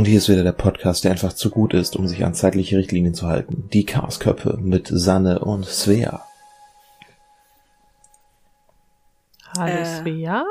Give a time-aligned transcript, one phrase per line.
[0.00, 2.78] Und hier ist wieder der Podcast, der einfach zu gut ist, um sich an zeitliche
[2.78, 3.68] Richtlinien zu halten.
[3.70, 6.24] Die Chaosköpfe mit Sanne und Svea.
[9.58, 9.84] Hallo Äh.
[9.84, 10.46] Svea.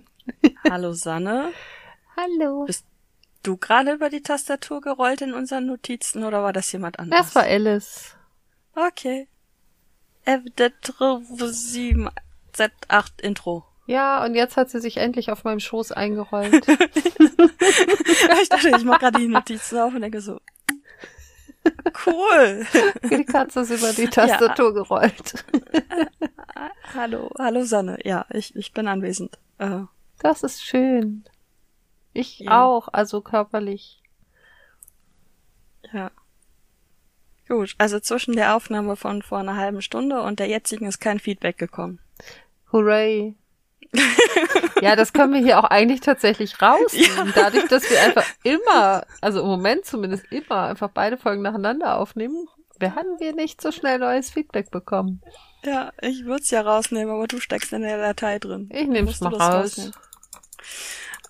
[0.70, 1.52] Hallo Sanne.
[2.14, 2.66] Hallo.
[2.66, 2.84] Bist
[3.42, 7.24] du gerade über die Tastatur gerollt in unseren Notizen oder war das jemand anderes?
[7.24, 8.14] Das war Alice.
[8.74, 9.28] Okay.
[10.26, 12.10] FD7
[12.52, 13.64] Z8 Intro.
[13.86, 16.66] Ja, und jetzt hat sie sich endlich auf meinem Schoß eingerollt.
[16.68, 20.40] ich dachte, ich mach gerade die Notizen auf und denke so.
[22.06, 22.66] Cool.
[23.10, 25.44] Die Katze ist über die Tastatur gerollt.
[26.94, 27.98] hallo, hallo Sanne.
[28.04, 29.38] Ja, ich, ich bin anwesend.
[29.58, 29.80] Äh,
[30.18, 31.24] Das ist schön.
[32.12, 32.62] Ich Ja.
[32.64, 34.02] auch, also körperlich.
[35.92, 36.10] ja.
[37.48, 41.18] Gut, also zwischen der Aufnahme von vor einer halben Stunde und der jetzigen ist kein
[41.18, 41.98] Feedback gekommen.
[42.72, 43.34] Hooray.
[44.80, 47.32] Ja, das können wir hier auch eigentlich tatsächlich rausnehmen.
[47.34, 52.48] Dadurch, dass wir einfach immer, also im Moment zumindest immer, einfach beide Folgen nacheinander aufnehmen,
[52.78, 55.22] werden wir nicht so schnell neues Feedback bekommen.
[55.64, 58.68] Ja, ich würde es ja rausnehmen, aber du steckst in der Datei drin.
[58.72, 59.90] Ich Musst du mal raus.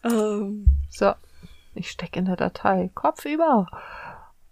[0.03, 1.13] Ähm, So,
[1.75, 2.91] ich steck in der Datei.
[2.95, 3.67] Kopf über.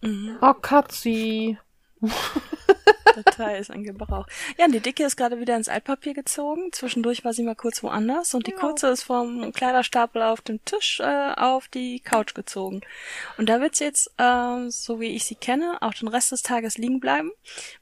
[0.00, 0.38] mhm.
[0.40, 1.58] Oh, Katzi.
[3.14, 4.26] Datei ist ein Gebrauch.
[4.58, 6.70] Ja, und die Dicke ist gerade wieder ins Altpapier gezogen.
[6.72, 8.58] Zwischendurch war sie mal kurz woanders und die Ja.
[8.58, 12.80] kurze ist vom Kleiderstapel auf dem Tisch äh, auf die Couch gezogen.
[13.38, 16.42] Und da wird sie jetzt, äh, so wie ich sie kenne, auch den Rest des
[16.42, 17.30] Tages liegen bleiben,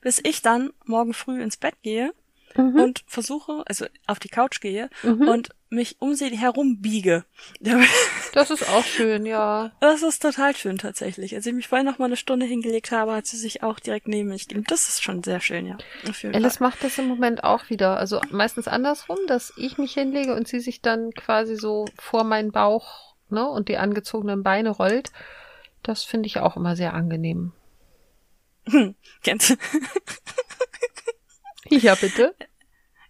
[0.00, 2.12] bis ich dann morgen früh ins Bett gehe
[2.56, 2.81] Mhm.
[2.81, 5.29] und versuche, also auf die Couch gehe Mhm.
[5.29, 7.25] und mich um sie herum biege.
[8.33, 9.73] Das ist auch schön, ja.
[9.81, 11.34] Das ist total schön tatsächlich.
[11.34, 14.06] Als ich mich vorhin noch mal eine Stunde hingelegt habe, hat sie sich auch direkt
[14.06, 14.71] neben mich gelegt.
[14.71, 15.77] Das ist schon sehr schön, ja.
[16.05, 16.69] Alice Fall.
[16.69, 17.97] macht das im Moment auch wieder.
[17.97, 22.53] Also meistens andersrum, dass ich mich hinlege und sie sich dann quasi so vor meinen
[22.53, 25.11] Bauch ne, und die angezogenen Beine rollt.
[25.83, 27.53] Das finde ich auch immer sehr angenehm.
[29.25, 29.56] Jetzt,
[31.69, 32.34] Ja, bitte.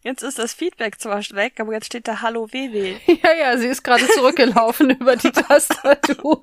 [0.03, 2.97] jetzt ist das Feedback zwar weg, aber jetzt steht da Hallo WW.
[3.23, 6.43] Ja, ja, sie ist gerade zurückgelaufen über die Tastatur.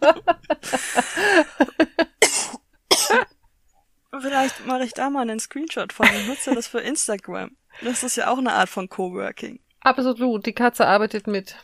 [4.19, 7.55] Vielleicht mache ich da mal einen Screenshot von und nutze das für Instagram.
[7.81, 9.59] Das ist ja auch eine Art von Coworking.
[9.81, 11.55] Absolut, die Katze arbeitet mit.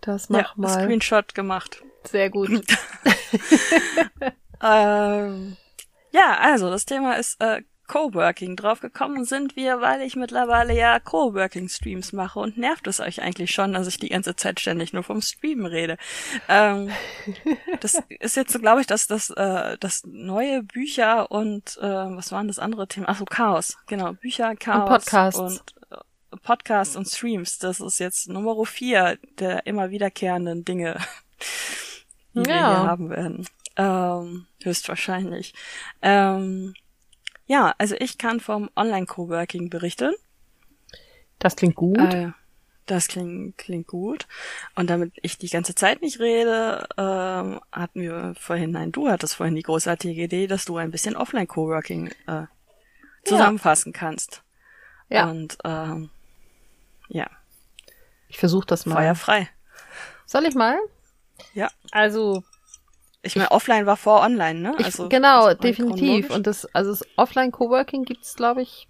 [0.00, 0.82] Das mach ja, mal.
[0.82, 1.82] Screenshot gemacht.
[2.04, 2.64] Sehr gut.
[4.62, 5.56] Ähm,
[6.12, 8.54] ja, also das Thema ist äh, Coworking.
[8.54, 13.50] Drauf gekommen sind wir, weil ich mittlerweile ja Coworking-Streams mache und nervt es euch eigentlich
[13.50, 15.98] schon, dass ich die ganze Zeit ständig nur vom Streamen rede.
[16.48, 16.90] Ähm,
[17.80, 22.30] das ist jetzt, so, glaube ich, das, das, äh, das neue Bücher und äh, was
[22.30, 23.06] waren das andere Thema?
[23.08, 23.76] Ach so, Chaos.
[23.88, 25.40] Genau, Bücher, Chaos Podcasts.
[25.40, 27.58] und äh, Podcasts und Streams.
[27.58, 30.96] Das ist jetzt Nummer vier der immer wiederkehrenden Dinge,
[32.34, 32.68] die wir Ja.
[32.68, 33.46] hier haben werden.
[33.80, 35.54] Ähm, höchstwahrscheinlich.
[36.02, 36.74] Ähm,
[37.46, 40.12] ja, also ich kann vom Online-Coworking berichten.
[41.38, 41.98] Das klingt gut.
[41.98, 42.32] Äh,
[42.84, 44.26] das klingt, klingt gut.
[44.74, 49.36] Und damit ich die ganze Zeit nicht rede, ähm, hatten wir vorhin, nein, du hattest
[49.36, 52.42] vorhin die großartige Idee, dass du ein bisschen Offline-Coworking äh,
[53.24, 54.42] zusammenfassen kannst.
[55.08, 56.10] ja, Und ähm,
[57.08, 57.30] ja,
[58.28, 58.96] ich versuche das mal.
[58.96, 59.48] Feuer frei.
[60.26, 60.78] Soll ich mal?
[61.54, 61.70] Ja.
[61.92, 62.44] Also
[63.22, 64.74] Ich meine, offline war vor online, ne?
[64.78, 66.30] Ich, also, genau, also definitiv.
[66.30, 68.88] Und das, also das Offline-Coworking gibt es, glaube ich,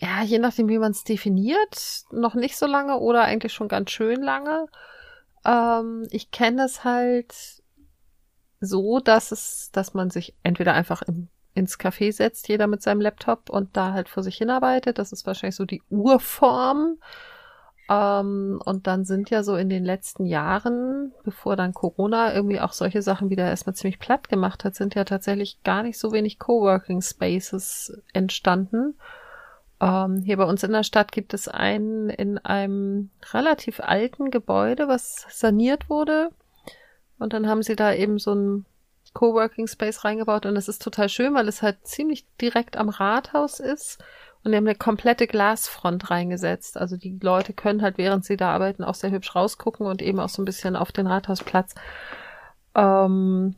[0.00, 3.90] ja, je nachdem, wie man es definiert, noch nicht so lange oder eigentlich schon ganz
[3.90, 4.66] schön lange.
[5.44, 7.34] Ähm, ich kenne es halt
[8.60, 13.00] so, dass es, dass man sich entweder einfach im, ins Café setzt, jeder mit seinem
[13.00, 14.98] Laptop und da halt vor sich hinarbeitet.
[14.98, 16.98] Das ist wahrscheinlich so die Urform.
[17.90, 22.72] Ähm, und dann sind ja so in den letzten Jahren, bevor dann Corona irgendwie auch
[22.72, 26.38] solche Sachen wieder erstmal ziemlich platt gemacht hat, sind ja tatsächlich gar nicht so wenig
[26.38, 28.94] Coworking Spaces entstanden.
[29.80, 34.86] Ähm, hier bei uns in der Stadt gibt es einen in einem relativ alten Gebäude,
[34.86, 36.30] was saniert wurde.
[37.18, 38.66] Und dann haben sie da eben so ein
[39.14, 43.58] Coworking Space reingebaut und es ist total schön, weil es halt ziemlich direkt am Rathaus
[43.58, 43.98] ist.
[44.42, 46.78] Und die haben eine komplette Glasfront reingesetzt.
[46.78, 50.18] Also die Leute können halt, während sie da arbeiten, auch sehr hübsch rausgucken und eben
[50.18, 51.74] auch so ein bisschen auf den Rathausplatz.
[52.74, 53.56] Ähm,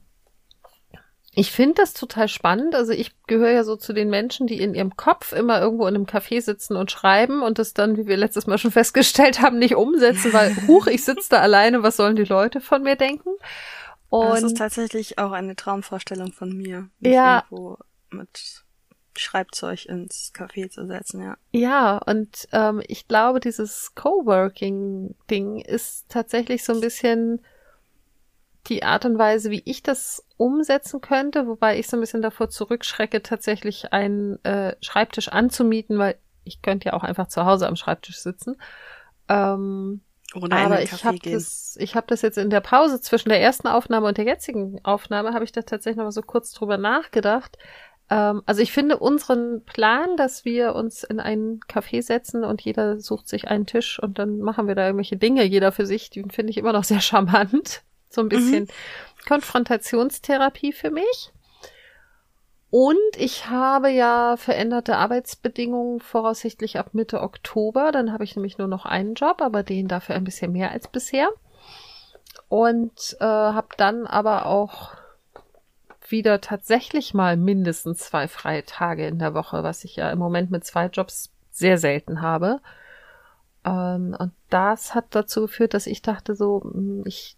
[1.35, 2.75] ich finde das total spannend.
[2.75, 5.95] Also ich gehöre ja so zu den Menschen, die in ihrem Kopf immer irgendwo in
[5.95, 9.59] einem Café sitzen und schreiben und das dann, wie wir letztes Mal schon festgestellt haben,
[9.59, 13.31] nicht umsetzen, weil, huch, ich sitze da alleine, was sollen die Leute von mir denken?
[14.11, 16.91] das ist Und tatsächlich auch eine Traumvorstellung von mir.
[17.01, 17.45] Ja.
[17.51, 17.79] Irgendwo
[18.11, 18.62] mit
[19.17, 21.37] Schreibzeug ins Café zu setzen, ja.
[21.53, 27.41] Ja, und ähm, ich glaube, dieses Coworking-Ding ist tatsächlich so ein bisschen
[28.69, 32.49] die Art und Weise, wie ich das umsetzen könnte, wobei ich so ein bisschen davor
[32.49, 37.77] zurückschrecke, tatsächlich einen äh, Schreibtisch anzumieten, weil ich könnte ja auch einfach zu Hause am
[37.77, 38.57] Schreibtisch sitzen.
[39.29, 40.01] Ähm,
[40.35, 43.69] Oder aber ich habe das, ich habe das jetzt in der Pause zwischen der ersten
[43.69, 47.59] Aufnahme und der jetzigen Aufnahme habe ich da tatsächlich noch mal so kurz drüber nachgedacht.
[48.13, 53.01] Ähm, also ich finde unseren Plan, dass wir uns in ein Café setzen und jeder
[53.01, 56.31] sucht sich einen Tisch und dann machen wir da irgendwelche Dinge, jeder für sich, den
[56.31, 57.83] finde ich immer noch sehr charmant.
[58.11, 58.69] So ein bisschen
[59.27, 61.33] Konfrontationstherapie für mich.
[62.69, 67.93] Und ich habe ja veränderte Arbeitsbedingungen voraussichtlich ab Mitte Oktober.
[67.93, 70.89] Dann habe ich nämlich nur noch einen Job, aber den dafür ein bisschen mehr als
[70.89, 71.31] bisher.
[72.49, 74.93] Und äh, habe dann aber auch
[76.13, 80.53] wieder tatsächlich mal mindestens zwei freie Tage in der Woche, was ich ja im Moment
[80.53, 82.61] mit zwei Jobs sehr selten habe.
[83.65, 87.37] Ähm, und das hat dazu geführt, dass ich dachte so, mh, ich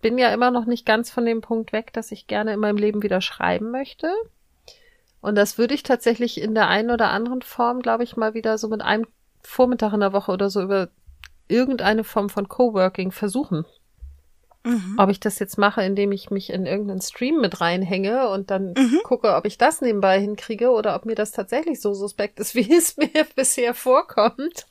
[0.00, 2.76] bin ja immer noch nicht ganz von dem Punkt weg, dass ich gerne in meinem
[2.76, 4.10] Leben wieder schreiben möchte.
[5.20, 8.58] Und das würde ich tatsächlich in der einen oder anderen Form, glaube ich, mal wieder
[8.58, 9.06] so mit einem
[9.42, 10.88] Vormittag in der Woche oder so über
[11.48, 13.64] irgendeine Form von Coworking versuchen.
[14.64, 14.96] Mhm.
[14.98, 18.72] Ob ich das jetzt mache, indem ich mich in irgendeinen Stream mit reinhänge und dann
[18.76, 19.00] Mhm.
[19.04, 22.72] gucke, ob ich das nebenbei hinkriege oder ob mir das tatsächlich so suspekt ist, wie
[22.74, 24.66] es mir bisher vorkommt.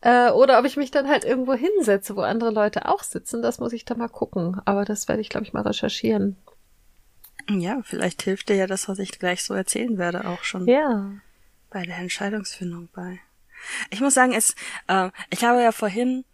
[0.00, 3.40] Äh, oder ob ich mich dann halt irgendwo hinsetze, wo andere Leute auch sitzen.
[3.40, 4.60] Das muss ich dann mal gucken.
[4.64, 6.36] Aber das werde ich, glaube ich, mal recherchieren.
[7.48, 11.10] Ja, vielleicht hilft dir ja das, was ich gleich so erzählen werde, auch schon Ja.
[11.70, 13.20] bei der Entscheidungsfindung bei.
[13.90, 14.54] Ich muss sagen, es,
[14.88, 16.24] äh, ich habe ja vorhin,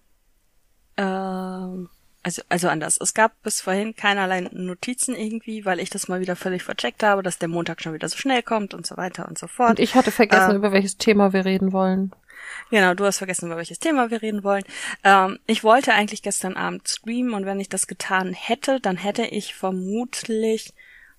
[0.96, 1.88] ähm,
[2.22, 2.98] also, also anders.
[3.00, 7.22] Es gab bis vorhin keinerlei Notizen irgendwie, weil ich das mal wieder völlig vercheckt habe,
[7.22, 9.70] dass der Montag schon wieder so schnell kommt und so weiter und so fort.
[9.70, 12.12] Und ich hatte vergessen, Äh, über welches Thema wir reden wollen.
[12.70, 14.64] Genau, du hast vergessen, über welches Thema wir reden wollen.
[15.02, 19.24] Ähm, ich wollte eigentlich gestern Abend streamen und wenn ich das getan hätte, dann hätte
[19.24, 20.74] ich vermutlich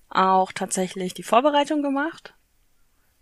[0.08, 2.34] auch tatsächlich die Vorbereitung gemacht.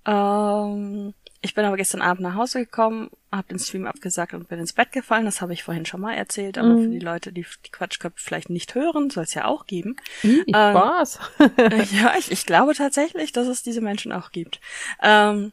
[0.06, 4.58] Ähm, ich bin aber gestern Abend nach Hause gekommen, habe den Stream abgesagt und bin
[4.58, 5.24] ins Bett gefallen.
[5.24, 6.82] Das habe ich vorhin schon mal erzählt, aber Mhm.
[6.84, 9.96] für die Leute, die die Quatschköpfe vielleicht nicht hören, soll es ja auch geben.
[10.22, 11.18] Ih, Ähm, was?
[11.92, 14.60] ja, ich, ich glaube tatsächlich, dass es diese Menschen auch gibt.
[15.02, 15.52] Ähm,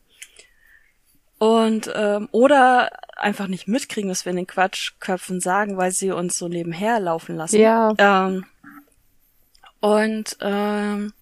[1.40, 6.38] und ähm, oder einfach nicht mitkriegen, was wir in den Quatschköpfen sagen, weil sie uns
[6.38, 7.60] so nebenher laufen lassen.
[7.60, 7.94] ja.
[7.98, 8.46] Ähm,
[9.80, 11.14] und ähm,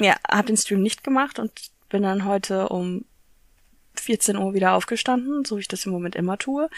[0.00, 1.50] ja, hab den Stream nicht gemacht und
[1.88, 3.04] bin dann heute um
[3.94, 6.68] 14 Uhr wieder aufgestanden, so wie ich das im Moment immer tue,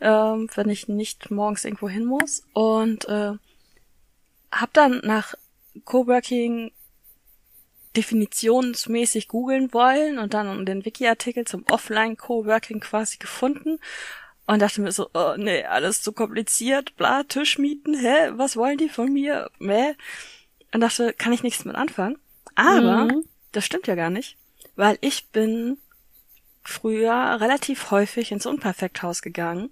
[0.00, 2.42] ähm, wenn ich nicht morgens irgendwo hin muss.
[2.54, 3.32] Und äh,
[4.50, 5.34] hab dann nach
[5.84, 6.72] Coworking
[7.96, 13.78] definitionsmäßig googeln wollen und dann den Wiki-Artikel zum Offline-Coworking quasi gefunden
[14.46, 18.88] und dachte mir so, oh nee, alles zu kompliziert, bla, Tischmieten, hä, was wollen die
[18.88, 19.92] von mir, meh?
[20.72, 22.18] Und dachte, kann ich nichts mit anfangen.
[22.54, 23.24] Aber Mhm.
[23.52, 24.36] das stimmt ja gar nicht,
[24.76, 25.78] weil ich bin
[26.62, 29.70] früher relativ häufig ins Unperfekthaus gegangen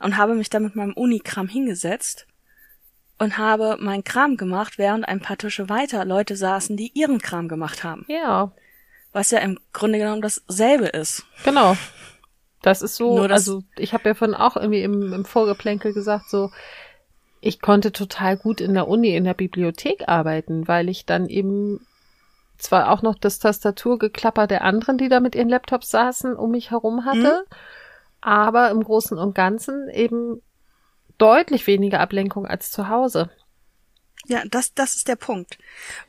[0.00, 2.26] und habe mich da mit meinem Unikram hingesetzt
[3.18, 7.48] und habe meinen Kram gemacht, während ein paar Tische weiter Leute saßen, die ihren Kram
[7.48, 8.06] gemacht haben.
[8.08, 8.52] Ja,
[9.12, 11.24] Was ja im Grunde genommen dasselbe ist.
[11.44, 11.76] genau.
[12.62, 16.28] Das ist so, das- also ich habe ja vorhin auch irgendwie im, im Vorgeplänkel gesagt,
[16.28, 16.50] so,
[17.40, 21.86] ich konnte total gut in der Uni, in der Bibliothek arbeiten, weil ich dann eben
[22.62, 26.70] zwar auch noch das Tastaturgeklapper der anderen, die da mit ihren Laptops saßen, um mich
[26.70, 27.44] herum hatte,
[28.20, 30.42] aber im Großen und Ganzen eben
[31.18, 33.30] deutlich weniger Ablenkung als zu Hause.
[34.26, 35.58] Ja, das, das ist der Punkt.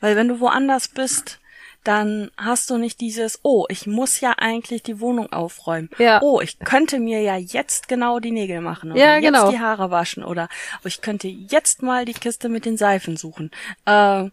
[0.00, 1.40] Weil wenn du woanders bist,
[1.84, 5.90] dann hast du nicht dieses, oh, ich muss ja eigentlich die Wohnung aufräumen.
[5.98, 6.22] Ja.
[6.22, 9.50] Oh, ich könnte mir ja jetzt genau die Nägel machen oder Ja, jetzt genau.
[9.50, 10.48] die Haare waschen oder
[10.84, 13.50] ich könnte jetzt mal die Kiste mit den Seifen suchen.
[13.84, 14.30] Äh,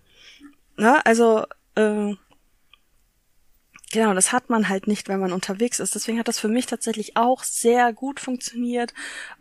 [0.75, 1.45] na, also,
[1.79, 2.15] äh,
[3.91, 5.95] genau, das hat man halt nicht, wenn man unterwegs ist.
[5.95, 8.93] Deswegen hat das für mich tatsächlich auch sehr gut funktioniert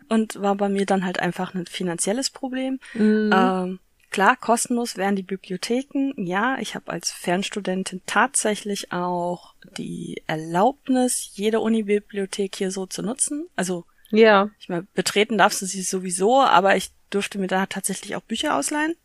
[0.09, 2.79] und war bei mir dann halt einfach ein finanzielles Problem.
[2.93, 3.31] Mhm.
[3.33, 3.79] Ähm,
[4.09, 6.13] klar, kostenlos wären die Bibliotheken.
[6.17, 13.47] Ja, ich habe als Fernstudentin tatsächlich auch die Erlaubnis, jede Unibibliothek hier so zu nutzen.
[13.55, 18.15] Also, Ja, ich meine, betreten darfst du sie sowieso, aber ich durfte mir da tatsächlich
[18.15, 18.95] auch Bücher ausleihen.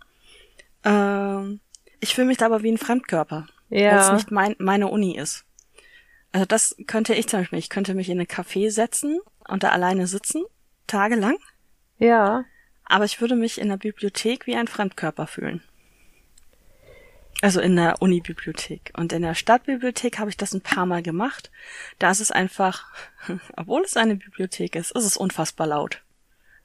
[0.84, 1.60] Ähm,
[2.00, 5.16] ich fühle mich da aber wie ein Fremdkörper, weil es ja, nicht mein, meine Uni
[5.16, 5.44] ist.
[6.32, 7.58] Also das könnte ich zum Beispiel.
[7.58, 10.44] Ich könnte mich in ein Café setzen und da alleine sitzen,
[10.86, 11.36] tagelang.
[11.98, 12.44] ja.
[12.86, 15.62] Aber ich würde mich in der Bibliothek wie ein Fremdkörper fühlen.
[17.40, 18.92] Also in der Unibibliothek.
[18.94, 21.50] Und in der Stadtbibliothek habe ich das ein paar Mal gemacht.
[21.98, 22.84] Da ist es einfach,
[23.56, 26.02] obwohl es eine Bibliothek ist, ist es unfassbar laut.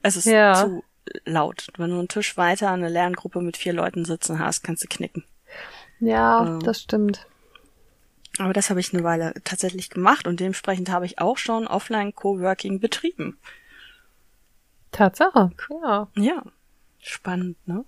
[0.02, 0.54] Es ist Ja.
[0.54, 0.84] zu
[1.24, 1.68] laut.
[1.76, 5.24] Wenn du einen Tisch weiter eine Lerngruppe mit vier Leuten sitzen hast, kannst du knicken.
[6.00, 6.58] Ja, Ja.
[6.60, 7.26] das stimmt.
[8.38, 12.80] Aber das habe ich eine Weile tatsächlich gemacht und dementsprechend habe ich auch schon Offline-Coworking
[12.80, 13.38] betrieben.
[14.92, 15.50] Tatsache.
[15.82, 16.08] Ja.
[16.16, 16.42] Ja.
[16.98, 17.84] Spannend, ne?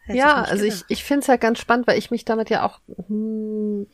[0.00, 0.90] Hätte ja, nicht also ich, gedacht.
[0.90, 3.86] ich finde es ja ganz spannend, weil ich mich damit ja auch, hm,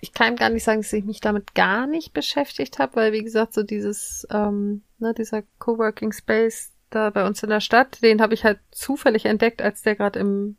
[0.00, 3.22] ich kann gar nicht sagen, dass ich mich damit gar nicht beschäftigt habe, weil wie
[3.22, 8.20] gesagt, so dieses, ähm, ne, dieser Coworking Space da bei uns in der Stadt, den
[8.22, 10.56] habe ich halt zufällig entdeckt, als der gerade im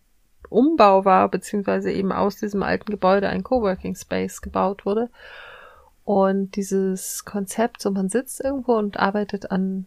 [0.49, 5.09] Umbau war, beziehungsweise eben aus diesem alten Gebäude ein Coworking Space gebaut wurde.
[6.05, 9.85] Und dieses Konzept, so man sitzt irgendwo und arbeitet an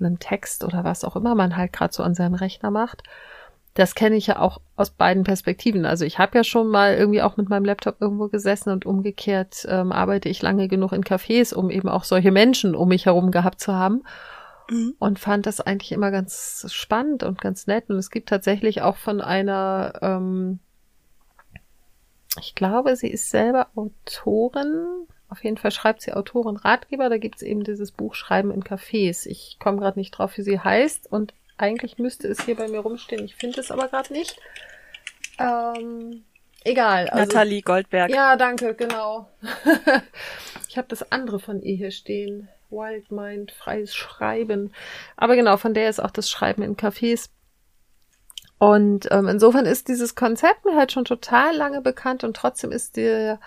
[0.00, 3.02] einem Text oder was auch immer man halt gerade so an seinem Rechner macht,
[3.74, 5.84] das kenne ich ja auch aus beiden Perspektiven.
[5.84, 9.66] Also ich habe ja schon mal irgendwie auch mit meinem Laptop irgendwo gesessen und umgekehrt
[9.68, 13.30] ähm, arbeite ich lange genug in Cafés, um eben auch solche Menschen um mich herum
[13.30, 14.02] gehabt zu haben
[14.70, 14.94] Mhm.
[14.98, 17.90] und fand das eigentlich immer ganz spannend und ganz nett.
[17.90, 20.60] Und es gibt tatsächlich auch von einer, ähm,
[22.38, 25.06] ich glaube, sie ist selber Autorin.
[25.28, 27.08] Auf jeden Fall schreibt sie Autorin Ratgeber.
[27.08, 29.26] Da gibt es eben dieses Buch Schreiben in Cafés.
[29.26, 31.10] Ich komme gerade nicht drauf, wie sie heißt.
[31.10, 33.24] Und eigentlich müsste es hier bei mir rumstehen.
[33.24, 34.38] Ich finde es aber gerade nicht.
[35.38, 36.24] Ähm,
[36.62, 37.08] egal.
[37.08, 38.10] Also, Nathalie Goldberg.
[38.10, 39.28] ja, danke, genau.
[40.68, 42.48] ich habe das andere von ihr hier stehen.
[42.70, 44.72] Wild Mind, freies Schreiben.
[45.16, 47.28] Aber genau, von der ist auch das Schreiben in Cafés.
[48.58, 52.96] Und ähm, insofern ist dieses Konzept mir halt schon total lange bekannt und trotzdem ist
[52.96, 53.40] der,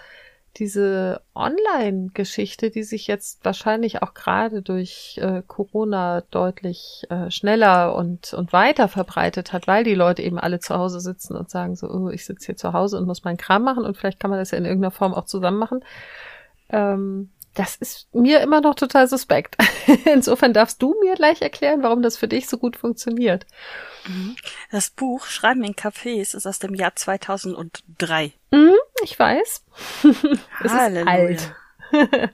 [0.58, 8.34] diese Online-Geschichte, die sich jetzt wahrscheinlich auch gerade durch äh, Corona deutlich äh, schneller und,
[8.34, 11.90] und weiter verbreitet hat, weil die Leute eben alle zu Hause sitzen und sagen so,
[11.90, 14.40] oh, ich sitze hier zu Hause und muss meinen Kram machen und vielleicht kann man
[14.40, 15.84] das ja in irgendeiner Form auch zusammen machen.
[16.70, 19.58] Ähm, das ist mir immer noch total suspekt.
[20.06, 23.46] Insofern darfst du mir gleich erklären, warum das für dich so gut funktioniert.
[24.72, 28.34] Das Buch Schreiben in Cafés ist aus dem Jahr 2003.
[28.52, 29.64] Mhm, ich weiß.
[30.64, 31.56] es ist alt.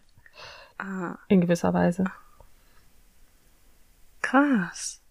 [0.81, 2.05] Ah, In gewisser Weise.
[4.21, 5.01] krass.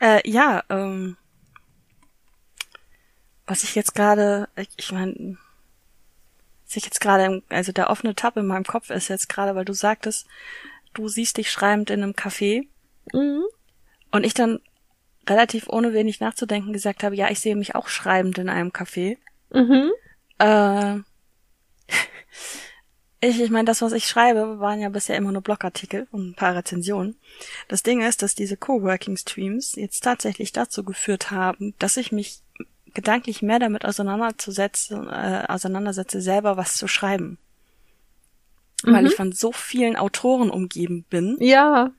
[0.00, 1.18] Äh, ja, ähm,
[3.46, 5.36] was ich jetzt gerade, ich, ich meine,
[6.70, 9.64] was ich jetzt gerade, also der offene Tab in meinem Kopf ist jetzt gerade, weil
[9.64, 10.28] du sagtest,
[10.94, 12.68] du siehst dich schreibend in einem Café
[13.12, 13.42] Mhm.
[14.12, 14.60] und ich dann
[15.28, 19.18] relativ ohne wenig nachzudenken gesagt habe, ja, ich sehe mich auch schreibend in einem Café.
[19.52, 19.90] Mhm.
[20.38, 20.98] Äh,
[23.20, 26.34] ich, ich meine, das, was ich schreibe, waren ja bisher immer nur Blogartikel und ein
[26.36, 27.18] paar Rezensionen.
[27.66, 32.42] Das Ding ist, dass diese Coworking-Streams jetzt tatsächlich dazu geführt haben, dass ich mich
[32.94, 37.38] gedanklich mehr damit auseinanderzusetzen, äh, auseinandersetze, selber was zu schreiben.
[38.82, 39.06] Weil Mhm.
[39.08, 41.92] ich von so vielen Autoren umgeben bin Ja.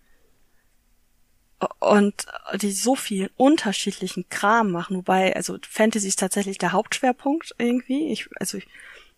[1.79, 8.11] und die so viel unterschiedlichen Kram machen, wobei, also Fantasy ist tatsächlich der Hauptschwerpunkt irgendwie.
[8.11, 8.67] Ich, also ich,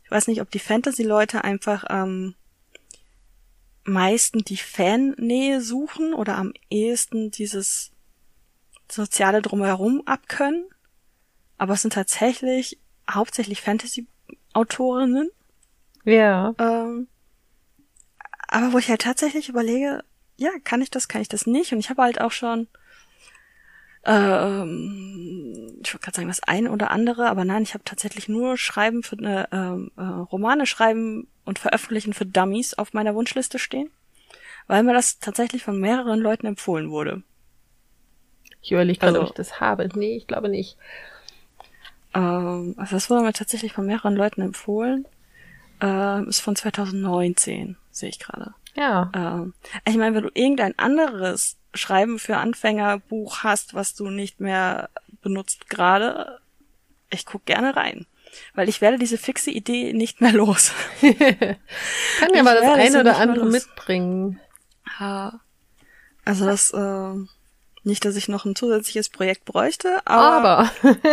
[0.03, 2.35] ich weiß nicht, ob die Fantasy-Leute einfach am
[3.85, 7.91] meisten die Fannähe suchen oder am ehesten dieses
[8.91, 10.65] soziale drumherum abkönnen.
[11.57, 12.79] Aber es sind tatsächlich
[13.09, 15.29] hauptsächlich Fantasy-Autorinnen.
[16.05, 16.53] Ja.
[16.59, 17.07] Ähm,
[18.47, 20.03] aber wo ich halt tatsächlich überlege,
[20.37, 21.71] ja, kann ich das, kann ich das nicht?
[21.73, 22.67] Und ich habe halt auch schon,
[24.05, 28.57] ähm, ich wollte gerade sagen, das eine oder andere, aber nein, ich habe tatsächlich nur
[28.57, 33.89] Schreiben für eine, ähm, äh, Romane schreiben und veröffentlichen für Dummies auf meiner Wunschliste stehen,
[34.67, 37.23] weil mir das tatsächlich von mehreren Leuten empfohlen wurde.
[38.61, 39.89] Ich überlege gerade, Also- ob ich das habe.
[39.95, 40.77] Nee, ich glaube nicht.
[42.13, 45.05] Ähm, also das wurde mir tatsächlich von mehreren Leuten empfohlen.
[45.81, 48.53] Ähm, ist von 2019, sehe ich gerade.
[48.75, 49.11] Ja.
[49.15, 49.53] Ähm,
[49.87, 54.89] ich meine, wenn du irgendein anderes Schreiben für Anfänger Buch hast, was du nicht mehr
[55.21, 56.39] benutzt gerade,
[57.09, 58.05] ich guck gerne rein.
[58.55, 60.71] Weil ich werde diese fixe Idee nicht mehr los.
[61.01, 64.39] Kann Ich mal das eine oder andere mitbringen.
[64.99, 65.39] Ja.
[66.25, 67.13] Also das, äh,
[67.83, 70.93] nicht, dass ich noch ein zusätzliches Projekt bräuchte, aber, Aber.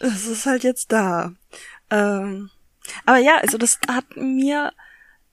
[0.00, 1.32] es ist halt jetzt da.
[1.90, 2.50] Ähm,
[3.04, 4.72] aber ja, also das hat mir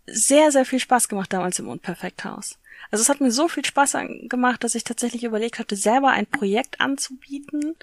[0.05, 2.59] sehr, sehr viel Spaß gemacht damals im Unperfekthaus.
[2.91, 6.25] Also es hat mir so viel Spaß gemacht, dass ich tatsächlich überlegt hatte, selber ein
[6.25, 7.75] Projekt anzubieten,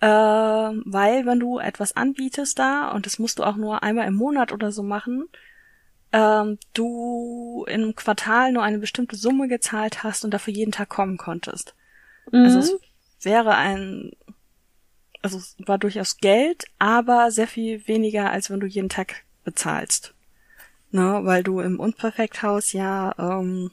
[0.00, 4.14] äh, weil wenn du etwas anbietest da, und das musst du auch nur einmal im
[4.14, 5.28] Monat oder so machen,
[6.12, 10.88] ähm, du in einem Quartal nur eine bestimmte Summe gezahlt hast und dafür jeden Tag
[10.88, 11.74] kommen konntest.
[12.32, 12.64] Also Mhm.
[12.64, 14.12] es wäre ein
[15.22, 20.14] also es war durchaus Geld, aber sehr viel weniger, als wenn du jeden Tag bezahlst.
[20.90, 23.70] Ne, weil du im Unperfekthaus ja ähm,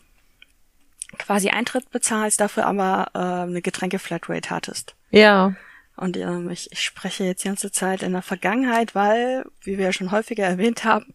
[1.17, 4.95] quasi Eintritt bezahlst, dafür aber äh, eine Getränke-Flatrate hattest.
[5.11, 5.53] Ja.
[5.97, 9.85] Und ähm, ich, ich spreche jetzt die ganze Zeit in der Vergangenheit, weil, wie wir
[9.85, 11.13] ja schon häufiger erwähnt haben,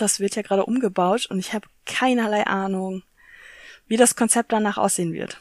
[0.00, 3.02] das wird ja gerade umgebaut und ich habe keinerlei Ahnung,
[3.86, 5.40] wie das Konzept danach aussehen wird.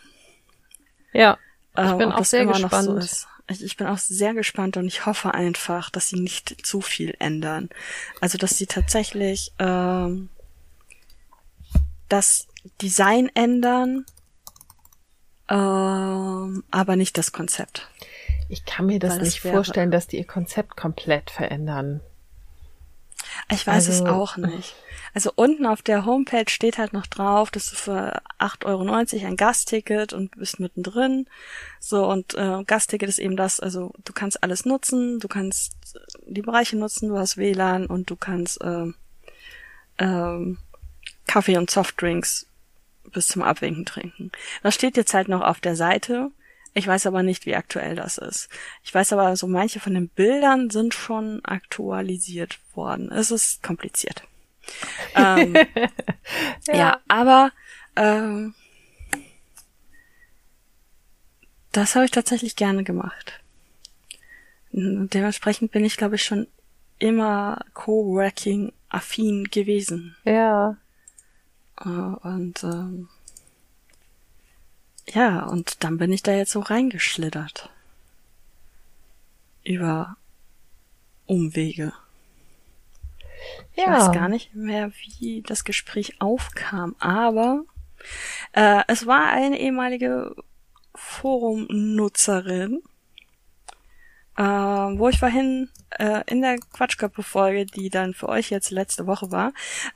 [1.14, 1.38] Ja.
[1.78, 2.86] Ich Äh, bin auch sehr gespannt.
[2.86, 3.28] So ist.
[3.50, 7.16] Ich, ich bin auch sehr gespannt und ich hoffe einfach, dass sie nicht zu viel
[7.20, 7.70] ändern.
[8.20, 10.30] Also dass sie tatsächlich ähm,
[12.10, 12.48] das
[12.82, 14.06] Design ändern,
[15.50, 17.90] ähm, aber nicht das Konzept.
[18.50, 22.02] Ich kann mir das Weil das nicht wäre- vorstellen, dass die ihr Konzept komplett verändern.
[23.52, 24.76] Ich weiß es Also- auch nicht.
[25.14, 28.66] Also unten auf der Homepage steht halt noch drauf, dass du für 8,90
[29.22, 31.26] Euro ein Gastticket und bist mittendrin.
[31.80, 36.00] So, und äh, Gastticket ist eben das, also du kannst alles nutzen, du kannst äh,
[36.28, 38.94] die Bereiche nutzen, du hast WLAN und du kannst ähm,
[39.98, 40.60] ähm,
[41.26, 42.46] Kaffee und Softdrinks
[43.12, 44.32] bis zum Abwinken trinken.
[44.62, 46.30] Das steht jetzt halt noch auf der Seite.
[46.78, 48.50] Ich weiß aber nicht, wie aktuell das ist.
[48.84, 53.12] Ich weiß aber, so manche von den Bildern sind schon aktualisiert worden.
[53.12, 54.22] Es ist kompliziert.
[55.16, 55.56] ähm,
[56.68, 57.00] ja.
[57.08, 57.52] aber
[57.96, 58.54] ähm,
[61.72, 63.42] das habe ich tatsächlich gerne gemacht.
[64.72, 66.46] Und Dementsprechend bin ich, glaube ich, schon
[67.00, 70.16] immer Coworking-affin gewesen.
[70.26, 70.78] Ja.
[71.80, 73.10] Äh, Und ähm,
[75.10, 77.70] ja, und dann bin ich da jetzt so reingeschlittert.
[79.64, 80.16] Über
[81.26, 81.94] Umwege.
[83.76, 83.92] Ich Ja.
[83.92, 87.64] weiß gar nicht mehr, wie das Gespräch aufkam, aber
[88.54, 90.36] äh, es war eine ehemalige
[90.96, 92.82] Forumnutzerin,
[94.38, 99.32] äh, wo ich vorhin äh, in der Quatschköpfe-Folge, die dann für euch jetzt letzte Woche
[99.32, 99.54] war,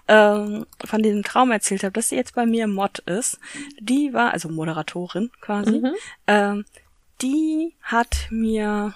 [0.07, 3.39] ähm, von diesem Traum erzählt habe, dass sie jetzt bei mir Mod ist.
[3.79, 5.93] Die war, also Moderatorin quasi, Mhm.
[6.27, 6.65] ähm,
[7.21, 8.93] die hat mir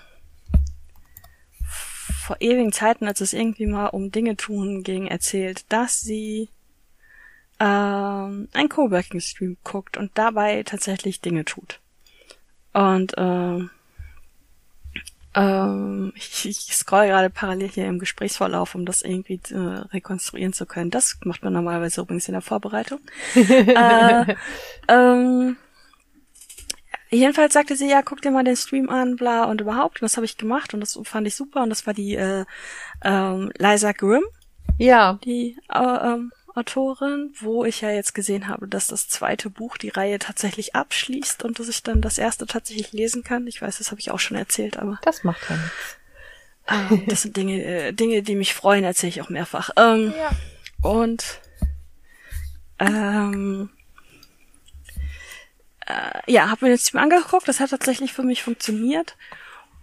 [2.26, 6.50] vor ewigen Zeiten, als es irgendwie mal um Dinge tun ging, erzählt, dass sie
[7.60, 11.80] ähm, einen Coworking-Stream guckt und dabei tatsächlich Dinge tut.
[12.74, 13.70] Und ähm,
[15.36, 19.58] ähm, ich, ich scroll gerade parallel hier im Gesprächsverlauf, um das irgendwie äh,
[19.94, 20.92] rekonstruieren zu können.
[20.92, 23.00] Das macht man normalerweise übrigens in der Vorbereitung.
[23.36, 24.36] äh,
[24.88, 25.58] ähm,
[27.10, 30.02] jedenfalls sagte sie, ja, guck dir mal den Stream an, bla und überhaupt.
[30.02, 31.64] Und das habe ich gemacht und das fand ich super.
[31.64, 32.46] Und das war die äh,
[33.04, 34.24] ähm, Liza Grimm,
[34.78, 35.20] Ja.
[35.24, 35.78] die äh,
[36.14, 40.76] ähm, Autorin, wo ich ja jetzt gesehen habe, dass das zweite Buch die Reihe tatsächlich
[40.76, 43.48] abschließt und dass ich dann das erste tatsächlich lesen kann.
[43.48, 45.98] Ich weiß, das habe ich auch schon erzählt, aber Das macht ja nichts.
[46.92, 49.70] ähm, das sind Dinge, äh, Dinge, die mich freuen, erzähle ich auch mehrfach.
[49.78, 50.32] Ähm, Ja.
[50.82, 51.24] und
[52.80, 53.70] ähm,
[55.88, 57.48] äh, ja, habe mir den Stream angeguckt.
[57.48, 59.16] Das hat tatsächlich für mich funktioniert.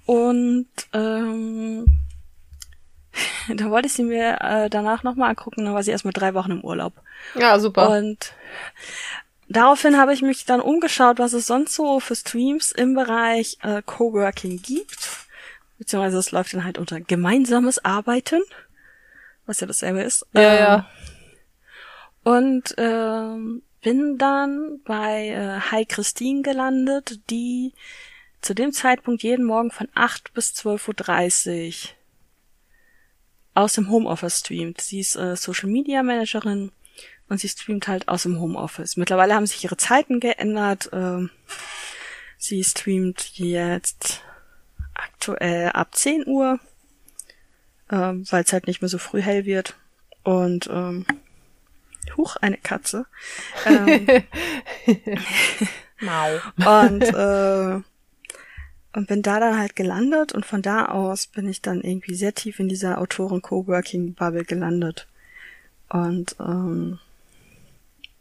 [0.04, 1.87] Und ähm,
[3.55, 5.64] da wollte ich sie mir äh, danach nochmal angucken.
[5.64, 6.92] Dann war sie erstmal drei Wochen im Urlaub.
[7.35, 7.90] Ja, super.
[7.90, 8.33] Und
[9.48, 13.83] daraufhin habe ich mich dann umgeschaut, was es sonst so für Streams im Bereich äh,
[13.85, 15.09] Coworking gibt.
[15.79, 18.40] Beziehungsweise es läuft dann halt unter gemeinsames Arbeiten,
[19.46, 20.27] was ja dasselbe ist.
[20.33, 20.87] ja, Ähm, ja.
[22.25, 27.72] und ähm, bin dann bei äh, Hi Christine gelandet, die
[28.40, 31.90] zu dem Zeitpunkt jeden Morgen von 8 bis 12.30 Uhr
[33.54, 34.80] aus dem Homeoffice streamt.
[34.80, 36.72] Sie ist äh, Social Media Managerin
[37.28, 38.96] und sie streamt halt aus dem Homeoffice.
[38.96, 40.90] Mittlerweile haben sich ihre Zeiten geändert.
[40.92, 41.30] ähm,
[42.38, 44.22] sie streamt jetzt
[44.94, 46.58] aktuell ab 10 Uhr,
[47.90, 49.74] ähm, weil es halt nicht mehr so früh hell wird.
[50.24, 51.06] Und ähm,
[52.16, 53.06] Huch, eine Katze.
[53.66, 54.06] Ähm,
[56.00, 56.40] Mau.
[56.56, 57.80] und, äh,
[58.92, 62.35] und bin da dann halt gelandet und von da aus bin ich dann irgendwie sehr
[62.35, 65.07] tief in dieser Autoren-Coworking-Bubble gelandet.
[65.88, 66.98] Und ähm,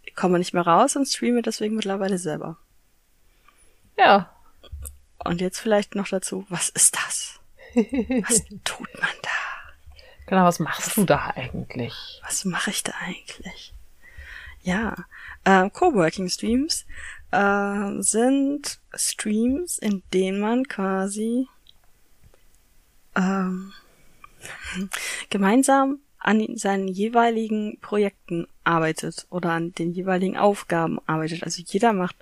[0.03, 2.57] ich komme nicht mehr raus und streame deswegen mittlerweile selber.
[3.97, 4.29] Ja.
[5.19, 7.39] Und jetzt vielleicht noch dazu, was ist das?
[7.75, 9.29] Was tut man da?
[10.25, 12.21] Genau, was machst du da eigentlich?
[12.23, 13.73] was mache ich da eigentlich?
[14.63, 14.95] Ja,
[15.43, 16.85] äh, Coworking Streams
[17.31, 21.47] äh, sind Streams, in denen man quasi
[23.15, 23.73] ähm,
[25.29, 31.43] gemeinsam an seinen jeweiligen Projekten arbeitet oder an den jeweiligen Aufgaben arbeitet.
[31.43, 32.15] Also jeder macht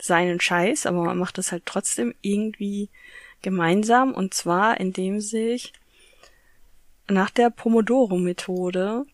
[0.00, 2.88] seinen Scheiß, aber man macht das halt trotzdem irgendwie
[3.42, 5.72] gemeinsam und zwar indem sich
[7.06, 9.04] nach der Pomodoro-Methode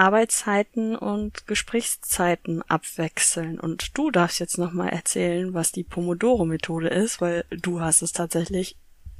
[0.00, 3.60] Arbeitszeiten und Gesprächszeiten abwechseln.
[3.60, 8.76] Und du darfst jetzt nochmal erzählen, was die Pomodoro-Methode ist, weil du hast es tatsächlich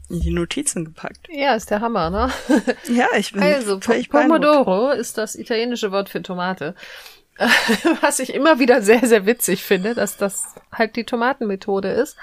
[0.08, 1.28] in die Notizen gepackt.
[1.28, 2.30] Ja, ist der Hammer, ne?
[2.88, 6.74] Ja, ich bin Also, Pomodoro ist das italienische Wort für Tomate.
[8.00, 12.16] Was ich immer wieder sehr, sehr witzig finde, dass das halt die Tomatenmethode ist.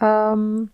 [0.00, 0.70] Ähm,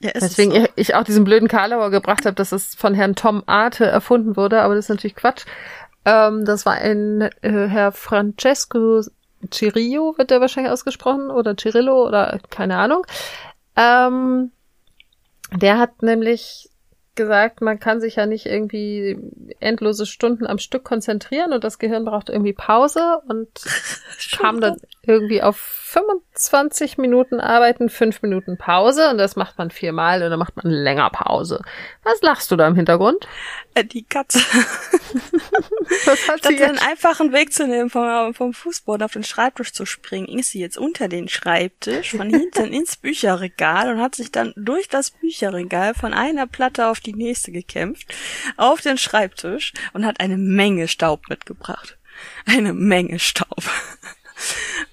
[0.00, 0.66] ja, Deswegen so.
[0.76, 4.62] ich auch diesen blöden Karlauer gebracht habe, dass es von Herrn Tom Arte erfunden wurde,
[4.62, 5.44] aber das ist natürlich Quatsch.
[6.04, 9.02] Ähm, das war ein äh, Herr Francesco
[9.50, 13.06] Cirillo, wird der wahrscheinlich ausgesprochen, oder Cirillo, oder keine Ahnung.
[13.76, 14.52] Ähm,
[15.52, 16.70] der hat nämlich
[17.14, 19.16] gesagt, man kann sich ja nicht irgendwie
[19.60, 23.48] endlose Stunden am Stück konzentrieren und das Gehirn braucht irgendwie Pause und
[24.36, 30.22] kam dann irgendwie auf 25 Minuten arbeiten, 5 Minuten Pause und das macht man viermal
[30.22, 31.62] und dann macht man länger Pause.
[32.02, 33.28] Was lachst du da im Hintergrund?
[33.74, 34.38] Äh, die Katze.
[36.06, 39.86] Was hat sie einen einfachen Weg zu nehmen, vom, vom Fußboden auf den Schreibtisch zu
[39.86, 44.52] springen, ist sie jetzt unter den Schreibtisch, von hinten ins Bücherregal und hat sich dann
[44.56, 48.12] durch das Bücherregal von einer Platte auf die nächste gekämpft,
[48.56, 51.98] auf den Schreibtisch und hat eine Menge Staub mitgebracht.
[52.46, 53.62] Eine Menge Staub.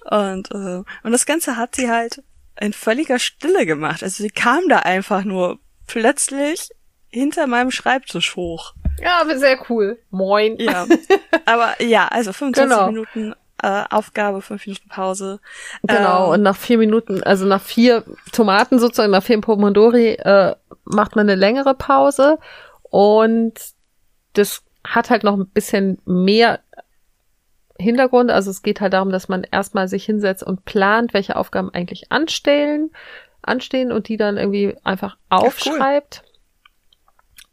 [0.09, 2.23] Und, äh, und das Ganze hat sie halt
[2.59, 4.03] in völliger Stille gemacht.
[4.03, 6.69] Also sie kam da einfach nur plötzlich
[7.09, 8.73] hinter meinem Schreibtisch hoch.
[9.01, 9.99] Ja, aber sehr cool.
[10.09, 10.57] Moin.
[10.59, 10.85] Ja.
[11.45, 12.87] Aber ja, also 25 genau.
[12.87, 15.39] Minuten äh, Aufgabe, 5 Minuten Pause.
[15.83, 20.55] Genau, ähm, und nach vier Minuten, also nach vier Tomaten sozusagen, nach vier Pomodori, äh,
[20.85, 22.37] macht man eine längere Pause.
[22.83, 23.53] Und
[24.33, 26.59] das hat halt noch ein bisschen mehr
[27.81, 28.31] Hintergrund.
[28.31, 32.11] Also es geht halt darum, dass man erstmal sich hinsetzt und plant, welche Aufgaben eigentlich
[32.11, 32.91] anstellen,
[33.41, 36.23] anstehen und die dann irgendwie einfach aufschreibt.
[36.23, 36.31] Cool.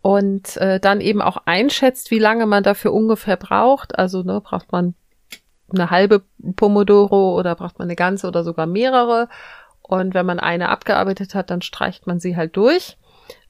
[0.01, 3.99] Und äh, dann eben auch einschätzt, wie lange man dafür ungefähr braucht.
[3.99, 4.95] Also ne, braucht man
[5.71, 6.23] eine halbe
[6.57, 9.29] Pomodoro oder braucht man eine ganze oder sogar mehrere.
[9.83, 12.97] Und wenn man eine abgearbeitet hat, dann streicht man sie halt durch.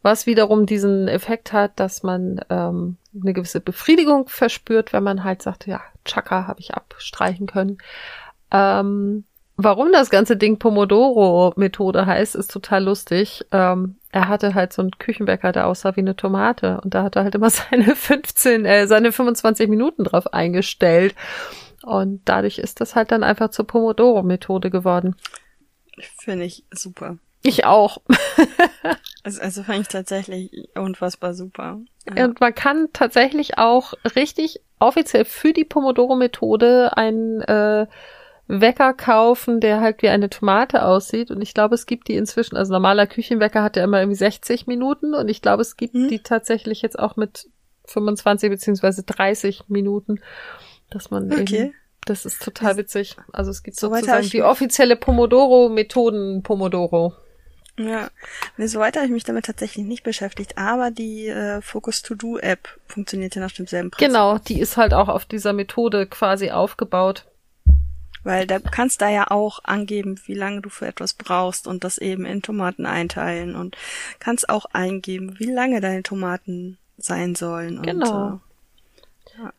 [0.02, 5.42] Was wiederum diesen Effekt hat, dass man ähm, eine gewisse Befriedigung verspürt, wenn man halt
[5.42, 7.78] sagt, ja, Chaka habe ich abstreichen können.
[8.52, 9.24] Ähm,
[9.56, 13.44] warum das ganze Ding Pomodoro-Methode heißt, ist total lustig.
[13.50, 17.16] Ähm, er hatte halt so einen Küchenbäcker, der aussah wie eine Tomate und da hat
[17.16, 21.14] er halt immer seine 15, äh, seine 25 Minuten drauf eingestellt.
[21.82, 25.16] Und dadurch ist das halt dann einfach zur Pomodoro-Methode geworden.
[26.18, 27.18] Finde ich super.
[27.42, 27.98] Ich auch.
[29.28, 31.80] also, also fand ich tatsächlich unfassbar super.
[32.16, 32.24] Ja.
[32.24, 37.86] Und man kann tatsächlich auch richtig offiziell für die Pomodoro-Methode einen äh,
[38.46, 41.30] Wecker kaufen, der halt wie eine Tomate aussieht.
[41.30, 44.66] Und ich glaube, es gibt die inzwischen, also normaler Küchenwecker hat ja immer irgendwie 60
[44.66, 46.08] Minuten und ich glaube, es gibt hm.
[46.08, 47.48] die tatsächlich jetzt auch mit
[47.84, 50.20] 25 beziehungsweise 30 Minuten,
[50.90, 51.56] dass man okay.
[51.56, 51.74] eben
[52.06, 53.16] das ist total witzig.
[53.34, 57.12] Also es gibt so sozusagen die offizielle Pomodoro-Methoden Pomodoro.
[57.78, 58.10] Ja,
[58.56, 62.16] nee, so weiter habe ich mich damit tatsächlich nicht beschäftigt, aber die äh, Focus To
[62.16, 64.08] Do App funktioniert ja nach demselben Prinzip.
[64.08, 67.24] Genau, die ist halt auch auf dieser Methode quasi aufgebaut.
[68.24, 71.98] Weil da kannst da ja auch angeben, wie lange du für etwas brauchst und das
[71.98, 73.76] eben in Tomaten einteilen und
[74.18, 77.80] kannst auch eingeben, wie lange deine Tomaten sein sollen.
[77.82, 78.40] Genau.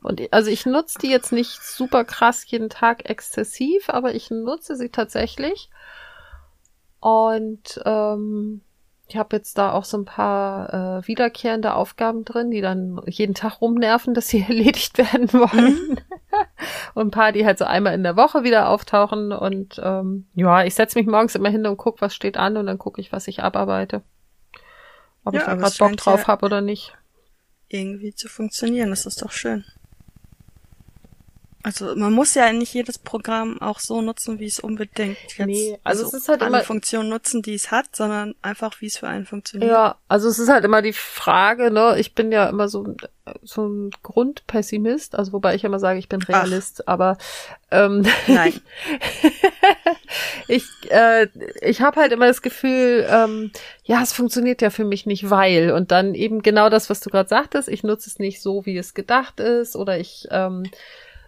[0.03, 4.13] Und, äh, und also ich nutze die jetzt nicht super krass jeden Tag exzessiv, aber
[4.13, 5.69] ich nutze sie tatsächlich
[6.99, 8.61] und ähm,
[9.09, 13.33] ich habe jetzt da auch so ein paar äh, wiederkehrende Aufgaben drin, die dann jeden
[13.33, 15.89] Tag rumnerven, dass sie erledigt werden wollen.
[15.89, 15.97] Mhm.
[16.93, 19.31] und ein paar, die halt so einmal in der Woche wieder auftauchen.
[19.31, 22.67] Und ähm, ja, ich setze mich morgens immer hin und guck, was steht an und
[22.67, 24.03] dann gucke ich, was ich abarbeite.
[25.23, 26.93] Ob ja, ich da gerade Bock drauf ja habe oder nicht.
[27.67, 29.65] Irgendwie zu funktionieren, das ist doch schön.
[31.61, 35.77] Also man muss ja nicht jedes Programm auch so nutzen, wie es unbedingt jetzt nee,
[35.83, 38.85] also, also es ist halt eine immer Funktion nutzen, die es hat, sondern einfach wie
[38.85, 39.69] es für einen funktioniert.
[39.69, 42.95] Ja, also es ist halt immer die Frage, ne, ich bin ja immer so
[43.43, 46.93] so ein Grundpessimist, also wobei ich immer sage, ich bin Realist, Ach.
[46.93, 47.17] aber
[47.71, 48.53] ähm, nein.
[50.47, 51.27] ich äh,
[51.61, 53.51] ich habe halt immer das Gefühl, ähm,
[53.83, 57.09] ja, es funktioniert ja für mich nicht, weil und dann eben genau das, was du
[57.09, 60.63] gerade sagtest, ich nutze es nicht so, wie es gedacht ist oder ich ähm,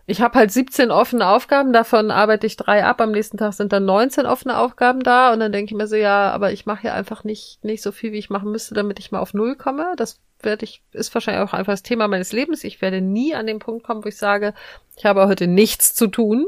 [0.08, 3.72] ich habe halt 17 offene Aufgaben, davon arbeite ich drei ab, am nächsten Tag sind
[3.72, 6.88] dann 19 offene Aufgaben da und dann denke ich mir so, ja, aber ich mache
[6.88, 9.56] ja einfach nicht, nicht so viel, wie ich machen müsste, damit ich mal auf Null
[9.56, 9.94] komme.
[9.98, 12.64] Das werde ich, ist wahrscheinlich auch einfach das Thema meines Lebens.
[12.64, 14.54] Ich werde nie an den Punkt kommen, wo ich sage,
[14.98, 16.48] ich habe heute nichts zu tun.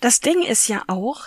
[0.00, 1.26] Das Ding ist ja auch,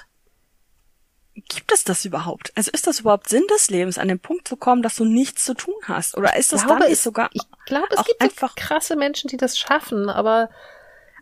[1.35, 2.51] gibt es das überhaupt?
[2.55, 5.43] Also ist das überhaupt Sinn des Lebens, an den Punkt zu kommen, dass du nichts
[5.45, 6.15] zu tun hast?
[6.17, 9.27] Oder ist das glaube, dann es- sogar Ich glaube, es gibt einfach so krasse Menschen,
[9.29, 10.49] die das schaffen, aber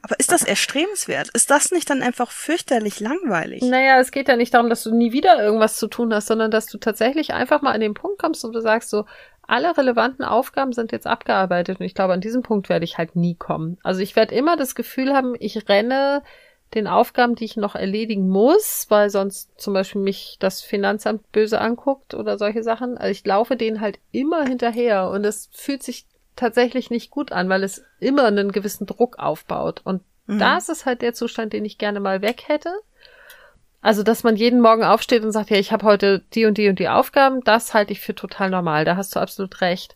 [0.02, 1.30] Aber ist das erstrebenswert?
[1.34, 3.62] Ist das nicht dann einfach fürchterlich langweilig?
[3.62, 6.50] Naja, es geht ja nicht darum, dass du nie wieder irgendwas zu tun hast, sondern
[6.50, 9.06] dass du tatsächlich einfach mal an den Punkt kommst und du sagst so,
[9.48, 13.16] alle relevanten Aufgaben sind jetzt abgearbeitet und ich glaube, an diesem Punkt werde ich halt
[13.16, 13.78] nie kommen.
[13.84, 16.24] Also ich werde immer das Gefühl haben, ich renne
[16.74, 21.60] den Aufgaben, die ich noch erledigen muss, weil sonst zum Beispiel mich das Finanzamt böse
[21.60, 22.98] anguckt oder solche Sachen.
[22.98, 27.50] Also ich laufe denen halt immer hinterher und es fühlt sich tatsächlich nicht gut an,
[27.50, 29.82] weil es immer einen gewissen Druck aufbaut.
[29.84, 30.39] Und Mhm.
[30.39, 32.72] das ist halt der Zustand, den ich gerne mal weg hätte.
[33.82, 36.70] Also, dass man jeden Morgen aufsteht und sagt, ja, ich habe heute die und die
[36.70, 38.86] und die Aufgaben, das halte ich für total normal.
[38.86, 39.96] Da hast du absolut recht.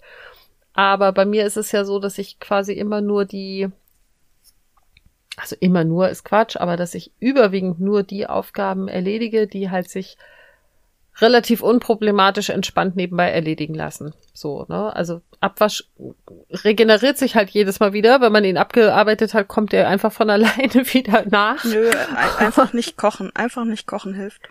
[0.73, 3.69] Aber bei mir ist es ja so, dass ich quasi immer nur die,
[5.37, 9.89] also immer nur ist Quatsch, aber dass ich überwiegend nur die Aufgaben erledige, die halt
[9.89, 10.17] sich
[11.21, 14.13] relativ unproblematisch entspannt nebenbei erledigen lassen.
[14.33, 14.93] So, ne?
[14.93, 15.85] Also Abwasch
[16.49, 18.19] regeneriert sich halt jedes Mal wieder.
[18.19, 21.63] Wenn man ihn abgearbeitet hat, kommt er einfach von alleine wieder nach.
[21.63, 23.31] Nö, ein- einfach nicht kochen.
[23.33, 24.41] Einfach nicht kochen hilft.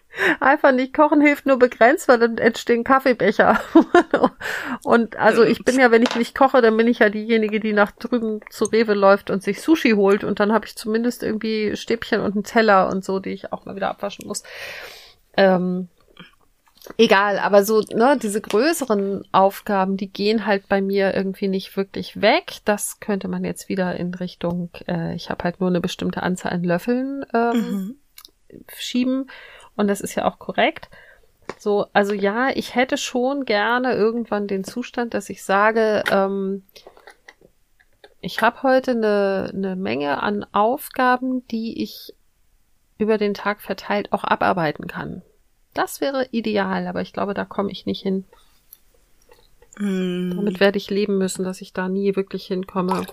[0.40, 3.60] Einfach nicht kochen hilft nur begrenzt, weil dann entstehen Kaffeebecher.
[4.84, 7.72] und also ich bin ja, wenn ich nicht koche, dann bin ich ja diejenige, die
[7.74, 11.76] nach drüben zu Rewe läuft und sich Sushi holt und dann habe ich zumindest irgendwie
[11.76, 14.44] Stäbchen und einen Teller und so, die ich auch mal wieder abwaschen muss.
[15.36, 15.88] Ähm,
[16.98, 22.20] egal, aber so, ne, diese größeren Aufgaben, die gehen halt bei mir irgendwie nicht wirklich
[22.20, 22.58] weg.
[22.64, 26.52] Das könnte man jetzt wieder in Richtung, äh, ich habe halt nur eine bestimmte Anzahl
[26.52, 27.96] an Löffeln ähm, Mhm.
[28.76, 29.30] schieben.
[29.76, 30.88] Und das ist ja auch korrekt.
[31.58, 36.64] So, also ja, ich hätte schon gerne irgendwann den Zustand, dass ich sage, ähm,
[38.20, 42.14] ich habe heute eine, eine Menge an Aufgaben, die ich
[42.96, 45.22] über den Tag verteilt auch abarbeiten kann.
[45.74, 48.24] Das wäre ideal, aber ich glaube, da komme ich nicht hin.
[49.76, 50.34] Hm.
[50.36, 53.06] Damit werde ich leben müssen, dass ich da nie wirklich hinkomme.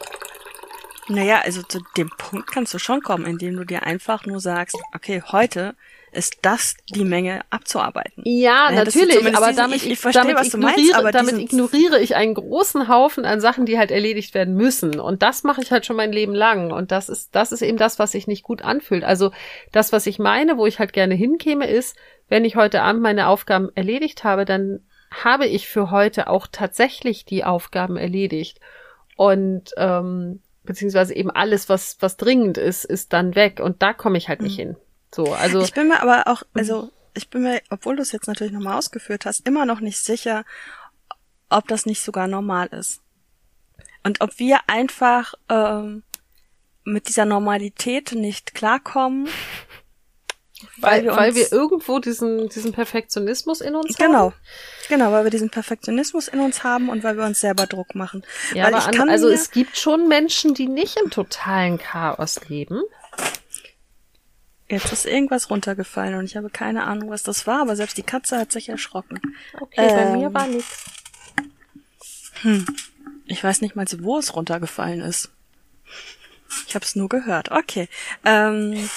[1.07, 4.77] Naja, also zu dem Punkt kannst du schon kommen, indem du dir einfach nur sagst,
[4.93, 5.75] okay, heute
[6.11, 8.21] ist das die Menge abzuarbeiten.
[8.25, 11.11] Ja, Ja, natürlich, aber diesen- damit, ich- ich verstehe, damit, was du meinst, ignoriere, aber
[11.11, 14.99] damit diesen- ignoriere ich einen großen Haufen an Sachen, die halt erledigt werden müssen.
[14.99, 16.71] Und das mache ich halt schon mein Leben lang.
[16.71, 19.03] Und das ist, das ist eben das, was sich nicht gut anfühlt.
[19.03, 19.31] Also
[19.71, 21.95] das, was ich meine, wo ich halt gerne hinkäme, ist,
[22.27, 24.79] wenn ich heute Abend meine Aufgaben erledigt habe, dann
[25.23, 28.59] habe ich für heute auch tatsächlich die Aufgaben erledigt.
[29.15, 33.59] Und ähm, beziehungsweise eben alles, was, was dringend ist, ist dann weg.
[33.61, 34.75] Und da komme ich halt nicht hin.
[35.13, 35.61] So, also.
[35.61, 38.77] Ich bin mir aber auch, also ich bin mir, obwohl du es jetzt natürlich nochmal
[38.77, 40.45] ausgeführt hast, immer noch nicht sicher,
[41.49, 43.01] ob das nicht sogar normal ist.
[44.03, 46.03] Und ob wir einfach ähm,
[46.83, 49.27] mit dieser Normalität nicht klarkommen,
[50.77, 54.07] weil, wir weil wir irgendwo diesen, diesen Perfektionismus in uns haben.
[54.07, 54.33] Genau.
[54.89, 58.23] Genau, weil wir diesen Perfektionismus in uns haben und weil wir uns selber Druck machen.
[58.53, 62.39] Ja, weil aber ich an, also es gibt schon Menschen, die nicht im totalen Chaos
[62.47, 62.81] leben.
[64.71, 68.03] Jetzt ist irgendwas runtergefallen und ich habe keine Ahnung, was das war, aber selbst die
[68.03, 69.19] Katze hat sich erschrocken.
[69.59, 70.19] Okay, bei Ähm.
[70.19, 70.85] mir war nichts.
[73.25, 75.29] Ich weiß nicht mal, wo es runtergefallen ist.
[76.67, 77.51] Ich habe es nur gehört.
[77.51, 77.87] Okay.
[78.25, 78.89] Ähm,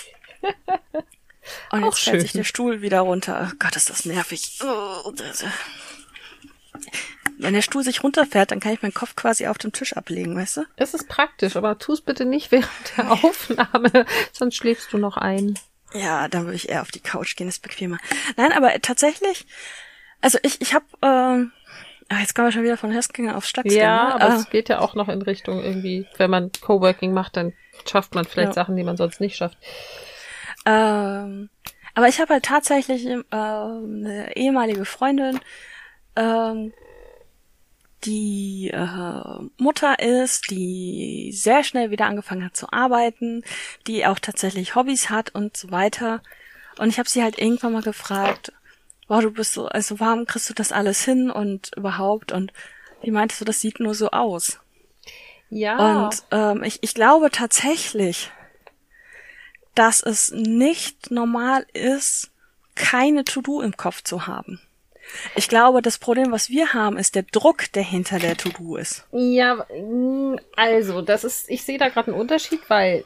[1.71, 2.39] und Auch jetzt fällt sich schön.
[2.39, 3.51] der Stuhl wieder runter.
[3.53, 4.59] Oh Gott, ist das nervig.
[4.65, 5.45] Oh, das-
[7.39, 10.37] Wenn der Stuhl sich runterfährt, dann kann ich meinen Kopf quasi auf dem Tisch ablegen,
[10.37, 10.63] weißt du?
[10.77, 15.17] Es ist praktisch, aber tu es bitte nicht während der Aufnahme, sonst schläfst du noch
[15.17, 15.59] ein.
[15.93, 17.99] Ja, dann würde ich eher auf die Couch gehen, ist bequemer.
[18.37, 19.47] Nein, aber tatsächlich,
[20.21, 21.53] also ich, ich habe, ähm,
[22.09, 23.81] ah, jetzt kommen wir schon wieder von Höstgänger auf Stadtgänger.
[23.83, 27.37] Ja, aber Ah, es geht ja auch noch in Richtung irgendwie, wenn man Coworking macht,
[27.37, 27.53] dann
[27.89, 28.55] schafft man vielleicht Ja.
[28.55, 29.59] Sachen, die man sonst nicht schafft.
[30.67, 31.51] Ähm,
[31.95, 35.39] aber ich habe halt tatsächlich ähm, eine ehemalige Freundin,
[36.17, 36.73] ähm,
[38.05, 43.43] die äh, Mutter ist, die sehr schnell wieder angefangen hat zu arbeiten,
[43.87, 46.23] die auch tatsächlich Hobbys hat und so weiter.
[46.79, 48.53] Und ich habe sie halt irgendwann mal gefragt,
[49.09, 52.33] wow, du bist so, also warum kriegst du das alles hin und überhaupt?
[52.33, 52.53] Und
[53.05, 54.59] die meinte so, das sieht nur so aus.
[55.51, 56.07] Ja.
[56.07, 58.31] Und ähm, ich, ich glaube tatsächlich,
[59.75, 62.31] dass es nicht normal ist,
[62.75, 64.61] keine To-Do im Kopf zu haben.
[65.37, 69.07] Ich glaube, das Problem, was wir haben, ist der Druck, der hinter der To-Do ist.
[69.13, 73.05] Ja, mm, also, das ist, ich sehe da gerade einen Unterschied, weil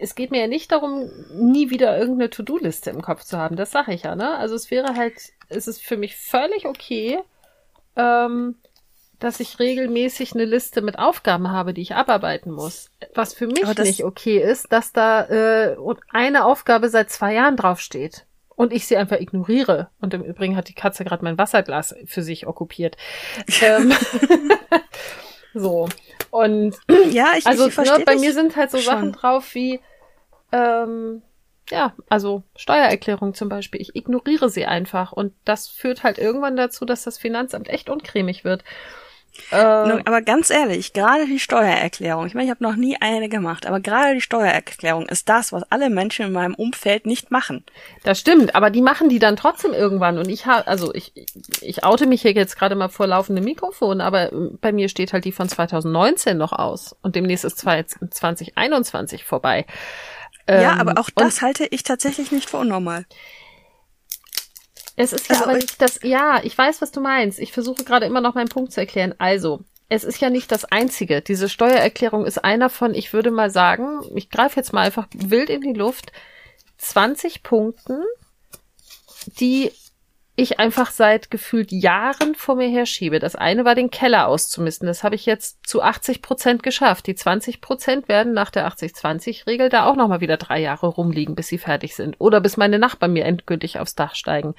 [0.00, 3.56] es geht mir ja nicht darum, nie wieder irgendeine To-Do-Liste im Kopf zu haben.
[3.56, 4.36] Das sage ich ja, ne?
[4.36, 5.14] Also es wäre halt,
[5.48, 7.18] es ist für mich völlig okay,
[7.96, 8.56] ähm,
[9.18, 12.90] dass ich regelmäßig eine Liste mit Aufgaben habe, die ich abarbeiten muss.
[13.14, 15.76] Was für mich nicht okay ist, dass da äh,
[16.10, 18.26] eine Aufgabe seit zwei Jahren draufsteht.
[18.56, 19.88] Und ich sie einfach ignoriere.
[20.00, 22.96] Und im Übrigen hat die Katze gerade mein Wasserglas für sich okkupiert.
[23.62, 23.92] ähm,
[25.54, 25.88] so.
[26.30, 26.76] Und
[27.10, 28.94] ja, ich, also ich ne, bei mir sind halt so schon.
[28.94, 29.80] Sachen drauf wie
[30.52, 31.22] ähm,
[31.70, 33.80] ja, also Steuererklärung zum Beispiel.
[33.80, 38.44] Ich ignoriere sie einfach und das führt halt irgendwann dazu, dass das Finanzamt echt uncremig
[38.44, 38.64] wird.
[39.50, 43.66] Äh, aber ganz ehrlich, gerade die Steuererklärung, ich meine, ich habe noch nie eine gemacht,
[43.66, 47.64] aber gerade die Steuererklärung ist das, was alle Menschen in meinem Umfeld nicht machen.
[48.04, 51.12] Das stimmt, aber die machen die dann trotzdem irgendwann und ich habe, also ich,
[51.60, 55.24] ich oute mich hier jetzt gerade mal vor laufendem Mikrofon, aber bei mir steht halt
[55.24, 59.66] die von 2019 noch aus und demnächst ist 2021 vorbei.
[60.48, 63.06] Ja, ähm, aber auch das halte ich tatsächlich nicht für unnormal.
[64.96, 67.38] Es ist ja also, aber nicht das, ja, ich weiß, was du meinst.
[67.38, 69.14] Ich versuche gerade immer noch meinen Punkt zu erklären.
[69.18, 71.20] Also, es ist ja nicht das einzige.
[71.20, 75.50] Diese Steuererklärung ist einer von, ich würde mal sagen, ich greife jetzt mal einfach wild
[75.50, 76.12] in die Luft,
[76.78, 78.02] 20 Punkten,
[79.38, 79.72] die
[80.36, 83.20] ich einfach seit gefühlt Jahren vor mir herschiebe.
[83.20, 84.86] Das eine war den Keller auszumisten.
[84.86, 87.06] Das habe ich jetzt zu 80 Prozent geschafft.
[87.06, 91.46] Die 20 Prozent werden nach der 80-20-Regel da auch nochmal wieder drei Jahre rumliegen, bis
[91.46, 92.16] sie fertig sind.
[92.18, 94.56] Oder bis meine Nachbarn mir endgültig aufs Dach steigen.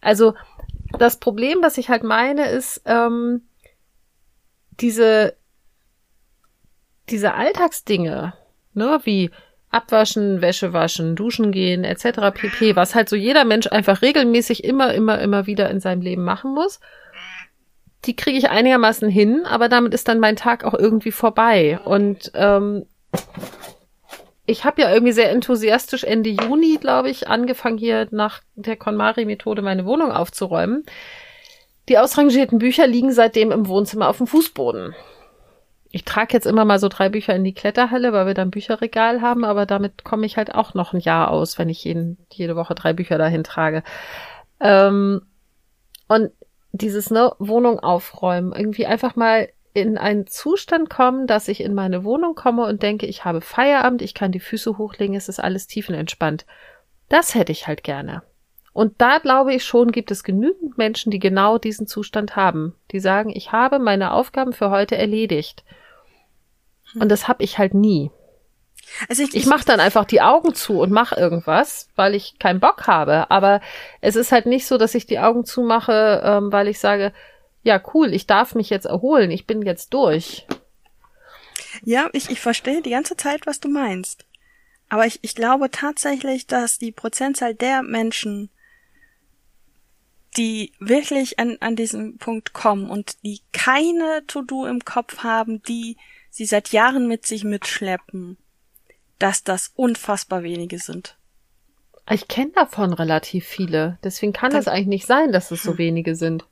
[0.00, 0.34] Also
[0.98, 3.42] das Problem, was ich halt meine, ist ähm,
[4.80, 5.36] diese,
[7.10, 8.32] diese Alltagsdinge,
[8.72, 9.30] ne, wie
[9.70, 12.32] Abwaschen, Wäsche waschen, duschen gehen, etc.
[12.32, 16.24] pp, was halt so jeder Mensch einfach regelmäßig immer, immer, immer wieder in seinem Leben
[16.24, 16.80] machen muss.
[18.04, 21.80] Die kriege ich einigermaßen hin, aber damit ist dann mein Tag auch irgendwie vorbei.
[21.84, 22.86] Und ähm,
[24.46, 29.60] ich habe ja irgendwie sehr enthusiastisch Ende Juni, glaube ich, angefangen hier nach der KonMari-Methode
[29.60, 30.84] meine Wohnung aufzuräumen.
[31.90, 34.94] Die ausrangierten Bücher liegen seitdem im Wohnzimmer auf dem Fußboden
[35.90, 38.50] ich trage jetzt immer mal so drei Bücher in die Kletterhalle, weil wir da ein
[38.50, 42.18] Bücherregal haben, aber damit komme ich halt auch noch ein Jahr aus, wenn ich jeden,
[42.30, 43.82] jede Woche drei Bücher dahin trage.
[44.60, 45.22] Ähm,
[46.08, 46.30] und
[46.72, 52.04] dieses ne, Wohnung aufräumen, irgendwie einfach mal in einen Zustand kommen, dass ich in meine
[52.04, 55.66] Wohnung komme und denke, ich habe Feierabend, ich kann die Füße hochlegen, es ist alles
[55.66, 56.44] tiefenentspannt.
[57.08, 58.22] Das hätte ich halt gerne.
[58.78, 62.76] Und da glaube ich schon, gibt es genügend Menschen, die genau diesen Zustand haben.
[62.92, 65.64] Die sagen, ich habe meine Aufgaben für heute erledigt.
[66.94, 68.12] Und das habe ich halt nie.
[69.08, 72.60] Also ich, ich mache dann einfach die Augen zu und mache irgendwas, weil ich keinen
[72.60, 73.32] Bock habe.
[73.32, 73.60] Aber
[74.00, 77.12] es ist halt nicht so, dass ich die Augen zumache, ähm, weil ich sage,
[77.64, 80.46] ja cool, ich darf mich jetzt erholen, ich bin jetzt durch.
[81.82, 84.24] Ja, ich, ich verstehe die ganze Zeit, was du meinst.
[84.88, 88.50] Aber ich, ich glaube tatsächlich, dass die Prozentzahl der Menschen,
[90.36, 95.96] die wirklich an, an diesen Punkt kommen und die keine To-Do im Kopf haben, die
[96.30, 98.36] sie seit Jahren mit sich mitschleppen,
[99.18, 101.16] dass das unfassbar wenige sind.
[102.10, 103.98] Ich kenne davon relativ viele.
[104.02, 105.78] Deswegen kann es eigentlich nicht sein, dass es so hm.
[105.78, 106.46] wenige sind.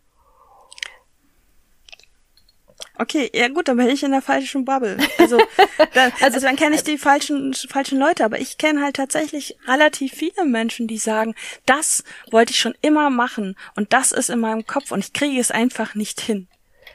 [2.98, 4.96] Okay, ja gut, dann bin ich in der falschen Bubble.
[5.18, 5.38] Also,
[5.94, 9.56] dann, also, also dann kenne ich die falschen falschen Leute, aber ich kenne halt tatsächlich
[9.66, 11.34] relativ viele Menschen, die sagen,
[11.66, 15.40] das wollte ich schon immer machen und das ist in meinem Kopf und ich kriege
[15.40, 16.48] es einfach nicht hin.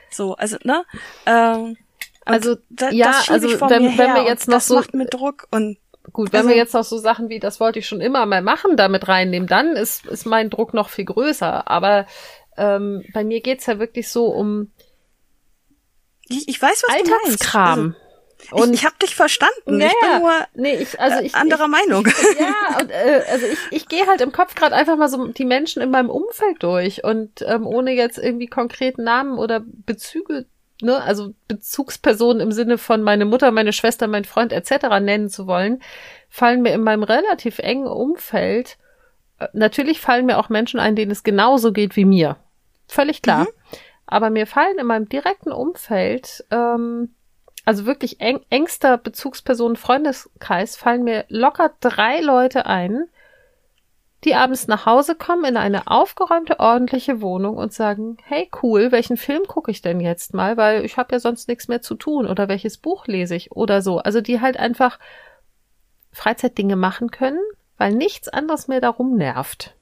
[0.09, 0.83] So, also ne,
[1.25, 1.77] ähm,
[2.25, 5.77] also da, ja, also wenn, wenn wir jetzt noch das so macht mir Druck und
[6.13, 8.41] gut, wenn also, wir jetzt noch so Sachen wie das wollte ich schon immer mal
[8.41, 11.69] machen damit reinnehmen, dann ist ist mein Druck noch viel größer.
[11.69, 12.05] Aber
[12.57, 14.71] ähm, bei mir geht's ja wirklich so um
[16.31, 17.75] ich, ich weiß was Alltagskram.
[17.75, 18.01] Du meinst.
[18.51, 19.77] Also, und ich, ich habe dich verstanden.
[19.77, 22.07] Naja, ich bin nur nee, ich, also äh, ich, anderer ich, Meinung.
[22.39, 25.45] Ja, und, äh, also ich, ich gehe halt im Kopf gerade einfach mal so die
[25.45, 30.45] Menschen in meinem Umfeld durch und ähm, ohne jetzt irgendwie konkreten Namen oder Bezüge
[30.81, 34.99] ne, also Bezugspersonen im Sinne von meine Mutter, meine Schwester, mein Freund etc.
[35.01, 35.81] nennen zu wollen,
[36.29, 38.77] fallen mir in meinem relativ engen Umfeld,
[39.39, 42.37] äh, natürlich fallen mir auch Menschen ein, denen es genauso geht wie mir.
[42.87, 43.43] Völlig klar.
[43.43, 43.47] Mhm.
[44.11, 47.15] Aber mir fallen in meinem direkten Umfeld, ähm,
[47.63, 53.05] also wirklich eng, engster Bezugspersonen, Freundeskreis, fallen mir locker drei Leute ein,
[54.25, 59.15] die abends nach Hause kommen in eine aufgeräumte, ordentliche Wohnung und sagen, hey cool, welchen
[59.15, 62.27] Film gucke ich denn jetzt mal, weil ich habe ja sonst nichts mehr zu tun
[62.27, 63.99] oder welches Buch lese ich oder so.
[63.99, 64.99] Also die halt einfach
[66.11, 67.39] Freizeitdinge machen können,
[67.77, 69.73] weil nichts anderes mehr darum nervt.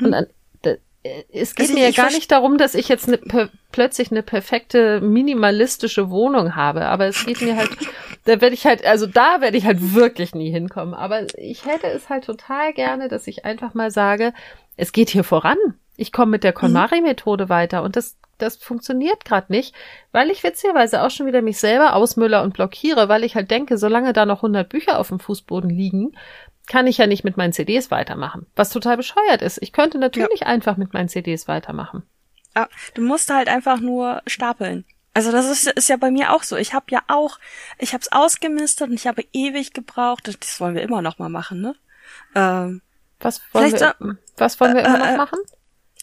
[0.00, 0.26] Und dann,
[1.32, 5.00] es geht also mir ja gar nicht darum, dass ich jetzt ne, plötzlich eine perfekte
[5.02, 7.70] minimalistische Wohnung habe, aber es geht mir halt,
[8.24, 10.94] da werde ich halt, also da werde ich halt wirklich nie hinkommen.
[10.94, 14.32] Aber ich hätte es halt total gerne, dass ich einfach mal sage,
[14.76, 15.58] es geht hier voran.
[15.96, 16.56] Ich komme mit der mhm.
[16.56, 19.74] KonMari-Methode weiter und das, das funktioniert gerade nicht,
[20.10, 23.76] weil ich witzigerweise auch schon wieder mich selber ausmüller und blockiere, weil ich halt denke,
[23.76, 26.16] solange da noch 100 Bücher auf dem Fußboden liegen,
[26.66, 28.46] kann ich ja nicht mit meinen CDs weitermachen.
[28.56, 29.58] Was total bescheuert ist.
[29.60, 30.46] Ich könnte natürlich ja.
[30.46, 32.02] einfach mit meinen CDs weitermachen.
[32.54, 34.84] Ah, du musst halt einfach nur stapeln.
[35.12, 36.56] Also das ist, ist ja bei mir auch so.
[36.56, 37.38] Ich habe ja auch,
[37.78, 40.36] ich habe es ausgemistet und ich habe ewig gebraucht.
[40.40, 41.74] Das wollen wir immer noch mal machen, ne?
[42.34, 42.82] Ähm,
[43.20, 45.38] was wollen wir, so, was wollen wir äh, immer noch äh, machen?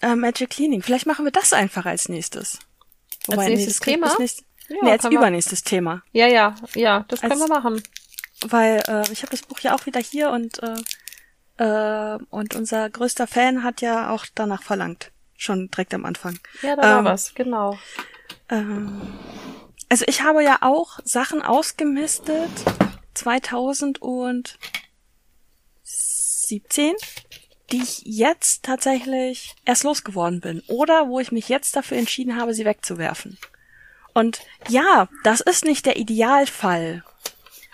[0.01, 0.81] Äh, Magic Cleaning.
[0.81, 2.59] Vielleicht machen wir das einfach als nächstes.
[3.27, 4.17] Wobei, als nächstes nee, Thema?
[4.17, 6.01] Nächst, ja, nee, als übernächstes Thema.
[6.13, 7.83] Ja, ja, ja, das als, können wir machen.
[8.47, 10.75] Weil äh, ich habe das Buch ja auch wieder hier und äh,
[11.61, 15.11] äh, und unser größter Fan hat ja auch danach verlangt.
[15.37, 16.39] Schon direkt am Anfang.
[16.61, 17.77] Ja, da war ähm, was, genau.
[18.49, 19.01] Ähm,
[19.89, 22.49] also ich habe ja auch Sachen ausgemistet
[23.13, 24.45] 2017,
[27.71, 32.53] die ich jetzt tatsächlich erst losgeworden bin oder wo ich mich jetzt dafür entschieden habe,
[32.53, 33.37] sie wegzuwerfen.
[34.13, 37.03] Und ja, das ist nicht der Idealfall,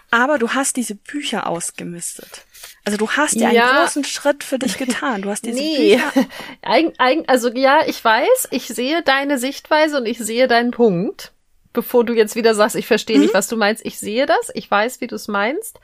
[0.09, 2.45] aber du hast diese Bücher ausgemistet.
[2.85, 5.21] Also du hast ja, einen großen Schritt für dich getan.
[5.21, 5.95] Du hast diese nee.
[5.97, 6.27] Bücher.
[6.61, 11.33] Eig, eig, also ja, ich weiß, ich sehe deine Sichtweise und ich sehe deinen Punkt.
[11.73, 13.23] Bevor du jetzt wieder sagst, ich verstehe mhm.
[13.23, 13.85] nicht, was du meinst.
[13.85, 15.79] Ich sehe das, ich weiß, wie du es meinst.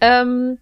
[0.00, 0.58] Ähm,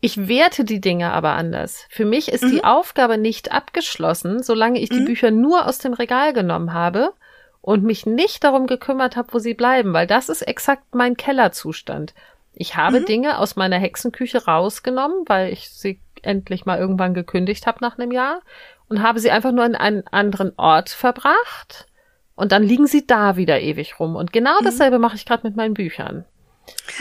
[0.00, 1.86] ich werte die Dinge aber anders.
[1.88, 2.50] Für mich ist mhm.
[2.50, 4.96] die Aufgabe nicht abgeschlossen, solange ich mhm.
[4.96, 7.14] die Bücher nur aus dem Regal genommen habe
[7.62, 12.14] und mich nicht darum gekümmert habe, wo sie bleiben, weil das ist exakt mein Kellerzustand.
[12.54, 13.06] Ich habe mhm.
[13.06, 18.12] Dinge aus meiner Hexenküche rausgenommen, weil ich sie endlich mal irgendwann gekündigt habe nach einem
[18.12, 18.40] Jahr
[18.88, 21.86] und habe sie einfach nur in einen anderen Ort verbracht
[22.34, 24.16] und dann liegen sie da wieder ewig rum.
[24.16, 24.64] Und genau mhm.
[24.64, 26.24] dasselbe mache ich gerade mit meinen Büchern.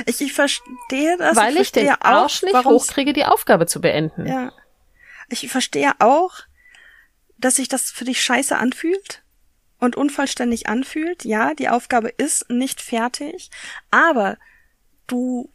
[0.05, 1.35] Ich, ich verstehe das.
[1.35, 4.25] Weil ich, ich den Arsch nicht hochkriege, die Aufgabe zu beenden.
[4.25, 4.51] Ja.
[5.29, 6.31] Ich verstehe auch,
[7.37, 9.23] dass sich das für dich scheiße anfühlt
[9.79, 11.25] und unvollständig anfühlt.
[11.25, 13.49] Ja, die Aufgabe ist nicht fertig,
[13.91, 14.37] aber
[15.07, 15.49] du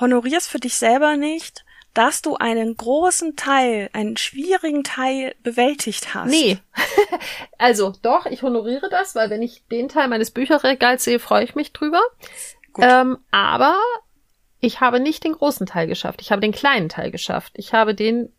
[0.00, 1.64] honorierst für dich selber nicht,
[1.96, 6.30] dass du einen großen Teil, einen schwierigen Teil bewältigt hast.
[6.30, 6.58] Nee.
[7.58, 11.54] also doch, ich honoriere das, weil wenn ich den Teil meines Bücherregals sehe, freue ich
[11.54, 12.02] mich drüber.
[12.78, 13.78] Ähm, aber
[14.60, 16.20] ich habe nicht den großen Teil geschafft.
[16.20, 17.54] Ich habe den kleinen Teil geschafft.
[17.56, 18.30] Ich habe den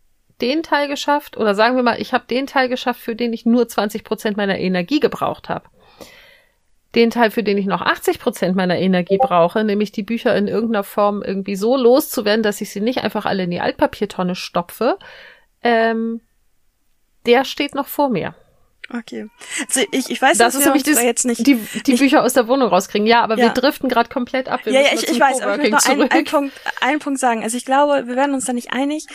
[0.41, 3.45] den Teil geschafft, oder sagen wir mal, ich habe den Teil geschafft, für den ich
[3.45, 5.65] nur 20 Prozent meiner Energie gebraucht habe.
[6.95, 10.47] Den Teil, für den ich noch 80 Prozent meiner Energie brauche, nämlich die Bücher in
[10.47, 14.97] irgendeiner Form irgendwie so loszuwerden, dass ich sie nicht einfach alle in die Altpapiertonne stopfe,
[15.63, 16.21] ähm,
[17.25, 18.35] der steht noch vor mir.
[18.93, 19.27] Okay.
[19.67, 22.33] Also ich, ich weiß, das ist nämlich das, jetzt nicht die, die nicht, Bücher aus
[22.33, 23.05] der Wohnung rauskriegen.
[23.05, 23.45] Ja, aber ja.
[23.45, 24.61] wir driften gerade komplett ab.
[24.63, 27.19] Wir ja, ja, ich, ich weiß, aber ich möchte noch einen, einen, Punkt, einen Punkt
[27.19, 27.43] sagen.
[27.43, 29.05] Also ich glaube, wir werden uns da nicht einig,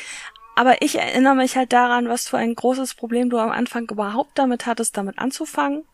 [0.55, 4.39] aber ich erinnere mich halt daran, was für ein großes Problem du am Anfang überhaupt
[4.39, 5.85] damit hattest, damit anzufangen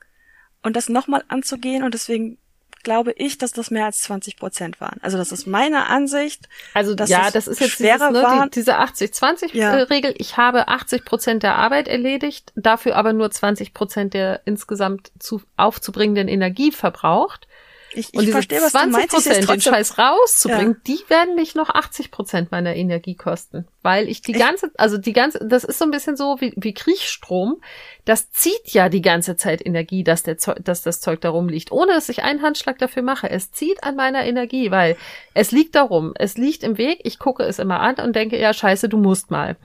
[0.62, 1.82] und das nochmal anzugehen.
[1.82, 2.38] Und deswegen
[2.82, 4.98] glaube ich, dass das mehr als 20 Prozent waren.
[5.02, 6.48] Also das ist meine Ansicht.
[6.74, 10.10] Also ja, das ist jetzt schwerer dieses, ne, die, diese 80-20-Regel.
[10.12, 10.16] Ja.
[10.18, 15.42] Ich habe 80 Prozent der Arbeit erledigt, dafür aber nur 20 Prozent der insgesamt zu,
[15.56, 17.47] aufzubringenden Energie verbraucht.
[17.92, 20.80] Ich, ich und diese verstehe, was 20 Prozent den Scheiß rauszubringen, ja.
[20.86, 23.66] die werden mich noch 80 Prozent meiner Energie kosten.
[23.82, 26.52] Weil ich die ich, ganze, also die ganze, das ist so ein bisschen so wie,
[26.56, 27.60] wie Kriechstrom.
[28.04, 31.72] Das zieht ja die ganze Zeit Energie, dass, der Zeug, dass das Zeug da rumliegt,
[31.72, 33.30] ohne dass ich einen Handschlag dafür mache.
[33.30, 34.96] Es zieht an meiner Energie, weil
[35.32, 36.12] es liegt darum.
[36.16, 37.00] Es liegt im Weg.
[37.04, 39.56] Ich gucke es immer an und denke, ja, scheiße, du musst mal.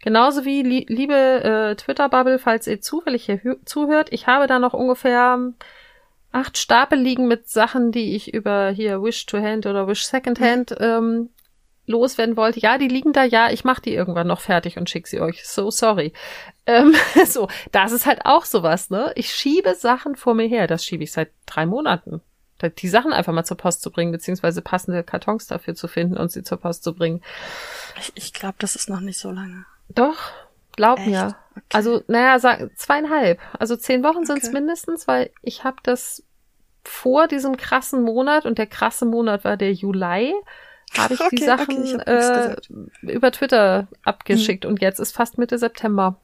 [0.00, 5.38] Genauso wie, liebe äh, Twitter-Bubble, falls ihr zufällig hier zuhört, ich habe da noch ungefähr
[6.32, 10.40] acht Stapel liegen mit Sachen, die ich über hier Wish to Hand oder Wish Second
[10.40, 11.30] Hand ähm,
[11.86, 12.60] loswerden wollte.
[12.60, 15.46] Ja, die liegen da, ja, ich mache die irgendwann noch fertig und schicke sie euch.
[15.46, 16.12] So sorry.
[16.66, 16.94] Ähm,
[17.26, 19.12] so, das ist halt auch sowas, ne?
[19.14, 20.66] Ich schiebe Sachen vor mir her.
[20.66, 22.20] Das schiebe ich seit drei Monaten.
[22.78, 26.30] Die Sachen einfach mal zur Post zu bringen, beziehungsweise passende Kartons dafür zu finden und
[26.30, 27.20] sie zur Post zu bringen.
[27.98, 29.66] Ich, ich glaube, das ist noch nicht so lange.
[29.88, 30.30] Doch,
[30.72, 31.08] glaub Echt?
[31.08, 31.36] mir.
[31.52, 31.62] Okay.
[31.72, 33.40] Also, naja, sag, zweieinhalb.
[33.58, 34.54] Also zehn Wochen sind es okay.
[34.54, 36.22] mindestens, weil ich habe das
[36.84, 40.34] vor diesem krassen Monat und der krasse Monat war der Juli,
[40.96, 42.56] habe ich okay, die Sachen ich äh,
[43.02, 44.70] über Twitter abgeschickt mhm.
[44.70, 46.20] und jetzt ist fast Mitte September.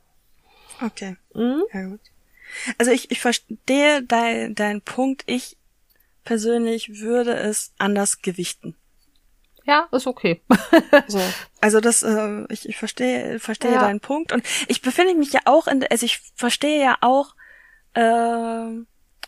[0.84, 1.16] Okay.
[1.34, 1.62] Mhm.
[1.72, 2.00] Ja, gut.
[2.78, 5.22] Also ich, ich verstehe dein, dein Punkt.
[5.26, 5.56] Ich
[6.24, 8.74] persönlich würde es anders gewichten.
[9.68, 10.40] Ja, ist okay.
[11.08, 11.20] so.
[11.60, 13.80] Also das, äh, ich, ich verstehe, verstehe ja.
[13.80, 14.32] deinen Punkt.
[14.32, 17.34] Und ich befinde mich ja auch in, also ich verstehe ja auch,
[17.92, 18.00] äh,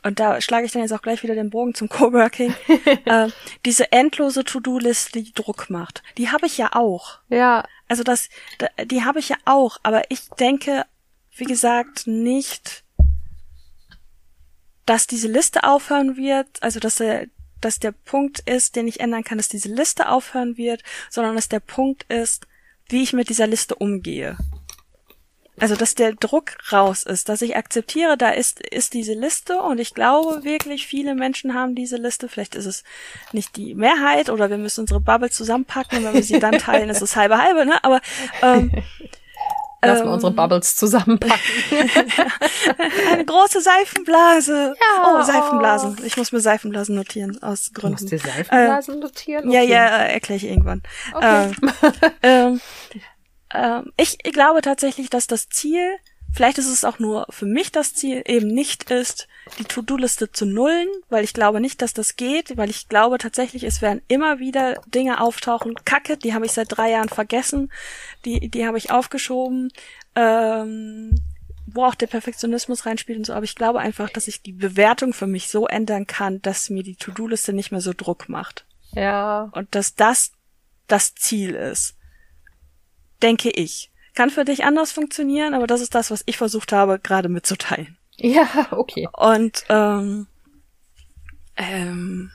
[0.02, 2.54] und da schlage ich dann jetzt auch gleich wieder den Bogen zum Coworking,
[3.04, 3.28] äh,
[3.66, 6.02] diese endlose To-Do-Liste, die Druck macht.
[6.16, 7.18] Die habe ich ja auch.
[7.28, 7.66] Ja.
[7.86, 8.30] Also das,
[8.82, 10.86] die habe ich ja auch, aber ich denke,
[11.36, 12.82] wie gesagt, nicht,
[14.86, 17.26] dass diese Liste aufhören wird, also dass er
[17.60, 21.48] dass der Punkt ist, den ich ändern kann, dass diese Liste aufhören wird, sondern dass
[21.48, 22.46] der Punkt ist,
[22.88, 24.36] wie ich mit dieser Liste umgehe.
[25.60, 29.78] Also, dass der Druck raus ist, dass ich akzeptiere, da ist, ist diese Liste und
[29.78, 32.30] ich glaube wirklich, viele Menschen haben diese Liste.
[32.30, 32.82] Vielleicht ist es
[33.32, 36.88] nicht die Mehrheit oder wir müssen unsere Bubble zusammenpacken und wenn wir sie dann teilen,
[36.88, 37.84] ist es halbe halbe, ne?
[37.84, 38.00] Aber
[38.40, 38.72] ähm,
[39.82, 41.40] Lass mal unsere Bubbles zusammenpacken.
[43.12, 44.74] Eine große Seifenblase.
[44.78, 45.20] Ja.
[45.20, 45.96] Oh, Seifenblasen.
[46.04, 47.96] Ich muss mir Seifenblasen notieren, aus Gründen.
[47.96, 49.48] Du musst dir Seifenblasen äh, notieren?
[49.48, 49.56] Okay.
[49.56, 50.82] Ja, ja, erkläre ich irgendwann.
[51.14, 51.52] Okay.
[52.22, 52.60] Ähm,
[53.54, 55.96] ähm, ich glaube tatsächlich, dass das Ziel,
[56.32, 59.28] vielleicht ist es auch nur für mich das Ziel, eben nicht ist,
[59.58, 63.64] die To-Do-Liste zu nullen, weil ich glaube nicht, dass das geht, weil ich glaube tatsächlich,
[63.64, 65.74] es werden immer wieder Dinge auftauchen.
[65.84, 67.72] Kacke, die habe ich seit drei Jahren vergessen,
[68.24, 69.72] die, die habe ich aufgeschoben,
[70.14, 71.20] ähm,
[71.66, 75.12] wo auch der Perfektionismus reinspielt und so, aber ich glaube einfach, dass ich die Bewertung
[75.12, 78.66] für mich so ändern kann, dass mir die To-Do-Liste nicht mehr so Druck macht.
[78.92, 79.50] Ja.
[79.52, 80.32] Und dass das
[80.88, 81.96] das Ziel ist.
[83.22, 83.90] Denke ich.
[84.14, 87.96] Kann für dich anders funktionieren, aber das ist das, was ich versucht habe, gerade mitzuteilen.
[88.26, 89.08] Ja, okay.
[89.14, 90.26] Und ähm,
[91.56, 92.30] ähm,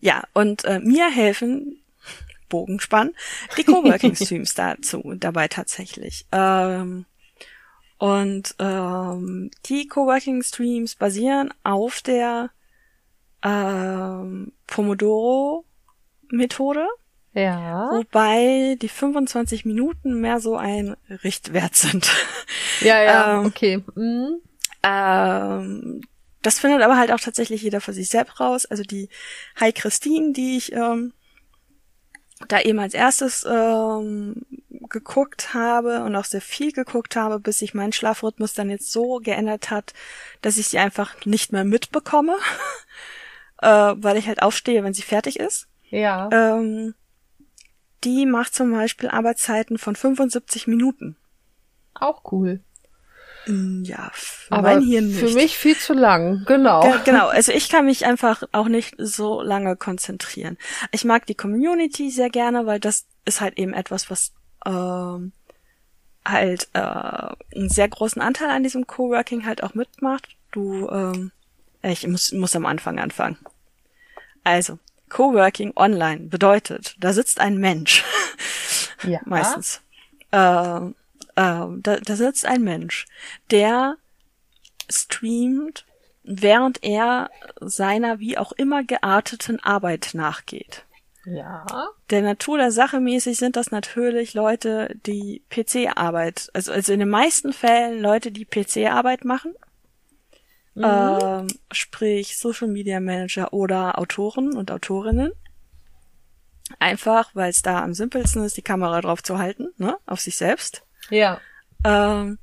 [0.00, 1.82] ja, und äh, mir helfen
[2.48, 3.12] Bogenspann
[3.56, 6.26] die Coworking Streams dazu dabei tatsächlich.
[6.32, 7.04] Ähm,
[7.98, 12.50] und ähm, die Coworking Streams basieren auf der
[13.42, 15.64] ähm, Pomodoro
[16.30, 16.86] Methode.
[17.32, 17.90] Ja.
[17.90, 22.10] Wobei die 25 Minuten mehr so ein Richtwert sind.
[22.80, 23.82] Ja, ja, ähm, okay.
[23.94, 24.40] Mhm.
[24.84, 26.02] Ähm,
[26.42, 28.66] das findet aber halt auch tatsächlich jeder für sich selbst raus.
[28.66, 29.08] Also die
[29.56, 31.14] Hi Christine, die ich ähm,
[32.48, 34.44] da eben als erstes ähm,
[34.90, 39.20] geguckt habe und auch sehr viel geguckt habe, bis sich mein Schlafrhythmus dann jetzt so
[39.22, 39.94] geändert hat,
[40.42, 42.36] dass ich sie einfach nicht mehr mitbekomme,
[43.62, 45.66] äh, weil ich halt aufstehe, wenn sie fertig ist.
[45.88, 46.28] Ja.
[46.30, 46.94] Ähm,
[48.04, 51.16] die macht zum Beispiel Arbeitszeiten von 75 Minuten.
[51.94, 52.60] Auch cool.
[53.46, 55.18] Mm, ja, für Aber mein Hirn nicht.
[55.18, 56.82] für mich viel zu lang, genau.
[56.82, 60.56] Ge genau, also ich kann mich einfach auch nicht so lange konzentrieren.
[60.92, 64.32] Ich mag die Community sehr gerne, weil das ist halt eben etwas, was
[64.66, 65.32] ähm,
[66.24, 70.36] halt äh, einen sehr großen Anteil an diesem Coworking halt auch mitmacht.
[70.52, 71.32] Du, ähm,
[71.82, 73.38] ich muss, muss am Anfang anfangen.
[74.42, 74.78] Also,
[75.08, 78.04] Coworking online bedeutet, da sitzt ein Mensch.
[79.02, 79.20] Ja.
[79.24, 79.82] Meistens.
[80.32, 80.94] Ähm,
[81.36, 83.06] ähm, da, da sitzt ein Mensch,
[83.50, 83.96] der
[84.90, 85.84] streamt,
[86.22, 87.30] während er
[87.60, 90.84] seiner wie auch immer gearteten Arbeit nachgeht.
[91.26, 91.66] Ja.
[92.10, 97.08] Der Natur der Sache mäßig sind das natürlich Leute, die PC-Arbeit, also, also in den
[97.08, 99.54] meisten Fällen Leute, die PC-Arbeit machen.
[100.74, 100.84] Mhm.
[100.84, 105.32] Ähm, sprich Social Media Manager oder Autoren und Autorinnen.
[106.78, 110.36] Einfach, weil es da am simpelsten ist, die Kamera drauf zu halten, ne, auf sich
[110.36, 110.82] selbst.
[111.10, 111.40] Ja.
[111.84, 112.38] Ähm,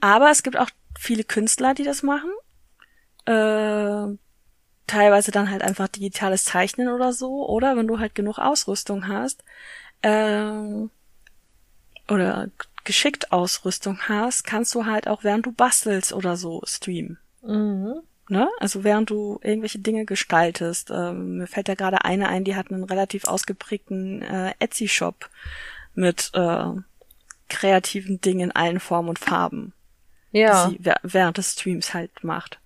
[0.00, 2.30] aber es gibt auch viele Künstler, die das machen.
[3.26, 4.16] Äh,
[4.86, 7.46] teilweise dann halt einfach digitales Zeichnen oder so.
[7.48, 9.44] Oder wenn du halt genug Ausrüstung hast,
[10.02, 10.90] ähm,
[12.08, 12.48] oder
[12.84, 17.18] geschickt Ausrüstung hast, kannst du halt auch während du bastelst oder so streamen.
[17.42, 18.00] Mhm.
[18.30, 18.48] Ne?
[18.58, 20.90] Also während du irgendwelche Dinge gestaltest.
[20.90, 25.28] Ähm, mir fällt da gerade eine ein, die hat einen relativ ausgeprägten äh, Etsy-Shop
[25.94, 26.66] mit äh,
[27.48, 29.72] kreativen Dingen in allen Formen und Farben.
[30.30, 30.68] Ja.
[30.68, 32.60] Die sie während des Streams halt macht.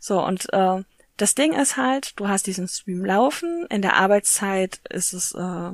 [0.00, 0.82] So, und äh,
[1.16, 5.70] das Ding ist halt, du hast diesen Stream laufen, in der Arbeitszeit ist es, äh,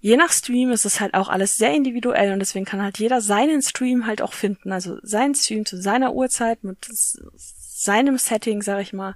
[0.00, 3.20] je nach Stream ist es halt auch alles sehr individuell und deswegen kann halt jeder
[3.20, 8.82] seinen Stream halt auch finden, also seinen Stream zu seiner Uhrzeit mit seinem Setting, sag
[8.82, 9.14] ich mal.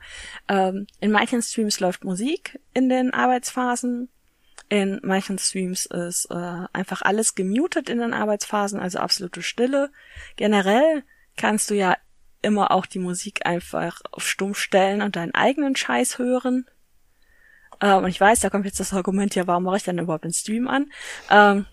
[0.49, 4.09] Ähm, in manchen Streams läuft Musik in den Arbeitsphasen,
[4.69, 9.91] in manchen Streams ist äh, einfach alles gemutet in den Arbeitsphasen, also absolute Stille.
[10.37, 11.05] Generell
[11.37, 11.97] kannst du ja
[12.43, 16.67] immer auch die Musik einfach auf stumm stellen und deinen eigenen Scheiß hören.
[17.81, 20.25] Ähm, und ich weiß, da kommt jetzt das Argument, ja, warum mache ich dann überhaupt
[20.25, 20.91] den Stream an,
[21.31, 21.67] ähm,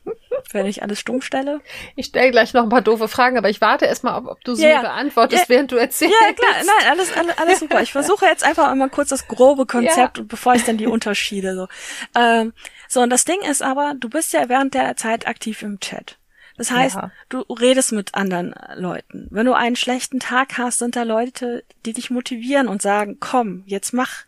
[0.52, 1.62] wenn ich alles stumm stelle?
[1.96, 4.56] Ich stelle gleich noch ein paar doofe Fragen, aber ich warte erstmal, ob, ob du
[4.56, 5.50] sie mir beantwortest, ja.
[5.50, 6.16] während du erzählst.
[6.20, 7.82] Ja, klar, nein, alles, alles, alles super.
[7.82, 10.24] Ich versuche jetzt einfach mal kurz das grobe Konzept, Ja.
[10.28, 11.68] bevor ich dann die Unterschiede so.
[12.16, 12.54] Ähm,
[12.88, 16.18] so, und das Ding ist aber, du bist ja während der Zeit aktiv im Chat.
[16.58, 17.12] Das heißt, Ja.
[17.30, 19.28] du redest mit anderen Leuten.
[19.32, 23.64] Wenn du einen schlechten Tag hast, sind da Leute, die dich motivieren und sagen, komm,
[23.66, 24.26] jetzt mach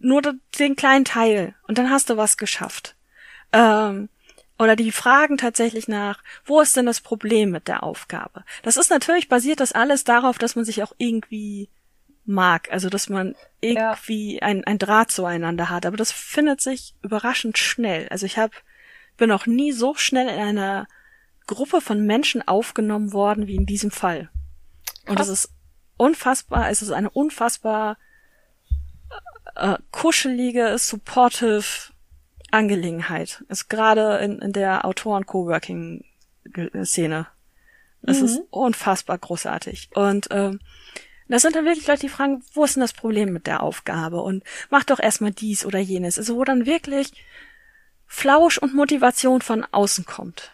[0.00, 0.22] nur
[0.58, 2.96] den kleinen Teil und dann hast du was geschafft.
[3.52, 4.08] Ähm,
[4.58, 8.44] oder die fragen tatsächlich nach, wo ist denn das Problem mit der Aufgabe?
[8.62, 11.68] Das ist natürlich basiert das alles darauf, dass man sich auch irgendwie
[12.24, 12.68] mag.
[12.72, 14.42] Also, dass man irgendwie ja.
[14.42, 15.86] ein, ein Draht zueinander hat.
[15.86, 18.08] Aber das findet sich überraschend schnell.
[18.08, 18.50] Also ich hab,
[19.16, 20.88] bin noch nie so schnell in einer
[21.46, 24.30] Gruppe von Menschen aufgenommen worden wie in diesem Fall.
[25.04, 25.10] Krass.
[25.10, 25.50] Und es ist
[25.96, 27.98] unfassbar, es ist eine unfassbar
[29.54, 31.92] äh, kuschelige, supportive
[32.50, 33.44] Angelegenheit.
[33.48, 37.26] Ist gerade in, in der Autoren-Coworking-Szene.
[38.02, 38.24] Es mhm.
[38.24, 39.90] ist unfassbar großartig.
[39.94, 40.60] Und ähm,
[41.28, 44.22] das sind dann wirklich Leute, die fragen, wo ist denn das Problem mit der Aufgabe?
[44.22, 46.18] Und mach doch erstmal dies oder jenes.
[46.18, 47.12] Also wo dann wirklich
[48.06, 50.52] Flausch und Motivation von außen kommt.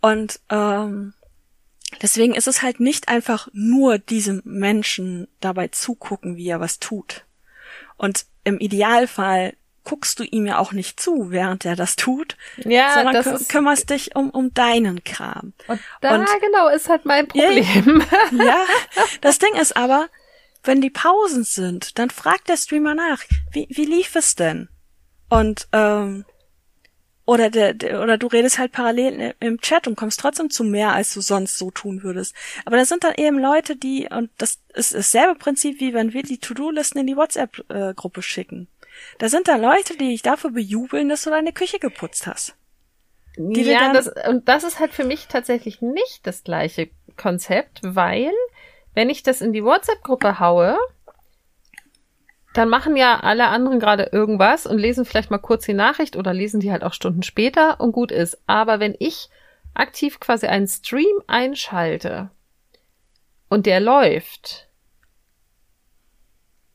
[0.00, 1.12] Und ähm,
[2.00, 7.25] deswegen ist es halt nicht einfach nur diesem Menschen dabei zugucken, wie er was tut.
[7.96, 12.94] Und im Idealfall guckst du ihm ja auch nicht zu, während er das tut, ja,
[12.94, 15.52] sondern das kü kümmerst dich um, um deinen Kram.
[15.68, 18.04] Und da und, genau ist halt mein Problem.
[18.32, 18.64] Ja, ja,
[19.20, 20.08] das Ding ist aber,
[20.64, 23.22] wenn die Pausen sind, dann fragt der Streamer nach,
[23.52, 24.68] wie, wie lief es denn?
[25.28, 26.24] Und ähm,
[27.26, 30.92] oder der, der, oder du redest halt parallel im Chat und kommst trotzdem zu mehr,
[30.92, 32.34] als du sonst so tun würdest.
[32.64, 36.22] Aber da sind dann eben Leute, die, und das ist dasselbe Prinzip, wie wenn wir
[36.22, 38.68] die To-Do-Listen in die WhatsApp-Gruppe schicken.
[39.18, 42.54] Da sind da Leute, die dich dafür bejubeln, dass du deine Küche geputzt hast.
[43.36, 48.32] Ja, das, und das ist halt für mich tatsächlich nicht das gleiche Konzept, weil
[48.94, 50.78] wenn ich das in die WhatsApp-Gruppe haue,
[52.56, 56.32] dann machen ja alle anderen gerade irgendwas und lesen vielleicht mal kurz die Nachricht oder
[56.32, 58.38] lesen die halt auch Stunden später und gut ist.
[58.46, 59.28] Aber wenn ich
[59.74, 62.30] aktiv quasi einen Stream einschalte
[63.48, 64.66] und der läuft,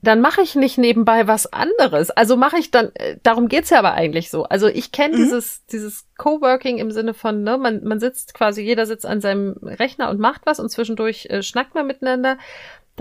[0.04, 2.10] dann mache ich nicht nebenbei was anderes.
[2.10, 4.44] Also mache ich dann, äh, darum geht's ja aber eigentlich so.
[4.44, 5.24] Also ich kenne mhm.
[5.24, 9.58] dieses, dieses Coworking im Sinne von, ne, man, man sitzt quasi, jeder sitzt an seinem
[9.62, 12.38] Rechner und macht was und zwischendurch äh, schnackt man miteinander.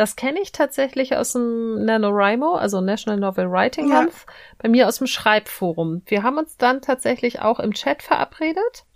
[0.01, 3.96] Das kenne ich tatsächlich aus dem NaNoWriMo, also National Novel Writing ja.
[3.96, 4.24] Month,
[4.57, 6.01] bei mir aus dem Schreibforum.
[6.07, 8.86] Wir haben uns dann tatsächlich auch im Chat verabredet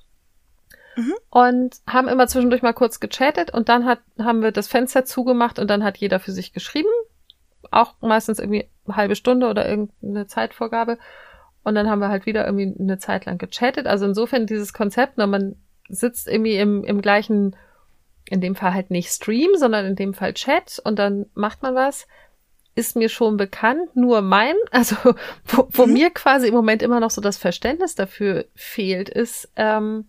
[0.96, 1.12] mhm.
[1.28, 5.58] und haben immer zwischendurch mal kurz gechattet und dann hat, haben wir das Fenster zugemacht
[5.58, 6.88] und dann hat jeder für sich geschrieben.
[7.70, 10.96] Auch meistens irgendwie eine halbe Stunde oder irgendeine Zeitvorgabe.
[11.64, 13.86] Und dann haben wir halt wieder irgendwie eine Zeit lang gechattet.
[13.86, 17.56] Also insofern dieses Konzept, ne, man sitzt irgendwie im, im gleichen
[18.28, 21.74] in dem Fall halt nicht Stream, sondern in dem Fall Chat und dann macht man
[21.74, 22.06] was,
[22.74, 24.96] ist mir schon bekannt, nur mein, also
[25.44, 25.92] wo, wo mhm.
[25.92, 30.08] mir quasi im Moment immer noch so das Verständnis dafür fehlt, ist, ähm,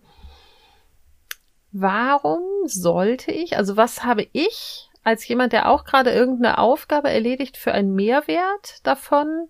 [1.72, 7.56] warum sollte ich, also was habe ich als jemand, der auch gerade irgendeine Aufgabe erledigt,
[7.56, 9.48] für einen Mehrwert davon,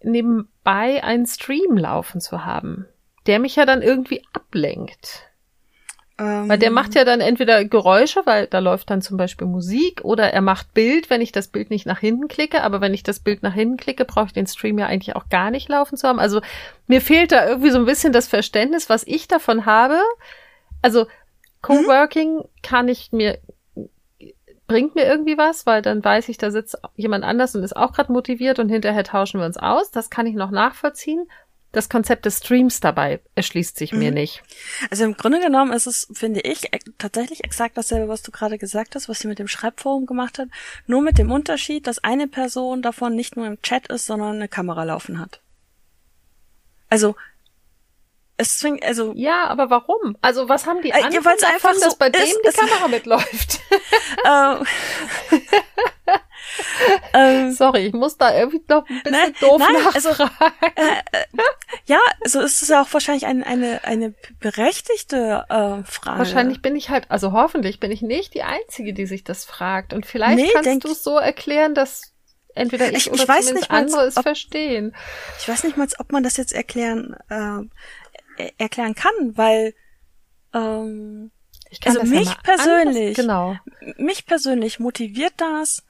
[0.00, 2.86] nebenbei einen Stream laufen zu haben,
[3.26, 5.29] der mich ja dann irgendwie ablenkt.
[6.20, 10.32] Weil der macht ja dann entweder Geräusche, weil da läuft dann zum Beispiel Musik, oder
[10.32, 12.62] er macht Bild, wenn ich das Bild nicht nach hinten klicke.
[12.62, 15.28] Aber wenn ich das Bild nach hinten klicke, brauche ich den Stream ja eigentlich auch
[15.30, 16.18] gar nicht laufen zu haben.
[16.18, 16.42] Also
[16.86, 19.98] mir fehlt da irgendwie so ein bisschen das Verständnis, was ich davon habe.
[20.82, 21.06] Also
[21.62, 22.44] Coworking mhm.
[22.62, 23.38] kann ich mir
[24.66, 27.92] bringt mir irgendwie was, weil dann weiß ich, da sitzt jemand anders und ist auch
[27.92, 29.90] gerade motiviert und hinterher tauschen wir uns aus.
[29.90, 31.26] Das kann ich noch nachvollziehen
[31.72, 34.14] das Konzept des Streams dabei erschließt sich mir mhm.
[34.14, 34.42] nicht.
[34.90, 38.94] Also im Grunde genommen ist es, finde ich, tatsächlich exakt dasselbe, was du gerade gesagt
[38.94, 40.48] hast, was sie mit dem Schreibforum gemacht hat,
[40.86, 44.48] nur mit dem Unterschied, dass eine Person davon nicht nur im Chat ist, sondern eine
[44.48, 45.40] Kamera laufen hat.
[46.88, 47.14] Also
[48.40, 49.12] es zwingt, also.
[49.14, 50.16] Ja, aber warum?
[50.22, 52.56] Also, was haben die äh, anderen ja, davon, einfach so dass bei ist, dem die
[52.56, 53.60] Kamera mitläuft?
[54.26, 54.66] Ähm.
[57.14, 60.36] ähm, Sorry, ich muss da irgendwie noch ein bisschen nein, doof nein, also, nachfragen.
[60.76, 61.42] Also, äh, äh,
[61.86, 66.18] ja, also es ist ja auch wahrscheinlich ein, eine, eine berechtigte äh, Frage.
[66.18, 69.92] Wahrscheinlich bin ich halt, also hoffentlich bin ich nicht die Einzige, die sich das fragt.
[69.92, 72.12] Und vielleicht nee, kannst du es so erklären, dass
[72.54, 74.94] entweder ich, ich oder ich weiß nicht mal, andere es ob, verstehen.
[75.38, 79.74] Ich weiß nicht mal, ob man das jetzt erklären äh, erklären kann, weil
[80.54, 81.30] ähm,
[81.84, 83.56] also mich ja persönlich, genau.
[83.96, 85.84] mich persönlich motiviert das,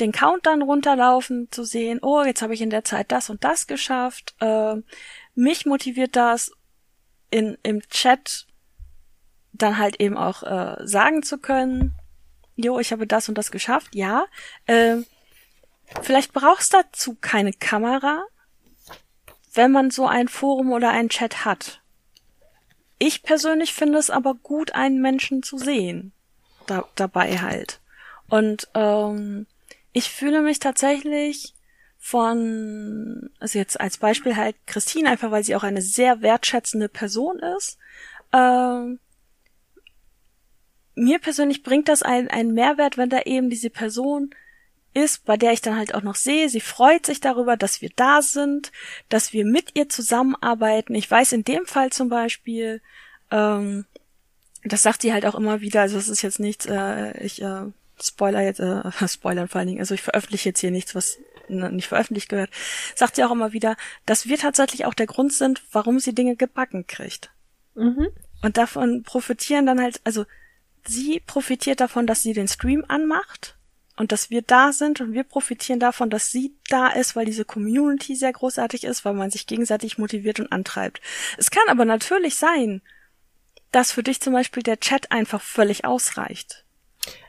[0.00, 2.00] den Countdown runterlaufen zu sehen.
[2.02, 4.34] Oh, jetzt habe ich in der Zeit das und das geschafft.
[4.40, 4.76] Äh,
[5.34, 6.52] mich motiviert das,
[7.30, 8.46] in im Chat
[9.52, 11.94] dann halt eben auch äh, sagen zu können,
[12.56, 13.94] jo, ich habe das und das geschafft.
[13.94, 14.26] Ja,
[14.66, 14.98] äh,
[16.02, 18.24] vielleicht brauchst dazu keine Kamera,
[19.52, 21.82] wenn man so ein Forum oder einen Chat hat.
[22.98, 26.12] Ich persönlich finde es aber gut, einen Menschen zu sehen.
[26.66, 27.80] Da, dabei halt.
[28.28, 29.46] Und ähm,
[29.94, 31.54] ich fühle mich tatsächlich
[31.98, 37.38] von, also jetzt als Beispiel halt Christine, einfach weil sie auch eine sehr wertschätzende Person
[37.38, 37.78] ist,
[38.32, 38.98] ähm,
[40.96, 44.34] mir persönlich bringt das einen, einen Mehrwert, wenn da eben diese Person
[44.92, 47.90] ist, bei der ich dann halt auch noch sehe, sie freut sich darüber, dass wir
[47.94, 48.72] da sind,
[49.08, 50.94] dass wir mit ihr zusammenarbeiten.
[50.94, 52.80] Ich weiß in dem Fall zum Beispiel,
[53.30, 53.86] ähm,
[54.64, 57.66] das sagt sie halt auch immer wieder, also es ist jetzt nichts, äh, ich äh,
[58.00, 61.18] Spoiler jetzt, äh, Spoilern vor allen Dingen, also ich veröffentliche jetzt hier nichts, was
[61.48, 62.50] nicht veröffentlicht gehört,
[62.94, 63.76] sagt sie auch immer wieder,
[64.06, 67.30] dass wir tatsächlich auch der Grund sind, warum sie Dinge gebacken kriegt.
[67.74, 68.08] Mhm.
[68.42, 70.24] Und davon profitieren dann halt, also
[70.86, 73.56] sie profitiert davon, dass sie den Stream anmacht
[73.96, 77.44] und dass wir da sind und wir profitieren davon, dass sie da ist, weil diese
[77.44, 81.00] Community sehr großartig ist, weil man sich gegenseitig motiviert und antreibt.
[81.38, 82.82] Es kann aber natürlich sein,
[83.70, 86.63] dass für dich zum Beispiel der Chat einfach völlig ausreicht.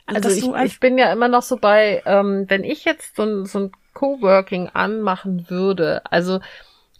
[0.06, 3.44] Also ich, ich, bin ja immer noch so bei, ähm, wenn ich jetzt so ein,
[3.44, 6.40] so ein Coworking anmachen würde, also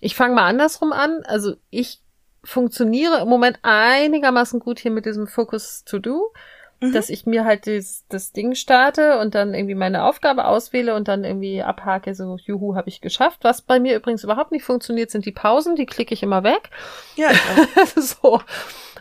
[0.00, 2.00] ich fange mal andersrum an, also ich
[2.42, 6.32] funktioniere im Moment einigermaßen gut hier mit diesem Focus to Do,
[6.80, 6.92] mhm.
[6.92, 11.09] dass ich mir halt das, das Ding starte und dann irgendwie meine Aufgabe auswähle und
[11.09, 13.40] dann irgendwie abhake, so, juhu, habe ich geschafft.
[13.42, 16.70] Was bei mir übrigens überhaupt nicht funktioniert, sind die Pausen, die klicke ich immer weg.
[17.16, 17.30] Ja.
[17.96, 18.40] so.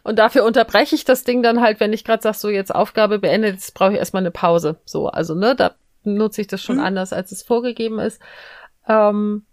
[0.06, 3.18] Und dafür unterbreche ich das Ding dann halt, wenn ich gerade sage, so jetzt Aufgabe
[3.18, 4.80] beendet, jetzt brauche ich erstmal eine Pause.
[4.86, 6.84] So, also ne, da nutze ich das schon mhm.
[6.84, 8.22] anders, als es vorgegeben ist.
[8.88, 9.48] Ähm,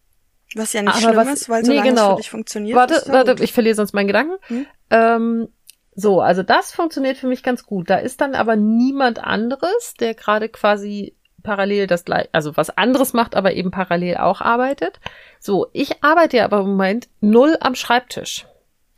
[0.55, 2.03] was ja nicht schlimm was, ist, weil solange nee, genau.
[2.03, 2.77] es für dich funktioniert.
[2.77, 3.41] Warte, warte, gut.
[3.41, 4.37] ich verliere sonst meinen Gedanken.
[4.49, 4.67] Hm?
[4.91, 5.49] Ähm,
[5.95, 7.89] so, also das funktioniert für mich ganz gut.
[7.89, 13.15] Da ist dann aber niemand anderes, der gerade quasi parallel das gleiche, also was anderes
[13.15, 15.01] macht, aber eben parallel auch arbeitet.
[15.41, 18.47] So, ich arbeite ja aber im Moment null am Schreibtisch.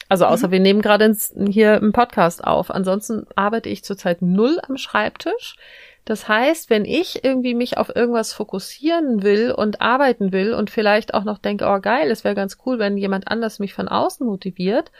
[0.08, 0.52] Also außer mhm.
[0.52, 1.16] wir nehmen gerade
[1.48, 2.70] hier einen Podcast auf.
[2.70, 5.56] Ansonsten arbeite ich zurzeit null am Schreibtisch.
[6.04, 11.14] Das heißt, wenn ich irgendwie mich auf irgendwas fokussieren will und arbeiten will und vielleicht
[11.14, 14.26] auch noch denke, oh geil, es wäre ganz cool, wenn jemand anders mich von außen
[14.26, 14.92] motiviert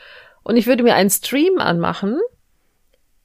[0.43, 2.19] und ich würde mir einen Stream anmachen,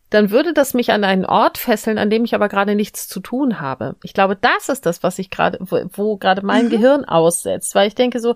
[0.09, 3.19] dann würde das mich an einen Ort fesseln, an dem ich aber gerade nichts zu
[3.19, 3.95] tun habe.
[4.03, 6.69] Ich glaube, das ist das, was ich gerade, wo, wo gerade mein mhm.
[6.71, 8.35] Gehirn aussetzt, weil ich denke so,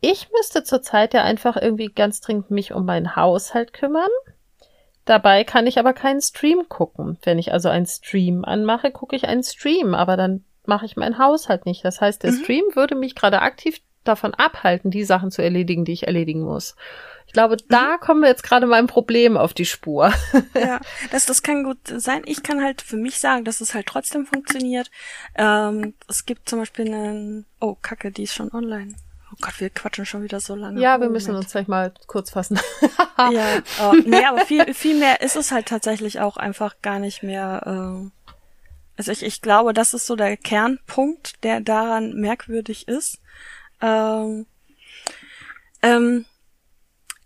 [0.00, 4.10] ich müsste zurzeit ja einfach irgendwie ganz dringend mich um meinen Haushalt kümmern
[5.08, 7.16] Dabei kann ich aber keinen Stream gucken.
[7.22, 11.16] Wenn ich also einen Stream anmache, gucke ich einen Stream, aber dann mache ich meinen
[11.16, 11.82] Haushalt nicht.
[11.82, 12.42] Das heißt, der mhm.
[12.42, 16.76] Stream würde mich gerade aktiv davon abhalten, die Sachen zu erledigen, die ich erledigen muss.
[17.26, 17.68] Ich glaube, mhm.
[17.70, 20.12] da kommen wir jetzt gerade meinem Problem auf die Spur.
[20.54, 20.78] ja,
[21.10, 22.20] das, das kann gut sein.
[22.26, 24.90] Ich kann halt für mich sagen, dass es halt trotzdem funktioniert.
[25.36, 28.94] Ähm, es gibt zum Beispiel einen, oh, Kacke, die ist schon online.
[29.30, 30.80] Oh Gott, wir quatschen schon wieder so lange.
[30.80, 32.58] Ja, wir müssen uns gleich mal kurz fassen.
[33.18, 37.22] ja, oh, nee, aber viel, viel mehr ist es halt tatsächlich auch einfach gar nicht
[37.22, 37.62] mehr.
[37.66, 38.32] Äh,
[38.96, 43.20] also ich, ich glaube, das ist so der Kernpunkt, der daran merkwürdig ist.
[43.80, 44.46] Ähm,
[45.82, 46.24] ähm,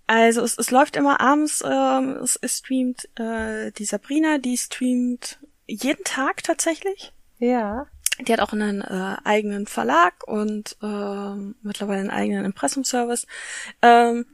[0.06, 5.38] also es, es läuft immer abends, ähm, es, es streamt äh, die Sabrina, die streamt
[5.66, 7.12] jeden Tag tatsächlich.
[7.38, 7.86] Ja.
[8.20, 13.26] Die hat auch einen äh, eigenen Verlag und äh, mittlerweile einen eigenen Impressumservice.
[13.80, 14.26] Ähm,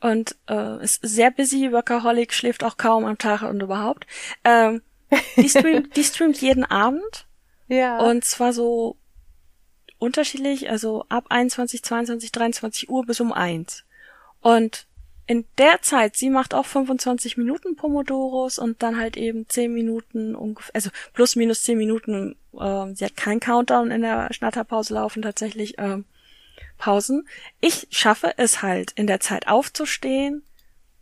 [0.00, 4.06] und äh, ist sehr busy, Workaholic, schläft auch kaum am Tag und überhaupt.
[4.44, 4.82] Ähm,
[5.36, 7.26] die, streamt, die streamt jeden Abend.
[7.68, 8.00] Ja.
[8.00, 8.96] Und zwar so
[9.98, 13.84] unterschiedlich, also ab 21, 22, 23 Uhr bis um eins.
[14.40, 14.86] Und
[15.32, 20.34] in der Zeit, sie macht auch 25 Minuten Pomodoros und dann halt eben 10 Minuten
[20.34, 25.22] ungefähr, also plus minus 10 Minuten, äh, sie hat keinen Countdown in der Schnatterpause laufen
[25.22, 26.02] tatsächlich, äh,
[26.76, 27.26] Pausen.
[27.60, 30.42] Ich schaffe es halt in der Zeit aufzustehen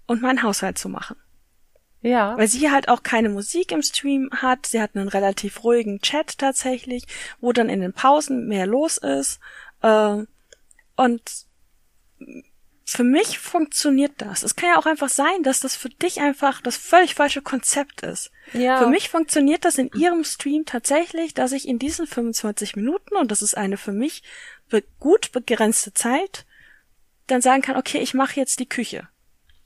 [0.07, 1.17] und meinen Haushalt zu machen.
[2.01, 2.39] Ja.
[2.39, 4.67] Weil sie halt auch keine Musik im Stream hat.
[4.67, 7.05] Sie hat einen relativ ruhigen Chat tatsächlich,
[7.41, 9.41] wo dann in den Pausen mehr los ist.
[9.83, 10.23] Äh,
[10.95, 11.47] und
[12.97, 14.43] für mich funktioniert das.
[14.43, 18.03] Es kann ja auch einfach sein, dass das für dich einfach das völlig falsche Konzept
[18.03, 18.31] ist.
[18.53, 18.79] Ja.
[18.79, 23.31] Für mich funktioniert das in ihrem Stream tatsächlich, dass ich in diesen 25 Minuten, und
[23.31, 24.23] das ist eine für mich
[24.99, 26.47] gut begrenzte Zeit,
[27.27, 29.09] dann sagen kann, okay, ich mache jetzt die Küche.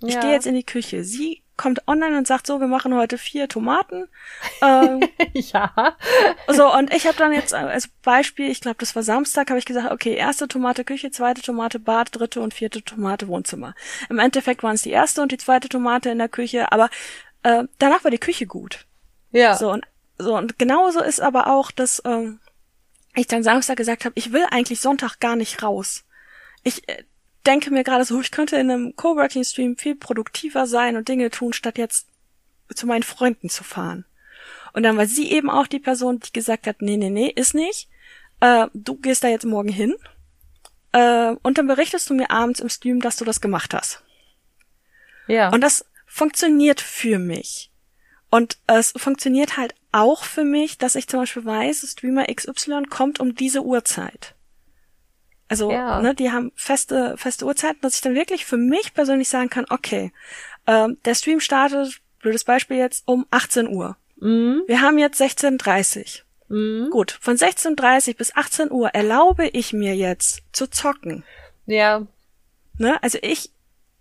[0.02, 0.20] Ich ja.
[0.20, 1.04] gehe jetzt in die Küche.
[1.04, 4.08] Sie kommt online und sagt so, wir machen heute vier Tomaten.
[4.60, 5.00] Ähm,
[5.32, 5.96] ja.
[6.48, 9.64] So, und ich habe dann jetzt als Beispiel, ich glaube, das war Samstag, habe ich
[9.64, 13.74] gesagt, okay, erste Tomate Küche, zweite Tomate Bad, dritte und vierte Tomate Wohnzimmer.
[14.08, 16.90] Im Endeffekt waren es die erste und die zweite Tomate in der Küche, aber
[17.42, 18.86] äh, danach war die Küche gut.
[19.30, 19.56] Ja.
[19.56, 19.86] So, und,
[20.18, 22.40] so, und genauso ist aber auch, dass ähm,
[23.14, 26.04] ich dann Samstag gesagt habe, ich will eigentlich Sonntag gar nicht raus.
[26.62, 27.04] Ich äh,
[27.46, 31.52] denke mir gerade so, ich könnte in einem Coworking-Stream viel produktiver sein und Dinge tun,
[31.52, 32.08] statt jetzt
[32.74, 34.04] zu meinen Freunden zu fahren.
[34.72, 37.54] Und dann war sie eben auch die Person, die gesagt hat, nee, nee, nee, ist
[37.54, 37.88] nicht.
[38.40, 39.94] Äh, du gehst da jetzt morgen hin.
[40.92, 44.02] Äh, und dann berichtest du mir abends im Stream, dass du das gemacht hast.
[45.28, 45.50] Ja.
[45.50, 47.70] Und das funktioniert für mich.
[48.30, 53.20] Und es funktioniert halt auch für mich, dass ich zum Beispiel weiß, Streamer XY kommt
[53.20, 54.34] um diese Uhrzeit.
[55.62, 56.00] Also, ja.
[56.00, 59.66] ne, die haben feste, feste Uhrzeiten, dass ich dann wirklich für mich persönlich sagen kann,
[59.70, 60.12] okay,
[60.66, 63.96] ähm, der Stream startet, blödes Beispiel jetzt, um 18 Uhr.
[64.16, 64.62] Mhm.
[64.66, 66.90] Wir haben jetzt 16.30 Mhm.
[66.90, 71.24] Gut, von 16.30 bis 18 Uhr erlaube ich mir jetzt zu zocken.
[71.66, 72.06] Ja.
[72.78, 73.02] Ne?
[73.02, 73.50] Also ich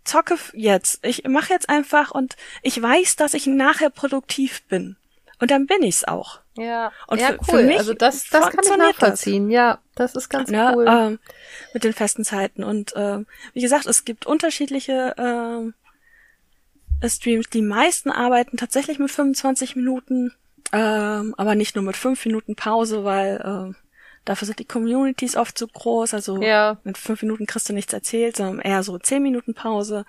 [0.04, 1.06] zocke jetzt.
[1.06, 4.98] Ich mache jetzt einfach und ich weiß, dass ich nachher produktiv bin.
[5.44, 6.40] Und dann bin ich's auch.
[6.56, 7.60] Ja, und ja, für, cool.
[7.60, 9.50] Für mich also das, das kann ich nachvollziehen.
[9.50, 9.54] Das.
[9.54, 10.86] Ja, das ist ganz ja, cool.
[10.88, 11.20] Ähm,
[11.74, 12.64] mit den festen Zeiten.
[12.64, 15.74] Und ähm, wie gesagt, es gibt unterschiedliche ähm,
[17.06, 17.50] Streams.
[17.50, 20.32] Die meisten arbeiten tatsächlich mit 25 Minuten,
[20.72, 23.76] ähm, aber nicht nur mit 5 Minuten Pause, weil ähm,
[24.24, 26.14] dafür sind die Communities oft zu groß.
[26.14, 26.78] Also ja.
[26.86, 30.06] mit 5 Minuten kriegst du nichts erzählt, sondern eher so 10 Minuten Pause.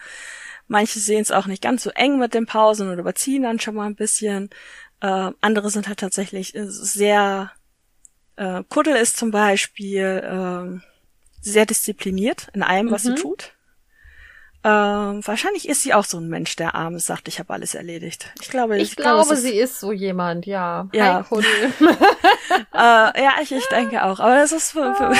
[0.67, 3.75] Manche sehen es auch nicht ganz so eng mit den Pausen oder überziehen dann schon
[3.75, 4.51] mal ein bisschen.
[5.05, 7.51] Äh, andere sind halt tatsächlich äh, sehr
[8.37, 10.81] äh, Kuddel ist zum Beispiel äh,
[11.43, 13.17] sehr diszipliniert in allem, was mhm.
[13.17, 13.53] sie tut.
[14.67, 18.33] Ähm, wahrscheinlich ist sie auch so ein Mensch, der abends sagt, ich habe alles erledigt.
[18.41, 20.89] Ich glaube, ich, ich glaube, glaube sie ist so jemand, ja.
[20.95, 21.27] Ja.
[21.31, 21.37] äh,
[22.73, 24.21] ja, ich, ich denke auch.
[24.21, 25.13] Aber das ist für, für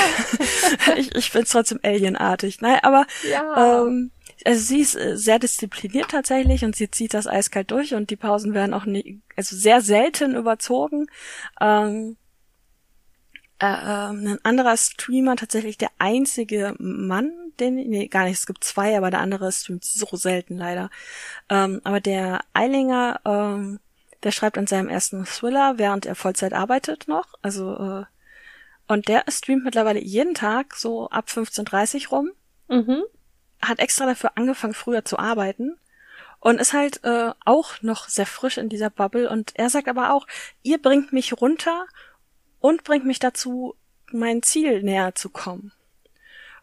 [0.97, 2.59] ich, ich finde es trotzdem alienartig.
[2.61, 3.83] Nein, aber ja.
[3.83, 4.09] ähm,
[4.45, 8.15] also sie ist äh, sehr diszipliniert tatsächlich und sie zieht das eiskalt durch und die
[8.15, 11.07] Pausen werden auch nicht, also sehr selten überzogen.
[11.59, 12.17] Ähm,
[13.59, 18.63] äh, ähm, ein anderer Streamer, tatsächlich der einzige Mann, den, nee, gar nicht, es gibt
[18.63, 20.89] zwei, aber der andere streamt so selten leider.
[21.49, 23.79] Ähm, aber der Eilinger, ähm,
[24.23, 28.05] der schreibt an seinem ersten Thriller, während er Vollzeit arbeitet noch, also, äh,
[28.87, 32.31] und der streamt mittlerweile jeden Tag so ab 15.30 rum.
[32.67, 33.03] Mhm.
[33.61, 35.77] Hat extra dafür angefangen, früher zu arbeiten
[36.39, 40.13] und ist halt äh, auch noch sehr frisch in dieser Bubble und er sagt aber
[40.13, 40.27] auch,
[40.61, 41.87] ihr bringt mich runter
[42.59, 43.75] und bringt mich dazu,
[44.11, 45.71] mein Ziel näher zu kommen.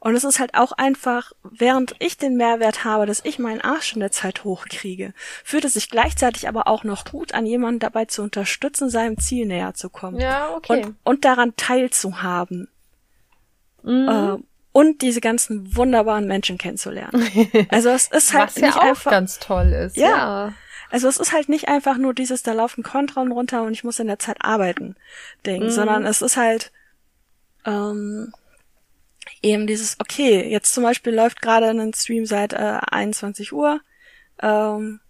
[0.05, 3.93] Und es ist halt auch einfach, während ich den Mehrwert habe, dass ich meinen Arsch
[3.93, 5.14] in der Zeit hochkriege,
[5.45, 9.47] fühlt es sich gleichzeitig aber auch noch gut an, jemanden dabei zu unterstützen, seinem Ziel
[9.47, 10.18] näher zu kommen.
[10.18, 10.86] Ja, okay.
[10.86, 12.68] Und, und daran teilzuhaben.
[13.84, 14.45] Mhm.
[14.72, 17.26] Und diese ganzen wunderbaren Menschen kennenzulernen.
[17.68, 19.96] Also es ist halt Was ja auch einfach, ganz toll ist.
[19.96, 20.08] Ja.
[20.08, 20.54] ja.
[20.90, 23.98] Also es ist halt nicht einfach nur dieses, da laufen Kontrollen runter und ich muss
[23.98, 24.96] in der Zeit arbeiten,
[25.46, 25.70] Ding, mhm.
[25.70, 26.72] sondern es ist halt
[27.64, 28.32] ähm,
[29.42, 33.80] eben dieses, okay, jetzt zum Beispiel läuft gerade ein Stream seit äh, 21 Uhr.
[34.40, 35.00] Ähm,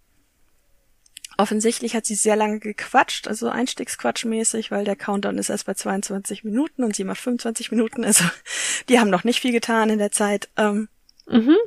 [1.37, 6.43] offensichtlich hat sie sehr lange gequatscht, also Einstiegsquatschmäßig, weil der Countdown ist erst bei 22
[6.43, 8.25] Minuten und sie macht 25 Minuten, also
[8.89, 10.49] die haben noch nicht viel getan in der Zeit.
[10.57, 10.89] Ähm,
[11.27, 11.57] mhm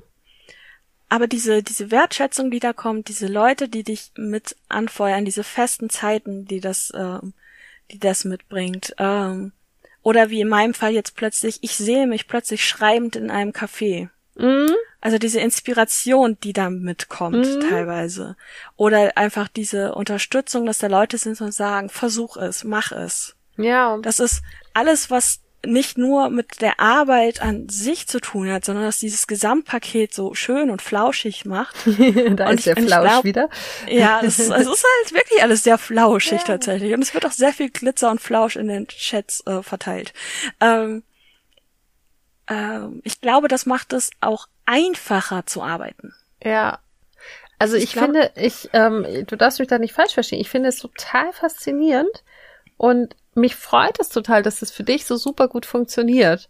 [1.08, 5.88] aber diese, diese Wertschätzung, die da kommt, diese Leute, die dich mit anfeuern, diese festen
[5.88, 7.32] Zeiten, die das, ähm,
[7.90, 9.52] die das mitbringt, ähm,
[10.02, 14.08] oder wie in meinem Fall jetzt plötzlich, ich sehe mich plötzlich schreibend in einem Café.
[14.36, 14.74] Mhm.
[15.00, 17.60] Also diese Inspiration, die da mitkommt mhm.
[17.68, 18.36] teilweise.
[18.76, 23.36] Oder einfach diese Unterstützung, dass da Leute sind und sagen, versuch es, mach es.
[23.56, 23.98] Ja.
[24.02, 24.42] Das ist
[24.74, 29.26] alles, was nicht nur mit der Arbeit an sich zu tun hat, sondern dass dieses
[29.26, 31.74] Gesamtpaket so schön und flauschig macht.
[31.86, 33.48] da und ist der Flausch glaub, wieder.
[33.88, 36.46] Ja, es, es, ist halt wirklich alles sehr flauschig ja.
[36.46, 36.94] tatsächlich.
[36.94, 40.12] Und es wird auch sehr viel Glitzer und Flausch in den Chats äh, verteilt.
[40.60, 41.02] Ähm,
[42.48, 46.14] ähm, ich glaube, das macht es auch einfacher zu arbeiten.
[46.42, 46.78] Ja.
[47.58, 50.40] Also ich, ich glaub, finde, ich, ähm, du darfst mich da nicht falsch verstehen.
[50.40, 52.22] Ich finde es total faszinierend
[52.76, 56.48] und mich freut es total, dass es für dich so super gut funktioniert.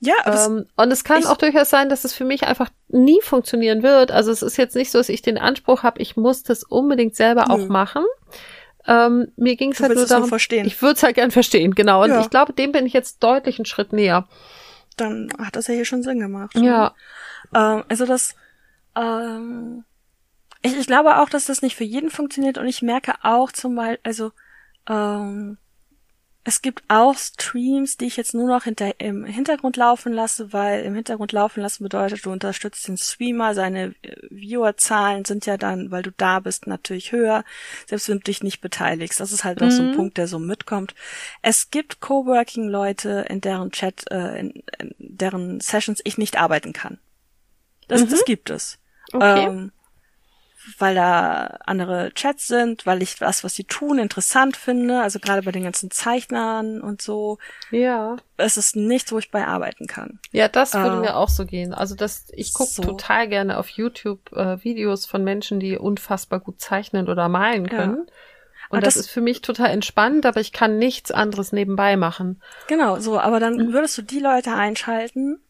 [0.00, 0.14] Ja,
[0.46, 4.10] ähm, und es kann auch durchaus sein, dass es für mich einfach nie funktionieren wird.
[4.10, 7.16] Also es ist jetzt nicht so, dass ich den Anspruch habe, ich muss das unbedingt
[7.16, 8.04] selber auch machen.
[8.86, 12.04] Ähm, mir ging es halt nur darum, ich würde es halt gern verstehen, genau.
[12.04, 12.20] Und ja.
[12.20, 14.28] ich glaube, dem bin ich jetzt deutlich einen Schritt näher.
[14.96, 16.56] Dann hat das ja hier schon Sinn gemacht.
[16.56, 16.94] Ja.
[17.54, 18.34] Ähm, also das,
[18.96, 19.84] ähm,
[20.62, 23.76] ich, ich glaube auch, dass das nicht für jeden funktioniert und ich merke auch zum
[23.76, 24.32] Beispiel, also
[24.88, 25.58] ähm,
[26.48, 30.84] es gibt auch Streams, die ich jetzt nur noch hinter, im Hintergrund laufen lasse, weil
[30.84, 35.90] im Hintergrund laufen lassen bedeutet, du unterstützt den Streamer, seine äh, Viewerzahlen sind ja dann,
[35.90, 37.44] weil du da bist, natürlich höher,
[37.86, 39.18] selbst wenn du dich nicht beteiligst.
[39.18, 39.66] Das ist halt mhm.
[39.66, 39.96] noch so ein mhm.
[39.96, 40.94] Punkt, der so mitkommt.
[41.42, 46.98] Es gibt Coworking-Leute, in deren Chat, äh, in, in deren Sessions ich nicht arbeiten kann.
[47.88, 48.10] Das, mhm.
[48.10, 48.78] das gibt es.
[49.12, 49.46] Okay.
[49.46, 49.72] Ähm,
[50.78, 55.00] weil da andere Chats sind, weil ich das, was sie tun, interessant finde.
[55.00, 57.38] Also gerade bei den ganzen Zeichnern und so.
[57.70, 58.16] Ja.
[58.36, 60.18] Es ist nichts, wo ich bei arbeiten kann.
[60.32, 61.72] Ja, das würde äh, mir auch so gehen.
[61.72, 62.82] Also das, ich gucke so.
[62.82, 68.04] total gerne auf YouTube äh, Videos von Menschen, die unfassbar gut zeichnen oder malen können.
[68.06, 68.12] Ja.
[68.68, 72.42] Und das, das, ist für mich total entspannt, aber ich kann nichts anderes nebenbei machen.
[72.66, 75.40] Genau, so, aber dann würdest du die Leute einschalten,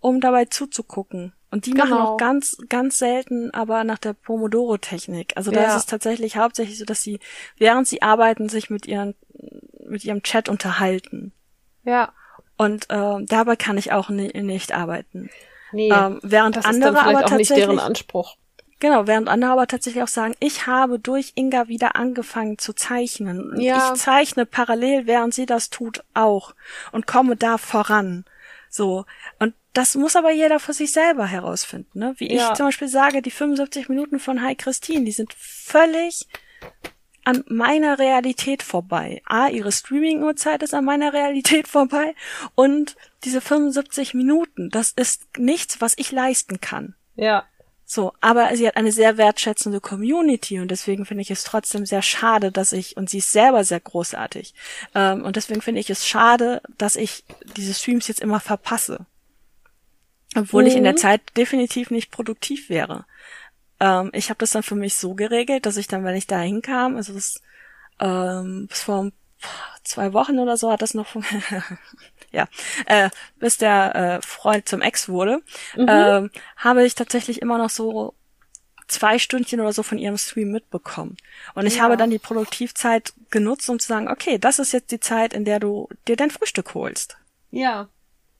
[0.00, 1.32] um dabei zuzugucken.
[1.50, 1.84] Und die genau.
[1.84, 5.32] machen auch ganz, ganz selten, aber nach der Pomodoro-Technik.
[5.36, 5.68] Also da ja.
[5.68, 7.20] ist es tatsächlich hauptsächlich so, dass sie,
[7.56, 9.14] während sie arbeiten, sich mit ihren,
[9.86, 11.32] mit ihrem Chat unterhalten.
[11.84, 12.12] Ja.
[12.58, 15.30] Und ähm, dabei kann ich auch ni nicht arbeiten.
[15.72, 18.36] Nee, ähm, während das andere ist dann aber auch tatsächlich, nicht deren Anspruch.
[18.80, 23.60] Genau, während andere aber tatsächlich auch sagen, ich habe durch Inga wieder angefangen zu zeichnen.
[23.60, 23.92] Ja.
[23.92, 26.54] Ich zeichne parallel, während sie das tut, auch
[26.92, 28.24] und komme da voran.
[28.70, 29.04] So.
[29.38, 32.00] Und das muss aber jeder für sich selber herausfinden.
[32.00, 32.12] Ne?
[32.18, 32.48] Wie ja.
[32.50, 36.26] ich zum Beispiel sage, die 75 Minuten von Hi Christine, die sind völlig
[37.22, 39.22] an meiner Realität vorbei.
[39.24, 42.16] A, ihre Streaming-Uhrzeit ist an meiner Realität vorbei
[42.56, 46.96] und diese 75 Minuten, das ist nichts, was ich leisten kann.
[47.14, 47.44] Ja.
[47.84, 52.02] So, aber sie hat eine sehr wertschätzende Community und deswegen finde ich es trotzdem sehr
[52.02, 54.54] schade, dass ich, und sie ist selber sehr großartig,
[54.96, 57.22] ähm, und deswegen finde ich es schade, dass ich
[57.56, 59.06] diese Streams jetzt immer verpasse.
[60.38, 60.68] Obwohl mhm.
[60.68, 60.98] ich in der mhm.
[60.98, 63.04] Zeit definitiv nicht produktiv wäre.
[63.80, 66.40] Ähm, ich habe das dann für mich so geregelt, dass ich dann, wenn ich da
[66.40, 67.40] hinkam, also das
[68.00, 69.10] ähm, bis vor
[69.84, 71.14] zwei Wochen oder so hat das noch
[72.32, 72.48] ja,
[72.86, 75.42] äh, bis der äh, Freund zum Ex wurde,
[75.76, 75.86] mhm.
[75.88, 78.14] ähm, habe ich tatsächlich immer noch so
[78.88, 81.16] zwei Stündchen oder so von ihrem Stream mitbekommen.
[81.54, 81.82] Und ich ja.
[81.82, 85.44] habe dann die Produktivzeit genutzt, um zu sagen, okay, das ist jetzt die Zeit, in
[85.44, 87.16] der du dir dein Frühstück holst.
[87.50, 87.88] Ja.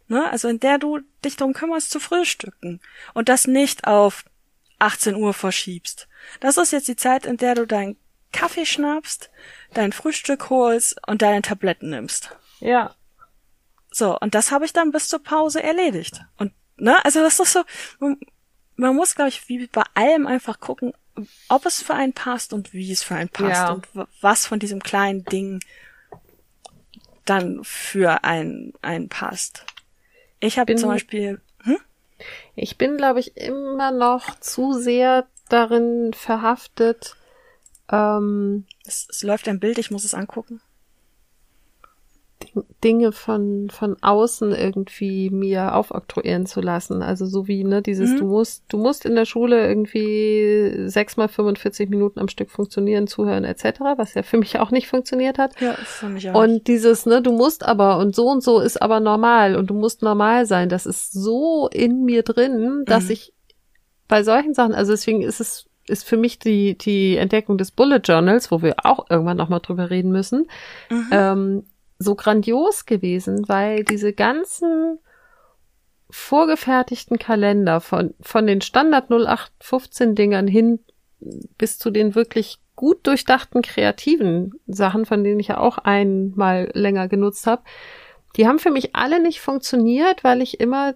[0.08, 0.28] Ne?
[0.30, 2.80] Also in der du dich darum kümmerst zu frühstücken.
[3.14, 4.24] Und das nicht auf
[4.78, 6.08] 18 Uhr verschiebst.
[6.40, 7.96] Das ist jetzt die Zeit, in der du deinen
[8.32, 9.30] Kaffee schnappst,
[9.74, 12.36] dein Frühstück holst und deine Tabletten nimmst.
[12.60, 12.94] Ja.
[13.90, 16.20] So, und das habe ich dann bis zur Pause erledigt.
[16.36, 17.64] Und, ne, also das ist so,
[18.76, 20.92] man, muss, glaube ich, wie bei allem einfach gucken,
[21.48, 23.70] ob es für einen passt und wie es für einen passt ja.
[23.72, 23.88] und
[24.20, 25.60] was von diesem kleinen Ding
[27.24, 29.64] dann für einen, einen passt.
[30.40, 31.40] Ich habe zum Beispiel
[32.60, 37.16] ich bin, glaube ich, immer noch zu sehr darin verhaftet.
[37.90, 40.60] Ähm, es, es läuft ein Bild, ich muss es angucken.
[42.84, 47.02] Dinge von, von außen irgendwie mir aufoktroyieren zu lassen.
[47.02, 48.18] Also so wie, ne, dieses, mhm.
[48.18, 53.44] du musst, du musst in der Schule irgendwie sechsmal 45 Minuten am Stück funktionieren, zuhören
[53.44, 55.60] etc., was ja für mich auch nicht funktioniert hat.
[55.60, 56.42] Ja, für mich auch.
[56.42, 59.74] Und dieses, ne, du musst aber und so und so ist aber normal und du
[59.74, 63.10] musst normal sein, das ist so in mir drin, dass mhm.
[63.12, 63.34] ich
[64.06, 68.00] bei solchen Sachen, also deswegen ist es ist für mich die, die Entdeckung des Bullet
[68.04, 70.46] Journals, wo wir auch irgendwann nochmal drüber reden müssen,
[70.90, 71.08] mhm.
[71.10, 71.64] ähm,
[71.98, 74.98] so grandios gewesen, weil diese ganzen
[76.10, 80.80] vorgefertigten Kalender von, von den Standard 0815 Dingern hin
[81.20, 87.08] bis zu den wirklich gut durchdachten kreativen Sachen, von denen ich ja auch einmal länger
[87.08, 87.62] genutzt habe,
[88.36, 90.94] die haben für mich alle nicht funktioniert, weil ich immer,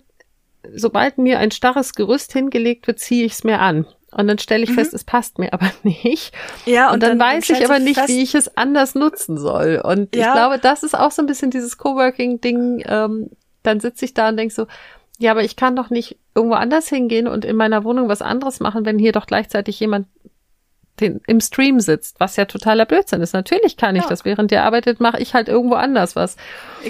[0.73, 3.87] sobald mir ein starres Gerüst hingelegt wird, ziehe ich es mir an.
[4.13, 4.75] Und dann stelle ich mhm.
[4.75, 6.33] fest, es passt mir aber nicht.
[6.67, 9.81] Ja, und, und dann, dann, weiß ich aber nicht, wie ich es anders nutzen soll.
[9.83, 10.29] Und ja.
[10.29, 12.85] ich glaube, das ist auch so ein bisschen dieses Coworking-Ding.
[12.87, 13.31] Ähm,
[13.63, 14.67] dann sitze ich da und denke so,
[15.19, 18.61] ja, aber ich kann doch nicht irgendwo anders hingehen und in meiner Wohnung was anderes
[18.61, 20.07] machen, wenn hier doch gleichzeitig jemand
[21.01, 23.33] den, im Stream sitzt, was ja totaler Blödsinn ist.
[23.33, 24.09] Natürlich kann ich ja.
[24.09, 24.25] das.
[24.25, 26.37] Während der arbeitet, mache ich halt irgendwo anders was.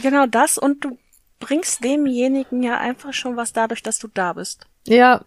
[0.01, 0.99] Genau das und du
[1.39, 4.67] bringst demjenigen ja einfach schon was dadurch, dass du da bist.
[4.87, 5.23] Ja,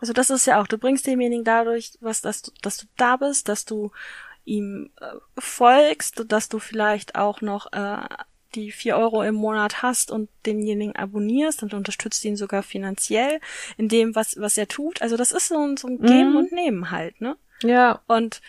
[0.00, 3.16] also das ist ja auch, du bringst demjenigen dadurch, was, dass du, dass du da
[3.16, 3.90] bist, dass du
[4.44, 5.06] ihm äh,
[5.38, 7.98] folgst, dass du vielleicht auch noch äh,
[8.54, 13.40] die vier Euro im Monat hast und denjenigen abonnierst und unterstützt ihn sogar finanziell
[13.76, 15.02] in dem, was, was er tut.
[15.02, 16.36] Also das ist so ein, so ein Geben mhm.
[16.36, 17.36] und Nehmen halt, ne?
[17.62, 18.00] Ja.
[18.06, 18.40] Und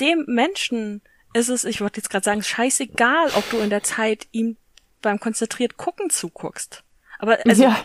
[0.00, 4.28] dem Menschen ist es, ich wollte jetzt gerade sagen, scheißegal, ob du in der Zeit
[4.32, 4.56] ihm
[5.02, 6.84] beim konzentriert gucken zuguckst.
[7.18, 7.84] Aber also, ja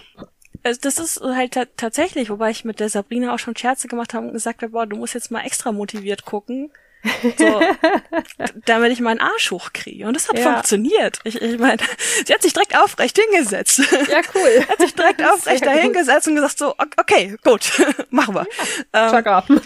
[0.66, 4.26] also das ist halt tatsächlich, wobei ich mit der Sabrina auch schon Scherze gemacht habe
[4.28, 6.72] und gesagt habe, boah, du musst jetzt mal extra motiviert gucken.
[7.38, 7.62] So,
[8.66, 10.08] damit ich meinen Arsch hochkriege.
[10.08, 10.54] Und das hat ja.
[10.54, 11.20] funktioniert.
[11.24, 11.78] Ich, ich meine,
[12.26, 13.80] sie hat sich direkt aufrecht hingesetzt.
[14.10, 14.66] Ja, cool.
[14.70, 17.72] hat sich direkt aufrecht da hingesetzt und gesagt so, okay, gut,
[18.10, 18.48] machen wir.
[18.94, 19.62] Ähm,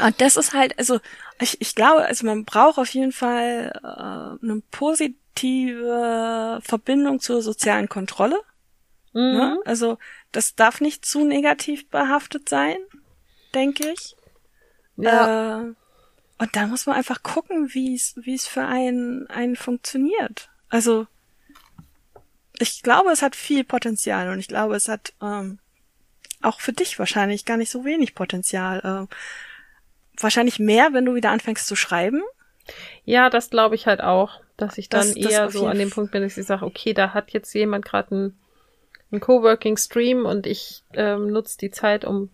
[0.00, 1.00] und das ist halt, also
[1.40, 7.88] ich, ich glaube, also man braucht auf jeden Fall äh, eine positive Verbindung zur sozialen
[7.88, 8.40] Kontrolle.
[9.16, 9.32] Ne?
[9.32, 9.38] Mhm.
[9.38, 9.60] Ne?
[9.64, 9.98] Also
[10.32, 12.76] das darf nicht zu negativ behaftet sein,
[13.54, 14.14] denke ich.
[14.96, 15.62] Ja.
[15.62, 15.74] Äh,
[16.38, 20.50] und da muss man einfach gucken, wie es wie es für einen einen funktioniert.
[20.68, 21.06] Also
[22.58, 25.58] ich glaube, es hat viel Potenzial und ich glaube, es hat ähm,
[26.42, 29.08] auch für dich wahrscheinlich gar nicht so wenig Potenzial.
[29.08, 32.22] Äh, wahrscheinlich mehr, wenn du wieder anfängst zu schreiben.
[33.04, 35.78] Ja, das glaube ich halt auch, dass ich dann Das- das eher auf so an
[35.78, 38.32] dem Punkt bin, dass ich sage, okay, da hat jetzt jemand gerade
[39.10, 42.30] einen, einen Coworking-Stream und ich ähm, nutze die Zeit, um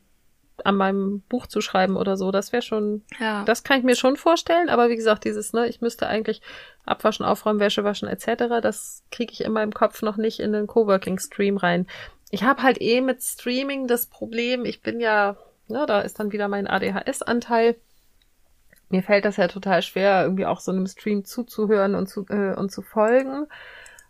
[0.65, 2.31] an meinem Buch zu schreiben oder so.
[2.31, 3.45] Das wäre schon, Ja.
[3.45, 4.69] das kann ich mir schon vorstellen.
[4.69, 6.41] Aber wie gesagt, dieses, ne, ich müsste eigentlich
[6.85, 8.61] abwaschen, aufräumen, Wäsche waschen etc.
[8.63, 11.87] Das kriege ich in meinem Kopf noch nicht in den Coworking-Stream rein.
[12.31, 15.37] Ich habe halt eh mit Streaming das Problem, ich bin ja,
[15.69, 17.77] ne, da ist dann wieder mein ADHS-Anteil.
[18.89, 22.55] Mir fällt das ja total schwer, irgendwie auch so einem Stream zuzuhören und zu, äh,
[22.55, 23.47] und zu folgen.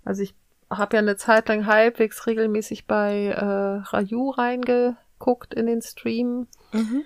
[0.04, 0.34] Also ich
[0.78, 6.46] habe ja eine Zeit lang halbwegs regelmäßig bei äh, Raju reingeguckt in den Stream.
[6.72, 7.02] Mhm.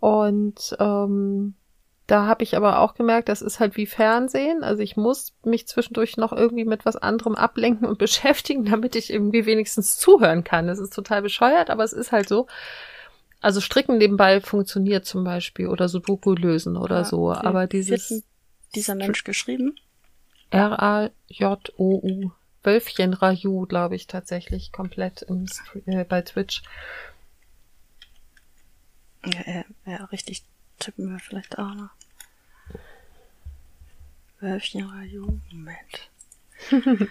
[0.00, 1.54] Und ähm,
[2.06, 4.64] da habe ich aber auch gemerkt, das ist halt wie Fernsehen.
[4.64, 9.12] Also ich muss mich zwischendurch noch irgendwie mit was anderem ablenken und beschäftigen, damit ich
[9.12, 10.66] irgendwie wenigstens zuhören kann.
[10.66, 12.46] Das ist total bescheuert, aber es ist halt so.
[13.40, 17.30] Also Stricken nebenbei funktioniert zum Beispiel oder Sudoku lösen oder Ja, so.
[17.30, 18.24] Aber dieses
[18.74, 19.76] dieser Mensch geschrieben?
[20.50, 22.30] R-A-J-O-U.
[22.62, 25.46] Wölfchen Raju, glaube ich, tatsächlich komplett im
[25.86, 26.62] äh, bei Twitch.
[29.24, 30.44] Ja, ja, ja, richtig
[30.78, 31.90] tippen wir vielleicht auch noch.
[34.40, 36.10] Wölfchen Raju, Moment.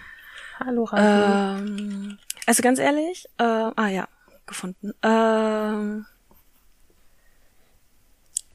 [0.58, 1.62] Hallo Raju.
[1.62, 4.08] Ähm, also ganz ehrlich, äh, ah ja,
[4.46, 4.94] gefunden.
[5.02, 6.06] Ähm,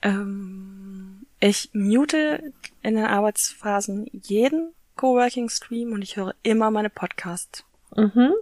[0.02, 7.64] ähm, ich mute in den Arbeitsphasen jeden Coworking-Stream und ich höre immer meine Podcasts.
[7.96, 8.34] mhm.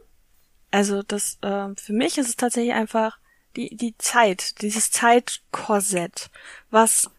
[0.73, 3.17] Also das, ähm, für mich ist es tatsächlich einfach
[3.57, 6.29] die, die Zeit, dieses Zeitkorsett,
[6.69, 7.09] was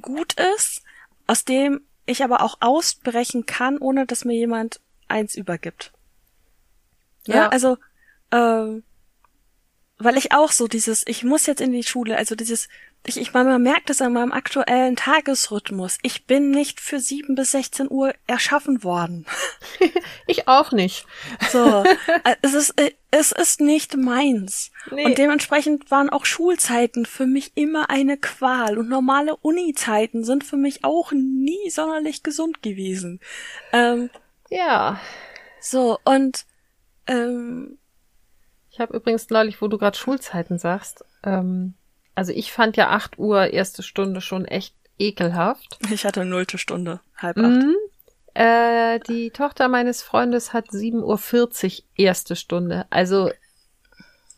[0.00, 0.82] gut ist,
[1.26, 5.92] aus dem ich aber auch ausbrechen kann, ohne dass mir jemand eins übergibt.
[7.26, 7.48] Ja, Ja.
[7.48, 7.76] also,
[8.30, 8.84] ähm,
[9.98, 12.68] weil ich auch so dieses, ich muss jetzt in die Schule, also dieses,
[13.06, 15.98] ich, ich man merkt es an meinem aktuellen Tagesrhythmus.
[16.02, 19.26] Ich bin nicht für sieben bis 16 Uhr erschaffen worden.
[20.26, 21.06] Ich auch nicht.
[21.50, 24.70] So, äh, es ist, äh, es ist nicht meins.
[24.92, 25.04] Nee.
[25.06, 30.56] Und dementsprechend waren auch Schulzeiten für mich immer eine Qual und normale Uni-Zeiten sind für
[30.56, 33.18] mich auch nie sonderlich gesund gewesen.
[33.72, 34.10] Ähm,
[34.50, 35.00] Ja.
[35.60, 36.44] so, und,
[37.08, 37.78] ähm,
[38.70, 41.74] Ich habe übrigens neulich, wo du gerade Schulzeiten sagst, ähm,
[42.14, 45.78] also ich fand ja 8 Uhr erste Stunde schon echt ekelhaft.
[45.90, 47.44] ich hatte nullte Stunde, halb acht.
[47.46, 47.76] Mhm.
[48.34, 51.02] Äh, die Tochter meines Freundes hat 7.40
[51.80, 52.86] Uhr erste Stunde.
[52.90, 53.30] Also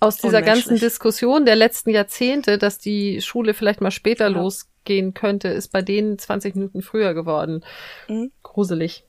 [0.01, 0.79] aus dieser ganzen.
[0.79, 4.37] Diskussion der letzten Jahrzehnte, dass die Schule vielleicht mal später Ja.
[4.37, 7.62] losgehen könnte, ist bei denen 20 Minuten früher geworden.
[8.09, 8.33] Mhm.
[8.43, 9.05] Gruselig.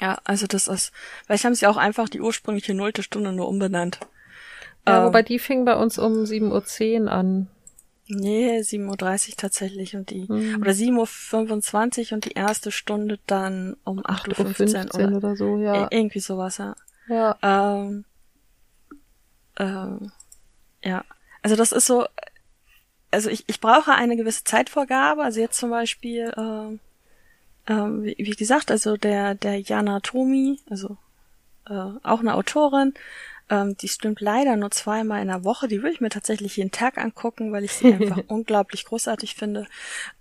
[0.00, 0.92] Ja, also das ist,
[1.26, 4.00] vielleicht haben sie auch einfach die ursprüngliche nullte Stunde nur umbenannt.
[4.86, 7.48] Ja, Ähm, wobei die fing bei uns um 7.10 Uhr an.
[8.14, 10.60] Nee, 7.30 Uhr tatsächlich und die, Hm.
[10.60, 15.58] oder 7.25 Uhr und die erste Stunde dann um 8.15 8.15 Uhr Uhr oder so,
[15.58, 15.84] ja.
[15.84, 16.74] Ir- irgendwie sowas, ja.
[17.08, 17.36] Ja.
[17.42, 18.04] Ähm,
[19.58, 20.12] ähm,
[20.82, 21.04] ja,
[21.42, 22.06] also das ist so,
[23.10, 26.80] also ich, ich brauche eine gewisse Zeitvorgabe, also jetzt zum Beispiel, ähm,
[27.66, 30.96] ähm, wie, wie gesagt, also der, der Jana Tomi, also
[31.68, 32.94] äh, auch eine Autorin,
[33.52, 36.70] ähm, die stimmt leider nur zweimal in der Woche, die würde ich mir tatsächlich jeden
[36.70, 39.66] Tag angucken, weil ich sie einfach unglaublich großartig finde.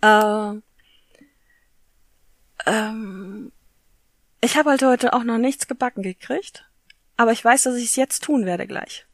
[0.02, 0.64] Ähm,
[2.66, 3.52] ähm,
[4.42, 6.66] ich habe halt heute auch noch nichts gebacken gekriegt,
[7.16, 9.06] aber ich weiß, dass ich es jetzt tun werde gleich.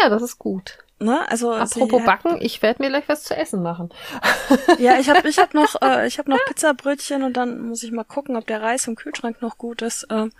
[0.00, 0.78] Ja, das ist gut.
[1.00, 1.28] Ne?
[1.28, 3.92] Also Apropos sie- Backen, ich werde mir gleich was zu essen machen.
[4.78, 7.92] Ja, ich habe ich hab noch äh, ich habe noch Pizzabrötchen und dann muss ich
[7.92, 10.32] mal gucken, ob der Reis im Kühlschrank noch gut ist ähm,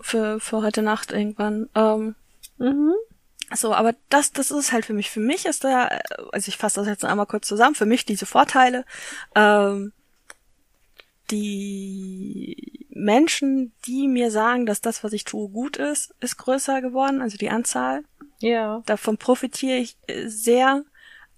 [0.00, 1.68] für für heute Nacht irgendwann.
[1.74, 2.14] Ähm,
[2.58, 2.94] Mhm.
[3.54, 5.10] so, aber das das ist halt für mich.
[5.10, 6.00] Für mich ist da, äh,
[6.32, 7.74] also ich fasse das jetzt noch einmal kurz zusammen.
[7.74, 8.84] Für mich diese Vorteile.
[9.34, 9.92] Ähm,
[11.30, 17.20] die Menschen, die mir sagen, dass das, was ich tue, gut ist, ist größer geworden,
[17.20, 18.02] also die Anzahl.
[18.40, 18.82] Ja.
[18.86, 20.84] Davon profitiere ich äh, sehr.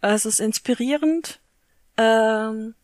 [0.00, 1.40] Es ist inspirierend.
[1.96, 2.74] Ähm,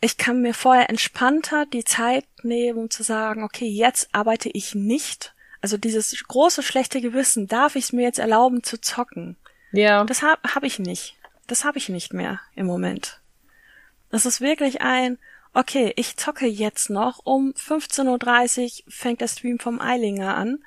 [0.00, 4.74] ich kann mir vorher entspannter die Zeit nehmen, um zu sagen, okay, jetzt arbeite ich
[4.74, 5.34] nicht.
[5.60, 9.36] Also dieses große schlechte Gewissen, darf ich es mir jetzt erlauben zu zocken?
[9.72, 10.04] Ja.
[10.04, 11.16] Das habe hab ich nicht.
[11.46, 13.20] Das habe ich nicht mehr im Moment.
[14.10, 15.18] Das ist wirklich ein,
[15.52, 20.64] okay, ich zocke jetzt noch, um 15.30 Uhr fängt der Stream vom Eilinger an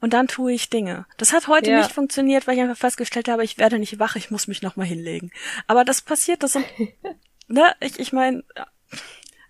[0.00, 1.06] und dann tue ich Dinge.
[1.16, 1.78] Das hat heute Ja.
[1.78, 4.86] nicht funktioniert, weil ich einfach festgestellt habe, ich werde nicht wach, ich muss mich nochmal
[4.86, 5.30] hinlegen.
[5.66, 6.66] Aber das passiert, das sind,
[7.48, 8.44] ne, ich, ich meine,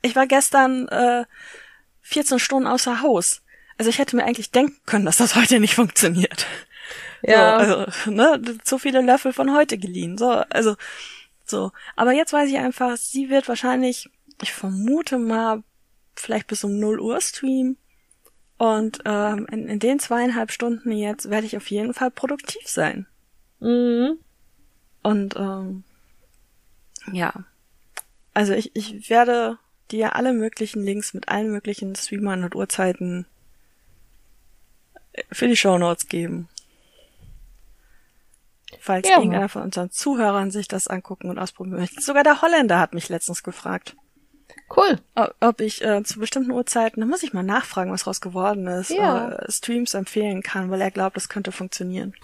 [0.02, 1.24] ich war gestern äh,
[2.02, 3.42] 14 Stunden außer Haus.
[3.78, 6.46] Also ich hätte mir eigentlich denken können, dass das heute nicht funktioniert.
[7.22, 7.64] Ja.
[7.64, 10.16] So, also, ne, zu viele Löffel von heute geliehen.
[10.16, 10.76] So, also,
[11.44, 11.72] so.
[11.96, 14.08] Aber jetzt weiß ich einfach, sie wird wahrscheinlich,
[14.40, 15.62] ich vermute mal,
[16.14, 17.76] vielleicht bis um 0 Uhr streamen.
[18.58, 23.06] Und ähm, in, in den zweieinhalb Stunden jetzt werde ich auf jeden Fall produktiv sein.
[23.60, 24.18] Mhm.
[25.02, 25.84] Und ähm,
[27.12, 27.32] ja.
[28.36, 29.56] Also ich, ich werde
[29.90, 33.24] dir alle möglichen Links mit allen möglichen Streamern und Uhrzeiten
[35.32, 36.46] für die Shownotes geben.
[38.78, 39.16] Falls Ja.
[39.16, 42.02] irgendeiner von unseren Zuhörern sich das angucken und ausprobieren möchte.
[42.02, 43.96] Sogar der Holländer hat mich letztens gefragt,
[44.76, 44.98] Cool.
[45.40, 48.90] ob ich äh, zu bestimmten Uhrzeiten, da muss ich mal nachfragen, was raus geworden ist,
[48.90, 49.30] Ja.
[49.30, 52.14] äh, Streams empfehlen kann, weil er glaubt, das könnte funktionieren.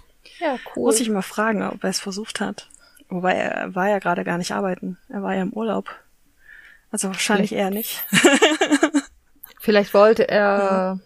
[0.40, 0.84] Ja, cool.
[0.84, 2.68] Muss ich mal fragen, ob er es versucht hat.
[3.12, 4.98] Wobei er war ja gerade gar nicht arbeiten.
[5.09, 5.90] Er war ja im Urlaub.
[6.90, 8.05] Also wahrscheinlich eher nicht.
[9.60, 10.98] Vielleicht wollte er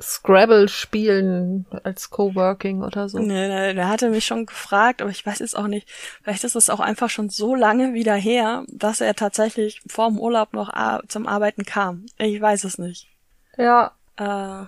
[0.00, 3.18] Scrabble spielen als Coworking oder so.
[3.18, 5.88] Nee, nee, der hatte mich schon gefragt, aber ich weiß jetzt auch nicht.
[6.22, 10.18] Vielleicht ist es auch einfach schon so lange wieder her, dass er tatsächlich vor dem
[10.18, 10.70] Urlaub noch
[11.08, 12.06] zum Arbeiten kam.
[12.18, 13.08] Ich weiß es nicht.
[13.56, 13.92] Ja.
[14.16, 14.66] Äh,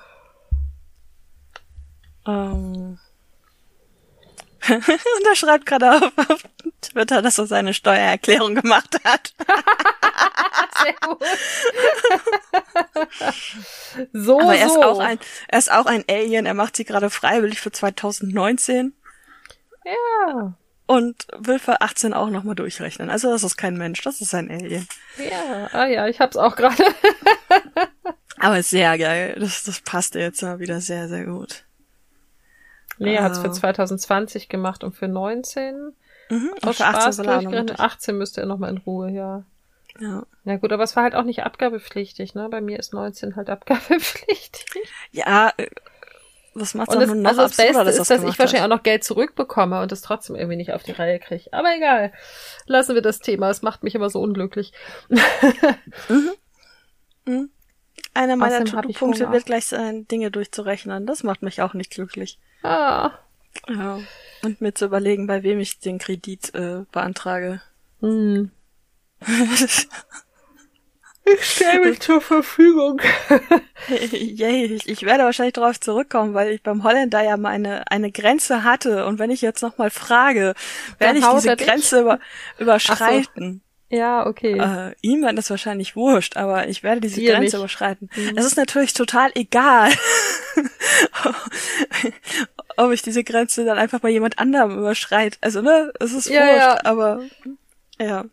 [2.27, 2.98] ähm.
[4.69, 6.43] Und er schreibt gerade auf, auf
[6.81, 9.35] Twitter, dass er seine Steuererklärung gemacht hat.
[10.82, 11.23] Sehr gut.
[14.12, 14.82] so, Aber er ist so.
[14.82, 15.19] auch ein,
[15.49, 16.47] er ist auch ein Alien.
[16.47, 18.93] Er macht sie gerade freiwillig für 2019
[19.85, 20.55] Ja.
[20.86, 23.11] und will für 18 auch nochmal durchrechnen.
[23.11, 24.86] Also das ist kein Mensch, das ist ein Alien.
[25.19, 25.69] Ja.
[25.73, 26.77] Ah ja, ich hab's auch gerade.
[28.40, 29.36] Aber sehr geil.
[29.40, 31.65] Das, das passte jetzt mal wieder sehr, sehr gut.
[32.98, 33.52] Nee, er hat's für Ah.
[33.52, 35.92] 2020 gemacht und für 19.
[36.30, 36.50] Mhm.
[36.62, 37.70] Aus für 18 Spaß soll er auch noch durchgerechnet.
[37.78, 37.80] mit.
[37.80, 39.44] 18 müsste er noch mal in Ruhe, ja.
[40.00, 40.24] Ja.
[40.44, 42.48] Ja gut, aber es war halt auch nicht abgabepflichtig, ne?
[42.50, 44.66] Bei mir ist 19 halt abgabepflichtig.
[45.10, 45.66] ja, äh,
[46.54, 48.70] das macht das, nur noch also das Beste dass ist, das dass ich wahrscheinlich hat.
[48.72, 51.44] auch noch Geld zurückbekomme und das trotzdem irgendwie nicht auf die Reihe kriege.
[51.52, 52.12] Aber egal.
[52.66, 53.48] Lassen wir das Thema.
[53.50, 54.72] Es macht mich immer so unglücklich.
[58.14, 61.06] Einer meiner Außerdem hab ich To-Do-Punkte wird gleich sein, Dinge durchzurechnen.
[61.06, 62.38] Das macht mich auch nicht glücklich.
[62.62, 63.12] Ah.
[63.68, 64.01] Ja.
[64.43, 67.60] Und mir zu überlegen, bei wem ich den Kredit äh, beantrage.
[68.01, 68.51] Hm.
[71.24, 73.01] Ich stelle mich zur Verfügung.
[73.89, 78.10] Yay, ich, ich werde wahrscheinlich darauf zurückkommen, weil ich beim Holländer ja mal eine, eine
[78.10, 79.06] Grenze hatte.
[79.06, 80.55] Und wenn ich jetzt nochmal frage,
[80.98, 81.56] werde ich diese?
[81.56, 82.20] Grenze über,
[82.59, 83.62] überschreiten.
[83.90, 84.59] Ja, okay.
[84.59, 87.52] Äh, ihm wäre das wahrscheinlich wurscht, aber ich werde diese Dir Grenze nicht.
[87.55, 87.60] Mhm.
[87.60, 88.10] überschreiten.
[88.36, 89.90] Es ist natürlich total egal,
[92.77, 95.39] ob ich diese Grenze dann einfach bei jemand anderem überschreite.
[95.40, 96.85] Also, ne, es ist Ja, wurscht, ja.
[96.85, 97.23] aber
[97.98, 98.24] ja.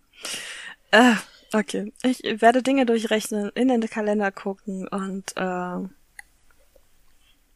[0.91, 1.14] Äh,
[1.53, 1.94] okay.
[2.03, 5.88] Ich werde Dinge durchrechnen, in den Kalender gucken und äh,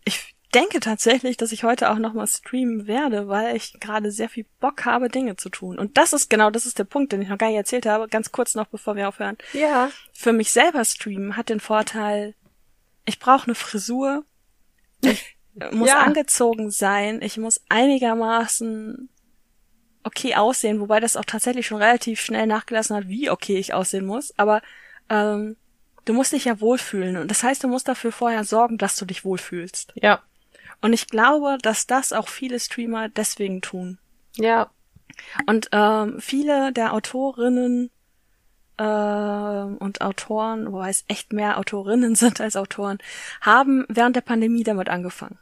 [0.05, 4.45] ich denke tatsächlich, dass ich heute auch nochmal streamen werde, weil ich gerade sehr viel
[4.59, 5.77] Bock habe, Dinge zu tun.
[5.77, 8.07] Und das ist genau, das ist der Punkt, den ich noch gar nicht erzählt habe.
[8.07, 9.37] Ganz kurz noch, bevor wir aufhören.
[9.53, 9.89] ja.
[10.13, 12.33] Für mich selber streamen hat den Vorteil,
[13.05, 14.25] ich brauche eine Frisur,
[15.01, 15.37] ich
[15.71, 15.99] muss Ja.
[16.01, 19.09] angezogen sein, ich muss einigermaßen
[20.03, 24.05] okay aussehen, wobei das auch tatsächlich schon relativ schnell nachgelassen hat, wie okay ich aussehen
[24.05, 24.33] muss.
[24.37, 24.61] Aber
[25.09, 25.57] ähm,
[26.05, 27.17] du musst dich ja wohlfühlen.
[27.17, 29.93] Und das heißt, du musst dafür vorher sorgen, dass du dich wohlfühlst.
[29.95, 30.21] Ja.
[30.81, 33.97] Und ich glaube, dass das auch viele Streamer deswegen tun.
[34.35, 34.69] Ja.
[35.45, 37.91] Und ähm, viele der Autorinnen
[38.77, 42.99] ähm, und Autoren, wobei es echt mehr Autorinnen sind als Autoren,
[43.41, 45.37] haben während der Pandemie damit angefangen.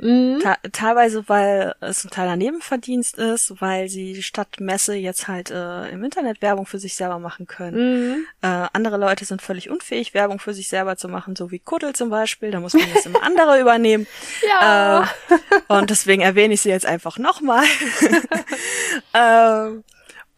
[0.00, 0.42] Mhm.
[0.72, 6.02] Teilweise, weil es ein kleiner Nebenverdienst ist, weil sie statt Messe jetzt halt äh, im
[6.02, 7.76] Internet Werbung für sich selber machen können.
[7.76, 8.26] Mhm.
[8.40, 11.92] Äh, andere Leute sind völlig unfähig, Werbung für sich selber zu machen, so wie Kuddel
[11.94, 12.50] zum Beispiel.
[12.50, 14.06] Da muss man jetzt immer andere übernehmen.
[14.46, 15.02] Ja.
[15.02, 15.36] Äh,
[15.68, 17.64] und deswegen erwähne ich sie jetzt einfach nochmal.
[19.14, 19.84] ähm,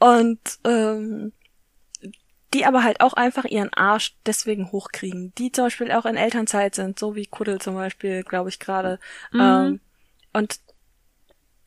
[0.01, 1.32] und ähm,
[2.54, 5.32] die aber halt auch einfach ihren Arsch deswegen hochkriegen.
[5.36, 8.98] Die zum Beispiel auch in Elternzeit sind, so wie Kuddel zum Beispiel, glaube ich gerade.
[9.34, 9.80] Ähm,
[10.32, 10.60] und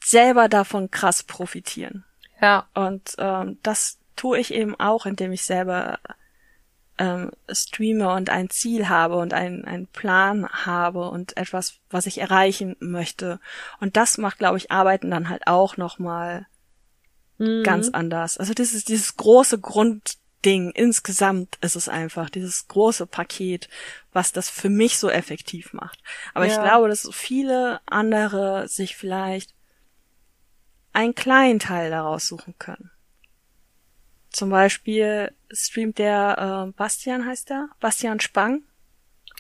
[0.04, 2.06] selber davon krass profitieren.
[2.42, 2.68] ja.
[2.74, 6.00] Und ähm, das tue ich eben auch, indem ich selber
[6.98, 12.20] ähm, streame und ein Ziel habe und einen, einen Plan habe und etwas, was ich
[12.20, 13.40] erreichen möchte.
[13.82, 16.46] Und das macht, glaube ich, Arbeiten dann halt auch nochmal
[17.38, 17.64] Mhm.
[17.64, 18.38] ganz anders.
[18.38, 19.60] Also das ist dieses große
[20.46, 20.72] Grundding.
[20.72, 23.68] Insgesamt ist es einfach dieses große Paket,
[24.14, 26.02] was das für mich so effektiv macht.
[26.34, 26.64] Aber ich Ja.
[26.64, 29.54] glaube, dass viele andere sich vielleicht
[30.94, 32.92] einen kleinen Teil daraus suchen können.
[34.30, 38.64] Zum Beispiel streamt der äh, Bastian heißt er, Bastian Spang.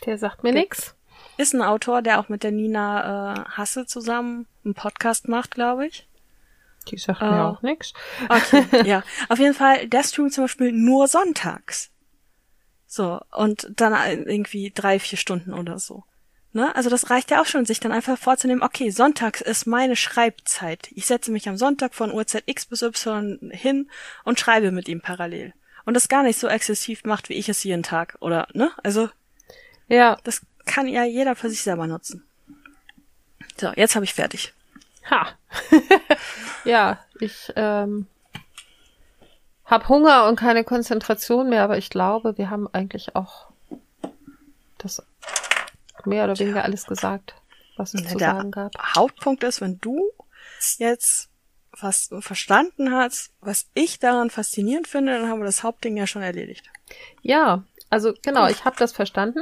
[0.05, 0.95] Der sagt mir Der- nix.
[1.37, 5.87] Ist ein Autor, der auch mit der Nina äh, Hasse zusammen einen Podcast macht, glaube
[5.87, 6.07] ich.
[6.87, 7.25] Die sagt Oh.
[7.25, 7.93] mir auch nix.
[8.29, 9.03] Okay, ja.
[9.29, 11.89] Auf jeden Fall, der streamt zum Beispiel nur sonntags.
[12.87, 13.93] So, und dann
[14.27, 16.03] irgendwie drei, vier Stunden oder so.
[16.53, 16.73] Ne?
[16.75, 20.87] Also das reicht ja auch schon, sich dann einfach vorzunehmen, okay, sonntags ist meine Schreibzeit.
[20.91, 23.89] Ich setze mich am Sonntag von Uhrzeit X bis Y hin
[24.23, 25.53] und schreibe mit ihm parallel.
[25.83, 28.71] Und das gar nicht so exzessiv macht, wie ich es jeden Tag, oder, ne?
[28.83, 29.09] Also,
[29.89, 32.23] Ja, das kann ja jeder für sich selber nutzen.
[33.59, 34.53] So, jetzt habe ich fertig.
[35.09, 35.27] Ha.
[36.65, 38.07] ja, ich ähm,
[39.65, 43.47] hab Hunger und keine Konzentration mehr, aber ich glaube, wir haben eigentlich auch
[44.77, 45.01] das
[46.05, 47.35] mehr oder weniger alles gesagt,
[47.77, 48.71] was es zu sagen gab.
[48.95, 50.11] Hauptpunkt ist, wenn du
[50.77, 51.29] jetzt
[51.81, 56.21] was verstanden hast, was ich daran faszinierend finde, dann haben wir das Hauptding ja schon
[56.21, 56.69] erledigt.
[57.21, 59.41] Ja, also genau, ich habe das verstanden.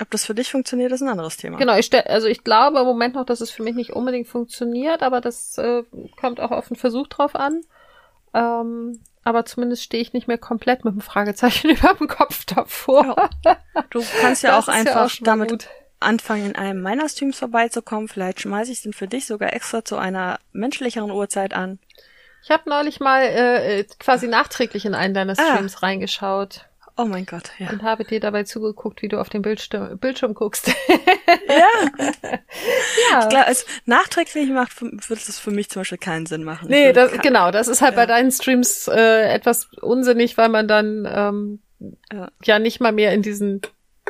[0.00, 1.58] Ob das für dich funktioniert, ist ein anderes Thema.
[1.58, 4.28] Genau, ich stell, also ich glaube im Moment noch, dass es für mich nicht unbedingt
[4.28, 5.82] funktioniert, aber das äh,
[6.20, 7.62] kommt auch auf den Versuch drauf an.
[8.34, 13.28] Ähm, aber zumindest stehe ich nicht mehr komplett mit einem Fragezeichen über dem Kopf davor.
[13.90, 15.68] Du kannst ja auch einfach schon mal damit gut.
[16.00, 18.08] anfangen, in einem meiner Streams vorbeizukommen.
[18.08, 21.78] Vielleicht schmeiße ich den für dich sogar extra zu einer menschlicheren Uhrzeit an.
[22.44, 25.54] Ich habe neulich mal äh, äh, quasi nachträglich in einen deiner Ah.
[25.54, 26.67] Streams reingeschacht
[27.00, 27.70] Oh mein Gott, ja.
[27.70, 30.70] und habe dir dabei zugeguckt, wie du auf den Bildschirm, Bildschirm guckst.
[31.48, 33.26] Ja, ja.
[33.28, 36.64] klar, also nachträglich macht, würde das für mich zum Beispiel keinen Sinn machen.
[36.64, 38.06] Ich Nee, das, ke- genau, das ist halt bei Ja.
[38.06, 41.60] deinen Streams äh, etwas unsinnig, weil man dann ähm,
[42.12, 42.30] Ja.
[42.44, 43.62] ja nicht mal mehr in diesen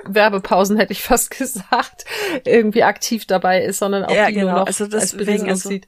[0.04, 2.04] Werbepausen, hätte ich fast gesagt,
[2.44, 4.46] irgendwie aktiv dabei ist, sondern auch Ja, die genau.
[4.50, 5.86] nur noch Also als deswegen, Berieselung also, sieht.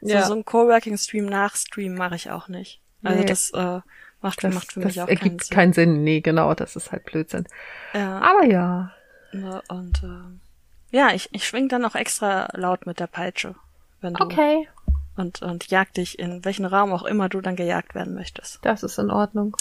[0.00, 2.80] So, Ja, so ein Coworking-Stream nach Stream mache ich auch nicht.
[3.02, 3.26] Also Nee.
[3.26, 3.80] das äh,
[4.22, 5.54] macht, das, macht für das mich auch keinen ergibt Sinn.
[5.54, 6.04] keinen Sinn.
[6.04, 7.46] Nee, genau, das ist halt Blödsinn.
[7.94, 8.92] Ja, Aber ja.
[9.32, 13.54] ne, und äh, ja, ich, ich schwing dann auch extra laut mit der Peitsche,
[14.00, 14.68] wenn du Okay,
[15.16, 18.58] und und jag dich in welchen Raum auch immer du dann gejagt werden möchtest.
[18.62, 19.56] das ist in Ordnung.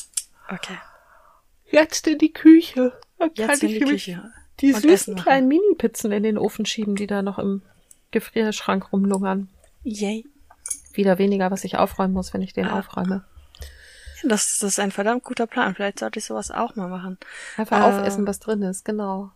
[0.49, 0.77] Okay.
[1.72, 2.94] Jetzt in die Küche.
[3.19, 4.31] Dann kann Jetzt in ich die Küche.
[4.60, 7.61] die süßen Essen kleinen Mini-Pizzen in den Ofen schieben, die da noch im
[8.11, 9.49] Gefrierschrank rumlungern.
[9.84, 10.26] Yay.
[10.94, 12.80] Wieder weniger, was ich aufräumen muss, wenn ich den Ah.
[12.80, 13.23] aufräume.
[14.24, 15.76] Das, das ist ein verdammt guter Plan.
[15.76, 17.18] Vielleicht sollte ich sowas auch mal machen.
[17.58, 17.84] Einfach Äh.
[17.84, 19.32] aufessen, was drin ist, genau.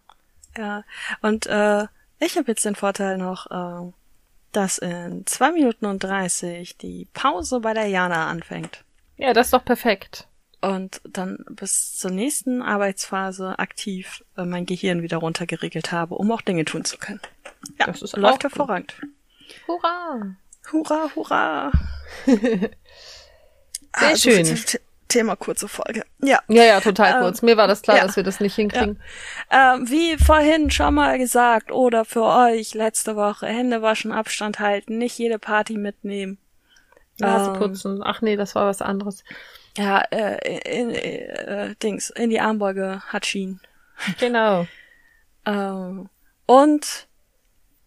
[0.57, 0.83] Ja.
[1.21, 1.87] Und äh,
[2.19, 3.91] ich habe jetzt den Vorteil noch, äh,
[4.51, 8.83] dass in zwei Minuten und dreißig die Pause bei der Jana anfängt.
[9.17, 10.27] Ja, das ist doch perfekt.
[10.61, 16.41] und dann bis zur nächsten Arbeitsphase aktiv äh, mein Gehirn wieder runtergeregelt habe, um auch
[16.41, 17.19] Dinge tun zu können.
[17.79, 18.93] Ja, Das ist läuft hervorragend.
[19.67, 20.35] Hurra!
[20.71, 21.71] Hurra, hurra.
[23.97, 24.79] Sehr so schön.
[25.07, 26.03] Thema kurze Folge.
[26.19, 26.39] Ja.
[26.47, 27.41] Ja, ja, total Ähm, kurz.
[27.43, 28.03] Mir war das klar, ja.
[28.03, 28.99] dass wir das nicht hinkriegen.
[29.51, 34.97] Ähm, wie vorhin schon mal gesagt, oder für euch letzte Woche, Hände waschen, Abstand halten,
[34.97, 36.39] nicht jede Party mitnehmen.
[37.19, 38.01] Nase Ähm, putzen.
[38.03, 39.23] Ach nee, das war was anderes.
[39.77, 43.59] Ja, äh, in, äh, Dings, in die Armbeuge Hatschin.
[44.19, 44.67] Genau.
[45.45, 46.07] Ähm,
[46.45, 47.07] und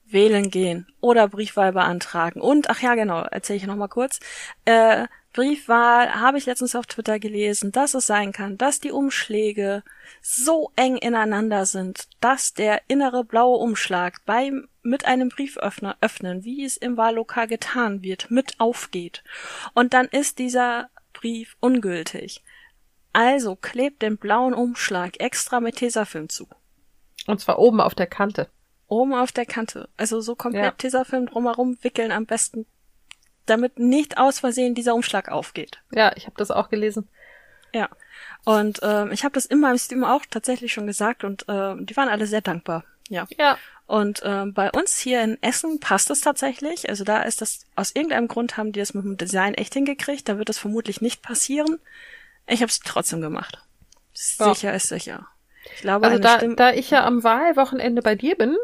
[0.05, 2.43] wählen gehen oder Briefwahl beantragen.
[2.43, 4.20] Und, ach ja, genau, erzähle ich noch mal kurz.
[4.66, 9.84] Äh, Briefwahl habe ich letztens auf Twitter gelesen, dass es sein kann, dass die Umschläge
[10.22, 16.64] so eng ineinander sind, dass der innere blaue Umschlag beim mit einem Brieföffner öffnen, wie
[16.64, 19.22] es im Wahllokal getan wird, mit aufgeht.
[19.74, 22.42] Und dann ist dieser Brief ungültig.
[23.12, 26.48] Also klebt den blauen Umschlag extra mit Tesafilm zu.
[27.26, 28.48] Und zwar oben auf der Kante.
[28.86, 29.90] Oben auf der Kante.
[29.98, 30.70] Also so komplett Ja.
[30.70, 32.66] Tesafilm drumherum wickeln am besten,
[33.47, 35.78] damit nicht aus Versehen dieser Umschlag aufgeht.
[35.93, 37.09] Ja, ich habe das auch gelesen.
[37.73, 37.89] Ja.
[38.44, 41.97] Und ähm, ich habe das in meinem Stream auch tatsächlich schon gesagt und ähm, die
[41.97, 42.85] waren alle sehr dankbar.
[43.09, 43.27] Ja.
[43.36, 43.59] Ja.
[43.86, 46.89] Und ähm, bei uns hier in Essen passt es tatsächlich.
[46.89, 50.28] Also da ist das, aus irgendeinem Grund haben die das mit dem Design echt hingekriegt.
[50.28, 51.78] Da wird das vermutlich nicht passieren.
[52.48, 53.59] Ich habe es trotzdem gemacht.
[54.39, 54.55] Ja.
[54.55, 55.28] Sicher ist sicher.
[55.74, 56.56] Ich glaube, Also da, Stimme.
[56.56, 58.56] da ich ja am Wahlwochenende bei dir bin,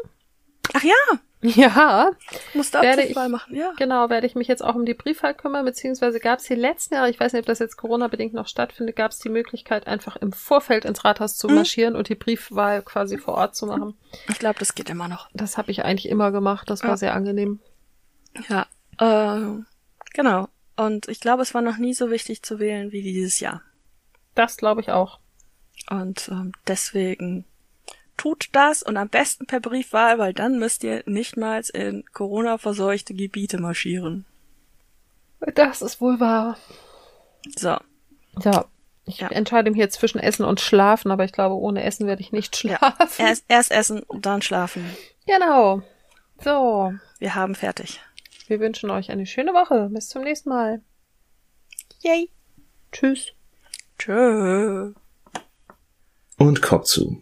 [0.73, 0.93] Ach ja,
[1.41, 2.11] ja,
[2.53, 3.53] musste ich- machen.
[3.53, 3.73] Ja.
[3.77, 6.93] genau, werde ich mich jetzt auch um die Briefwahl kümmern, beziehungsweise gab es die letzten
[6.95, 10.15] Jahre, ich weiß nicht, ob das jetzt Corona-bedingt noch stattfindet, gab es die Möglichkeit, einfach
[10.15, 11.55] im Vorfeld ins Rathaus zu Mhm.
[11.55, 13.95] marschieren und die Briefwahl quasi vor Ort zu machen.
[14.29, 15.29] Ich glaube, das geht immer noch.
[15.33, 16.97] Das habe ich eigentlich immer gemacht, das war Ja.
[16.97, 17.59] sehr angenehm.
[18.47, 18.65] Ja,
[18.99, 19.61] äh,
[20.13, 20.47] genau.
[20.77, 23.61] Und ich glaube, es war noch nie so wichtig zu wählen wie dieses Jahr.
[24.33, 25.19] Das glaube ich auch.
[25.89, 27.45] Und ähm, deswegen
[28.17, 33.13] tut das und am besten per Briefwahl, weil dann müsst ihr nicht mal in Corona-verseuchte
[33.13, 34.25] Gebiete marschieren.
[35.55, 36.57] Das ist wohl wahr.
[37.57, 37.77] So,
[38.43, 38.65] Ja.
[39.05, 39.27] Ich ja.
[39.27, 42.55] entscheide mich jetzt zwischen Essen und Schlafen, aber ich glaube, ohne Essen werde ich nicht
[42.55, 43.09] schlafen.
[43.17, 43.27] Ja.
[43.27, 44.85] Erst, erst essen, dann schlafen.
[45.27, 45.81] Genau.
[46.41, 46.93] So.
[47.19, 47.99] Wir haben fertig.
[48.47, 49.89] Wir wünschen euch eine schöne Woche.
[49.91, 50.81] Bis zum nächsten Mal.
[52.01, 52.29] Yay.
[52.93, 53.33] Tschüss.
[53.97, 54.93] Tschö.
[56.37, 57.21] Und Kopf zu.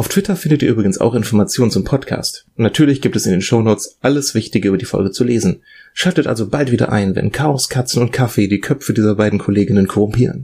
[0.00, 2.46] Auf Twitter findet ihr übrigens auch Informationen zum Podcast.
[2.56, 5.60] Natürlich gibt es in den Shownotes alles Wichtige über die Folge zu lesen.
[5.92, 9.88] Schaltet also bald wieder ein, wenn Chaos, Katzen und Kaffee die Köpfe dieser beiden Kolleginnen
[9.88, 10.38] korrumpieren.